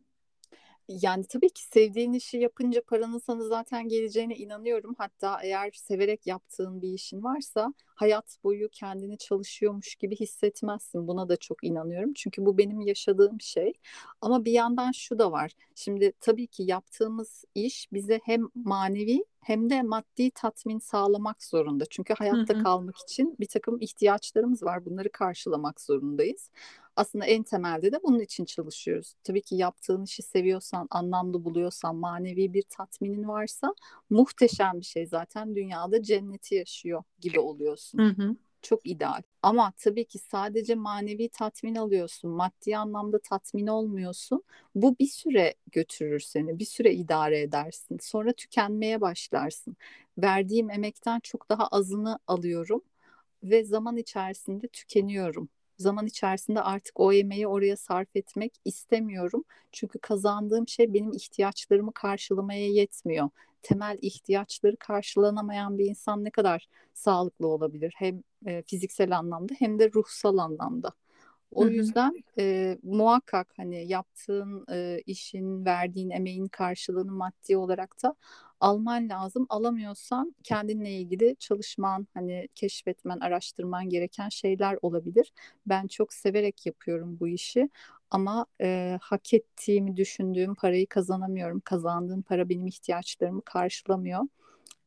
Yani 0.88 1.26
tabii 1.26 1.50
ki 1.50 1.62
sevdiğin 1.64 2.12
işi 2.12 2.38
yapınca 2.38 2.82
paranın 2.86 3.18
sana 3.18 3.42
zaten 3.48 3.88
geleceğine 3.88 4.36
inanıyorum. 4.36 4.94
Hatta 4.98 5.38
eğer 5.42 5.70
severek 5.72 6.26
yaptığın 6.26 6.82
bir 6.82 6.88
işin 6.88 7.24
varsa 7.24 7.74
hayat 7.94 8.38
boyu 8.44 8.68
kendini 8.68 9.18
çalışıyormuş 9.18 9.94
gibi 9.94 10.16
hissetmezsin. 10.16 11.08
Buna 11.08 11.28
da 11.28 11.36
çok 11.36 11.64
inanıyorum. 11.64 12.12
Çünkü 12.14 12.46
bu 12.46 12.58
benim 12.58 12.80
yaşadığım 12.80 13.40
şey. 13.40 13.72
Ama 14.20 14.44
bir 14.44 14.52
yandan 14.52 14.92
şu 14.92 15.18
da 15.18 15.32
var. 15.32 15.52
Şimdi 15.74 16.12
tabii 16.20 16.46
ki 16.46 16.62
yaptığımız 16.62 17.44
iş 17.54 17.92
bize 17.92 18.20
hem 18.24 18.48
manevi 18.54 19.24
hem 19.40 19.70
de 19.70 19.82
maddi 19.82 20.30
tatmin 20.30 20.78
sağlamak 20.78 21.42
zorunda. 21.44 21.84
Çünkü 21.90 22.14
hayatta 22.14 22.54
hı 22.54 22.58
hı. 22.58 22.62
kalmak 22.62 22.96
için 22.96 23.36
bir 23.40 23.46
takım 23.46 23.80
ihtiyaçlarımız 23.80 24.62
var. 24.62 24.84
Bunları 24.84 25.12
karşılamak 25.12 25.80
zorundayız 25.80 26.50
aslında 26.96 27.24
en 27.26 27.42
temelde 27.42 27.92
de 27.92 28.02
bunun 28.02 28.20
için 28.20 28.44
çalışıyoruz. 28.44 29.14
Tabii 29.24 29.42
ki 29.42 29.56
yaptığın 29.56 30.02
işi 30.04 30.22
seviyorsan, 30.22 30.86
anlamlı 30.90 31.44
buluyorsan, 31.44 31.96
manevi 31.96 32.54
bir 32.54 32.62
tatminin 32.62 33.28
varsa 33.28 33.74
muhteşem 34.10 34.80
bir 34.80 34.84
şey 34.84 35.06
zaten 35.06 35.54
dünyada 35.54 36.02
cenneti 36.02 36.54
yaşıyor 36.54 37.02
gibi 37.20 37.40
oluyorsun. 37.40 37.98
Hı 37.98 38.22
hı. 38.22 38.36
Çok 38.62 38.86
ideal. 38.86 39.22
Ama 39.42 39.72
tabii 39.78 40.04
ki 40.04 40.18
sadece 40.18 40.74
manevi 40.74 41.28
tatmin 41.28 41.74
alıyorsun, 41.74 42.30
maddi 42.30 42.76
anlamda 42.76 43.18
tatmin 43.18 43.66
olmuyorsun. 43.66 44.42
Bu 44.74 44.98
bir 44.98 45.06
süre 45.06 45.54
götürür 45.72 46.20
seni, 46.20 46.58
bir 46.58 46.64
süre 46.64 46.94
idare 46.94 47.40
edersin. 47.40 47.98
Sonra 48.00 48.32
tükenmeye 48.32 49.00
başlarsın. 49.00 49.76
Verdiğim 50.18 50.70
emekten 50.70 51.20
çok 51.20 51.48
daha 51.48 51.66
azını 51.66 52.18
alıyorum 52.26 52.82
ve 53.42 53.64
zaman 53.64 53.96
içerisinde 53.96 54.68
tükeniyorum 54.68 55.48
zaman 55.82 56.06
içerisinde 56.06 56.60
artık 56.60 57.00
o 57.00 57.12
emeği 57.12 57.46
oraya 57.46 57.76
sarf 57.76 58.16
etmek 58.16 58.52
istemiyorum. 58.64 59.44
Çünkü 59.72 59.98
kazandığım 59.98 60.68
şey 60.68 60.94
benim 60.94 61.12
ihtiyaçlarımı 61.12 61.92
karşılamaya 61.94 62.68
yetmiyor. 62.68 63.30
Temel 63.62 63.98
ihtiyaçları 64.02 64.76
karşılanamayan 64.76 65.78
bir 65.78 65.86
insan 65.86 66.24
ne 66.24 66.30
kadar 66.30 66.68
sağlıklı 66.94 67.46
olabilir? 67.46 67.94
Hem 67.96 68.22
e, 68.46 68.62
fiziksel 68.62 69.18
anlamda 69.18 69.54
hem 69.58 69.78
de 69.78 69.90
ruhsal 69.94 70.38
anlamda. 70.38 70.92
O 71.50 71.66
yüzden 71.66 72.24
e, 72.38 72.78
muhakkak 72.82 73.52
hani 73.56 73.88
yaptığın 73.88 74.64
e, 74.72 75.02
işin, 75.06 75.64
verdiğin 75.64 76.10
emeğin 76.10 76.46
karşılığını 76.46 77.12
maddi 77.12 77.56
olarak 77.56 78.02
da 78.02 78.14
alman 78.62 79.08
lazım. 79.08 79.46
Alamıyorsan 79.48 80.34
kendinle 80.44 80.92
ilgili 80.92 81.36
çalışman, 81.38 82.06
hani 82.14 82.48
keşfetmen, 82.54 83.20
araştırman 83.20 83.88
gereken 83.88 84.28
şeyler 84.28 84.78
olabilir. 84.82 85.32
Ben 85.66 85.86
çok 85.86 86.12
severek 86.14 86.66
yapıyorum 86.66 87.20
bu 87.20 87.28
işi 87.28 87.70
ama 88.10 88.46
e, 88.62 88.98
hak 89.02 89.34
ettiğimi 89.34 89.96
düşündüğüm 89.96 90.54
parayı 90.54 90.86
kazanamıyorum. 90.88 91.60
Kazandığım 91.60 92.22
para 92.22 92.48
benim 92.48 92.66
ihtiyaçlarımı 92.66 93.42
karşılamıyor. 93.44 94.22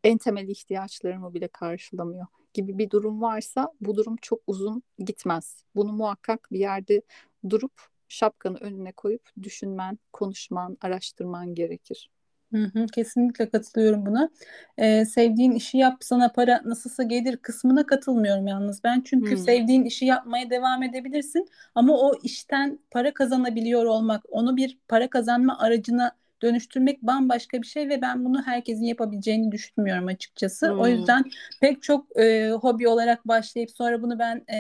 En 0.04 0.18
temel 0.18 0.48
ihtiyaçlarımı 0.48 1.34
bile 1.34 1.48
karşılamıyor 1.48 2.28
gibi 2.54 2.78
bir 2.78 2.90
durum 2.90 3.22
varsa 3.22 3.74
bu 3.82 3.96
durum 3.96 4.16
çok 4.22 4.42
uzun 4.48 4.84
gitmez. 5.00 5.64
Bunu 5.76 5.94
muhakkak 5.94 6.48
bir 6.52 6.60
yerde 6.60 7.02
durup 7.50 7.74
şapkanı 8.08 8.58
önüne 8.58 8.92
koyup 8.92 9.30
düşünmen, 9.44 10.00
konuşman, 10.14 10.78
araştırman 10.82 11.56
gerekir. 11.56 12.10
Hı 12.54 12.64
hı, 12.64 12.86
kesinlikle 12.86 13.50
katılıyorum 13.50 14.06
buna. 14.06 14.30
Ee, 14.78 15.06
sevdiğin 15.06 15.52
işi 15.52 15.78
yap 15.78 15.98
sana 16.02 16.30
para 16.30 16.62
nasılsa 16.66 17.04
gelir 17.04 17.38
kısmına 17.38 17.86
katılmıyorum 17.86 18.48
yalnız 18.48 18.84
ben. 18.84 19.02
Çünkü 19.06 19.32
hmm. 19.32 19.38
sevdiğin 19.38 19.84
işi 19.84 20.06
yapmaya 20.06 20.50
devam 20.50 20.84
edebilirsin 20.84 21.48
ama 21.76 21.93
o 21.93 22.14
işten 22.24 22.80
para 22.91 23.14
kazanabiliyor 23.14 23.86
olmak, 23.86 24.24
onu 24.30 24.58
bir 24.58 24.78
para 24.88 25.10
kazanma 25.10 25.60
aracına 25.60 26.12
dönüştürmek 26.41 27.02
bambaşka 27.02 27.62
bir 27.62 27.68
şey 27.68 27.89
ve 27.89 28.02
ben 28.02 28.26
bunu 28.26 28.41
herkesin 28.41 28.86
yapabileceğini 28.86 29.52
düşünmüyorum 29.52 30.08
açıkçası. 30.08 30.72
Hmm. 30.72 30.80
O 30.80 30.88
yüzden 30.88 31.24
pek 31.62 31.84
çok 31.84 32.20
e, 32.20 32.52
hobi 32.52 32.88
olarak 32.88 33.28
başlayıp 33.28 33.72
sonra 33.72 34.02
bunu 34.02 34.20
ben 34.20 34.43
e, 34.54 34.58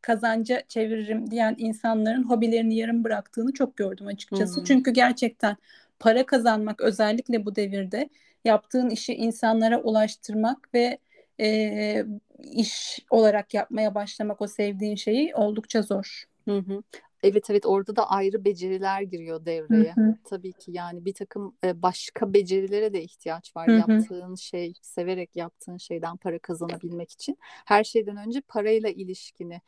kazanca 0.00 0.62
çeviririm 0.68 1.30
diyen 1.30 1.54
insanların 1.58 2.22
hobilerini 2.22 2.76
yarım 2.76 3.04
bıraktığını 3.04 3.52
çok 3.52 3.76
gördüm 3.76 4.06
açıkçası. 4.06 4.56
Hmm. 4.56 4.64
Çünkü 4.64 4.90
gerçekten 4.90 5.56
para 6.00 6.26
kazanmak 6.26 6.80
özellikle 6.80 7.46
bu 7.46 7.56
devirde 7.56 8.08
yaptığın 8.44 8.90
işi 8.90 9.14
insanlara 9.14 9.80
ulaştırmak 9.82 10.74
ve 10.74 10.98
e, 11.40 12.04
iş 12.38 12.98
olarak 13.10 13.54
yapmaya 13.54 13.94
başlamak 13.94 14.42
o 14.42 14.46
sevdiğin 14.46 14.96
şeyi 14.96 15.34
oldukça 15.34 15.82
zor. 15.82 16.24
Hı 16.48 16.58
hı. 16.58 16.82
Evet 17.22 17.50
evet 17.50 17.66
orada 17.66 17.96
da 17.96 18.10
ayrı 18.10 18.44
beceriler 18.44 19.02
giriyor 19.02 19.44
devreye. 19.46 19.92
Hı 19.94 20.00
hı. 20.00 20.16
Tabii 20.24 20.52
ki 20.52 20.72
yani 20.72 21.04
bir 21.04 21.14
takım 21.14 21.56
e, 21.64 21.82
başka 21.82 22.34
becerilere 22.34 22.92
de 22.92 23.02
ihtiyaç 23.02 23.56
var. 23.56 23.68
Hı 23.68 23.76
hı. 23.76 23.98
Yaptığın 23.98 24.34
şey, 24.34 24.72
severek 24.82 25.36
yaptığın 25.36 25.76
şeyden 25.76 26.16
para 26.16 26.38
kazanabilmek 26.38 27.10
için. 27.10 27.38
Her 27.42 27.84
şeyden 27.84 28.16
önce 28.16 28.40
parayla 28.40 28.88
ilişkini 28.90 29.60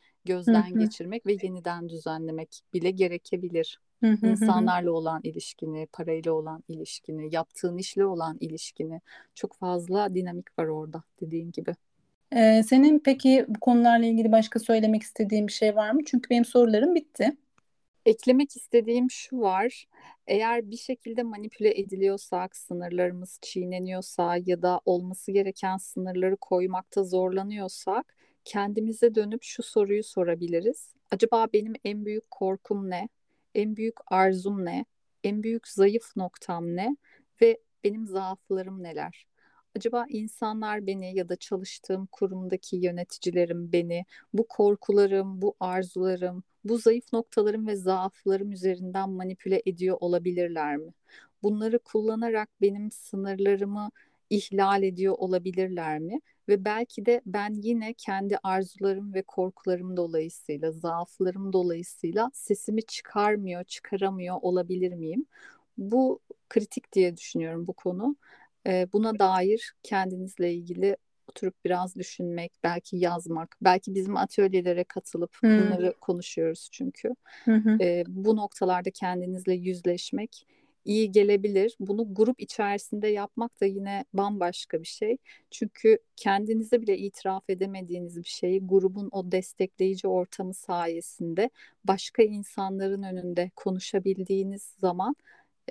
Hı 0.47 0.51
gözden 0.55 0.73
hı. 0.73 0.79
geçirmek 0.79 1.25
ve 1.25 1.37
yeniden 1.43 1.89
düzenlemek 1.89 2.61
bile 2.73 2.91
gerekebilir. 2.91 3.79
İnsanlarla 4.03 4.91
olan 4.91 5.21
ilişkini, 5.23 5.87
parayla 5.93 6.33
olan 6.33 6.63
ilişkini, 6.67 7.35
yaptığın 7.35 7.77
işle 7.77 8.05
olan 8.05 8.37
ilişkini 8.39 9.01
çok 9.35 9.53
fazla 9.53 10.15
dinamik 10.15 10.59
var 10.59 10.65
orada 10.65 11.03
dediğin 11.21 11.51
gibi. 11.51 11.75
Ee, 12.35 12.63
senin 12.63 12.99
peki 12.99 13.45
bu 13.47 13.59
konularla 13.59 14.05
ilgili 14.05 14.31
başka 14.31 14.59
söylemek 14.59 15.03
istediğin 15.03 15.47
bir 15.47 15.51
şey 15.51 15.75
var 15.75 15.91
mı? 15.91 16.01
Çünkü 16.05 16.29
benim 16.29 16.45
sorularım 16.45 16.95
bitti. 16.95 17.37
Eklemek 18.05 18.55
istediğim 18.55 19.11
şu 19.11 19.39
var. 19.39 19.85
Eğer 20.27 20.71
bir 20.71 20.77
şekilde 20.77 21.23
manipüle 21.23 21.79
ediliyorsak, 21.79 22.55
sınırlarımız 22.55 23.39
çiğneniyorsa 23.41 24.37
ya 24.45 24.61
da 24.61 24.81
olması 24.85 25.31
gereken 25.31 25.77
sınırları 25.77 26.37
koymakta 26.37 27.03
zorlanıyorsak, 27.03 28.15
kendimize 28.45 29.15
dönüp 29.15 29.43
şu 29.43 29.63
soruyu 29.63 30.03
sorabiliriz. 30.03 30.93
Acaba 31.11 31.47
benim 31.53 31.73
en 31.85 32.05
büyük 32.05 32.31
korkum 32.31 32.89
ne? 32.89 33.09
En 33.55 33.75
büyük 33.75 33.95
arzum 34.07 34.65
ne? 34.65 34.85
En 35.23 35.43
büyük 35.43 35.67
zayıf 35.67 36.15
noktam 36.15 36.75
ne? 36.75 36.97
Ve 37.41 37.59
benim 37.83 38.07
zaaflarım 38.07 38.83
neler? 38.83 39.25
Acaba 39.75 40.05
insanlar 40.09 40.87
beni 40.87 41.15
ya 41.15 41.29
da 41.29 41.35
çalıştığım 41.35 42.05
kurumdaki 42.05 42.75
yöneticilerim 42.75 43.71
beni 43.71 44.05
bu 44.33 44.47
korkularım, 44.47 45.41
bu 45.41 45.55
arzularım, 45.59 46.43
bu 46.63 46.77
zayıf 46.77 47.13
noktalarım 47.13 47.67
ve 47.67 47.75
zaaflarım 47.75 48.51
üzerinden 48.51 49.09
manipüle 49.09 49.61
ediyor 49.65 49.97
olabilirler 49.99 50.77
mi? 50.77 50.93
Bunları 51.43 51.79
kullanarak 51.79 52.49
benim 52.61 52.91
sınırlarımı 52.91 53.91
ihlal 54.29 54.83
ediyor 54.83 55.15
olabilirler 55.17 55.99
mi? 55.99 56.21
Ve 56.49 56.65
belki 56.65 57.05
de 57.05 57.21
ben 57.25 57.53
yine 57.63 57.93
kendi 57.93 58.37
arzularım 58.43 59.13
ve 59.13 59.21
korkularım 59.21 59.97
dolayısıyla, 59.97 60.71
zaaflarım 60.71 61.53
dolayısıyla 61.53 62.31
sesimi 62.33 62.81
çıkarmıyor, 62.83 63.63
çıkaramıyor 63.63 64.37
olabilir 64.41 64.93
miyim? 64.93 65.25
Bu 65.77 66.19
kritik 66.49 66.93
diye 66.93 67.17
düşünüyorum 67.17 67.67
bu 67.67 67.73
konu. 67.73 68.15
Ee, 68.67 68.87
buna 68.93 69.19
dair 69.19 69.73
kendinizle 69.83 70.53
ilgili 70.53 70.97
oturup 71.27 71.65
biraz 71.65 71.95
düşünmek, 71.95 72.53
belki 72.63 72.97
yazmak, 72.97 73.57
belki 73.61 73.95
bizim 73.95 74.17
atölyelere 74.17 74.83
katılıp 74.83 75.37
Hmm. 75.41 75.57
bunları 75.57 75.93
konuşuyoruz 76.01 76.69
çünkü. 76.71 77.09
Hı 77.45 77.51
hı. 77.55 77.77
Ee, 77.81 78.03
bu 78.07 78.35
noktalarda 78.35 78.91
kendinizle 78.91 79.53
yüzleşmek 79.53 80.47
iyi 80.85 81.11
gelebilir. 81.11 81.75
Bunu 81.79 82.13
grup 82.13 82.41
içerisinde 82.41 83.07
yapmak 83.07 83.61
da 83.61 83.65
yine 83.65 84.05
bambaşka 84.13 84.81
bir 84.81 84.87
şey. 84.87 85.17
Çünkü 85.51 85.97
kendinize 86.15 86.81
bile 86.81 86.97
itiraf 86.97 87.49
edemediğiniz 87.49 88.17
bir 88.17 88.29
şeyi 88.29 88.67
grubun 88.67 89.09
o 89.11 89.31
destekleyici 89.31 90.07
ortamı 90.07 90.53
sayesinde 90.53 91.49
başka 91.85 92.23
insanların 92.23 93.03
önünde 93.03 93.51
konuşabildiğiniz 93.55 94.63
zaman 94.79 95.15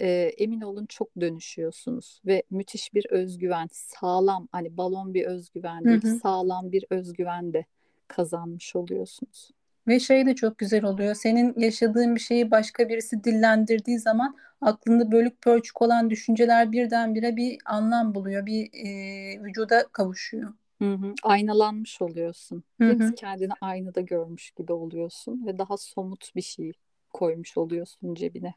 e, 0.01 0.33
emin 0.39 0.61
olun 0.61 0.87
çok 0.87 1.09
dönüşüyorsunuz 1.21 2.21
ve 2.27 2.43
müthiş 2.51 2.95
bir 2.95 3.07
özgüven, 3.11 3.69
sağlam 3.73 4.49
hani 4.53 4.77
balon 4.77 5.15
bir 5.15 5.25
özgüven 5.25 5.85
Hı 5.85 5.89
değil, 5.89 6.03
hı. 6.03 6.19
sağlam 6.23 6.73
bir 6.73 6.85
özgüven 6.91 7.53
de 7.53 7.65
kazanmış 8.09 8.77
oluyorsunuz. 8.77 9.51
Ve 9.89 10.01
şey 10.01 10.27
de 10.27 10.35
çok 10.35 10.59
güzel 10.59 10.85
oluyor. 10.85 11.15
Senin 11.15 11.55
yaşadığın 11.57 12.15
bir 12.15 12.21
şeyi 12.21 12.51
başka 12.51 12.89
birisi 12.89 13.25
dillendirdiği 13.25 13.99
zaman 13.99 14.37
aklında 14.61 15.13
bölük 15.13 15.43
pörçük 15.43 15.83
olan 15.83 16.11
düşünceler 16.11 16.73
birdenbire 16.73 17.37
bir 17.37 17.59
anlam 17.65 18.15
buluyor, 18.15 18.47
bir 18.47 18.71
e, 18.73 19.43
vücuda 19.43 19.87
kavuşuyor. 19.93 20.53
Hı 20.83 20.95
hı. 20.95 21.15
Aynalanmış 21.23 22.03
oluyorsun. 22.03 22.65
Hı 22.81 22.91
hı. 22.91 23.15
Kendini 23.15 23.53
aynada 23.61 24.01
görmüş 24.01 24.51
gibi 24.51 24.73
oluyorsun 24.73 25.47
ve 25.47 25.59
daha 25.59 25.77
somut 25.77 26.37
bir 26.37 26.43
şey 26.43 26.73
koymuş 27.13 27.59
oluyorsun 27.59 28.15
cebine. 28.15 28.55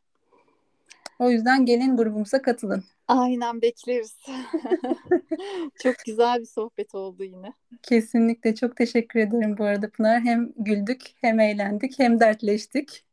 O 1.20 1.30
yüzden 1.30 1.66
gelin 1.66 1.97
grubumuza 1.97 2.41
katılın. 2.41 2.84
Aynen 3.07 3.61
bekleriz. 3.61 4.18
Çok 5.84 5.95
güzel 6.05 6.39
bir 6.39 6.45
sohbet 6.45 6.95
oldu 6.95 7.24
yine. 7.24 7.53
Kesinlikle 7.84 8.55
çok 8.55 8.76
teşekkür 8.78 9.20
ederim 9.20 9.57
bu 9.57 9.63
arada 9.63 9.89
Pınar. 9.89 10.22
Hem 10.22 10.51
güldük, 10.57 11.01
hem 11.22 11.39
eğlendik, 11.39 11.99
hem 11.99 12.20
dertleştik. 12.20 13.05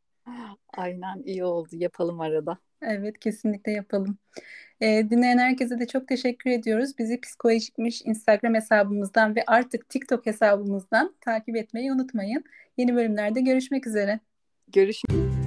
Aynen 0.77 1.23
iyi 1.25 1.43
oldu. 1.45 1.69
Yapalım 1.71 2.19
arada. 2.21 2.57
Evet, 2.81 3.19
kesinlikle 3.19 3.71
yapalım. 3.71 4.17
Ee, 4.81 5.07
dinleyen 5.09 5.37
herkese 5.37 5.79
de 5.79 5.87
çok 5.87 6.07
teşekkür 6.07 6.49
ediyoruz. 6.49 6.97
Bizi 6.99 7.21
Psikolojikmiş 7.21 8.01
Instagram 8.05 8.53
hesabımızdan 8.53 9.35
ve 9.35 9.43
artık 9.47 9.89
TikTok 9.89 10.25
hesabımızdan 10.25 11.15
takip 11.21 11.55
etmeyi 11.55 11.91
unutmayın. 11.91 12.43
Yeni 12.77 12.95
bölümlerde 12.95 13.41
görüşmek 13.41 13.87
üzere. 13.87 14.19
Görüşmek 14.67 15.42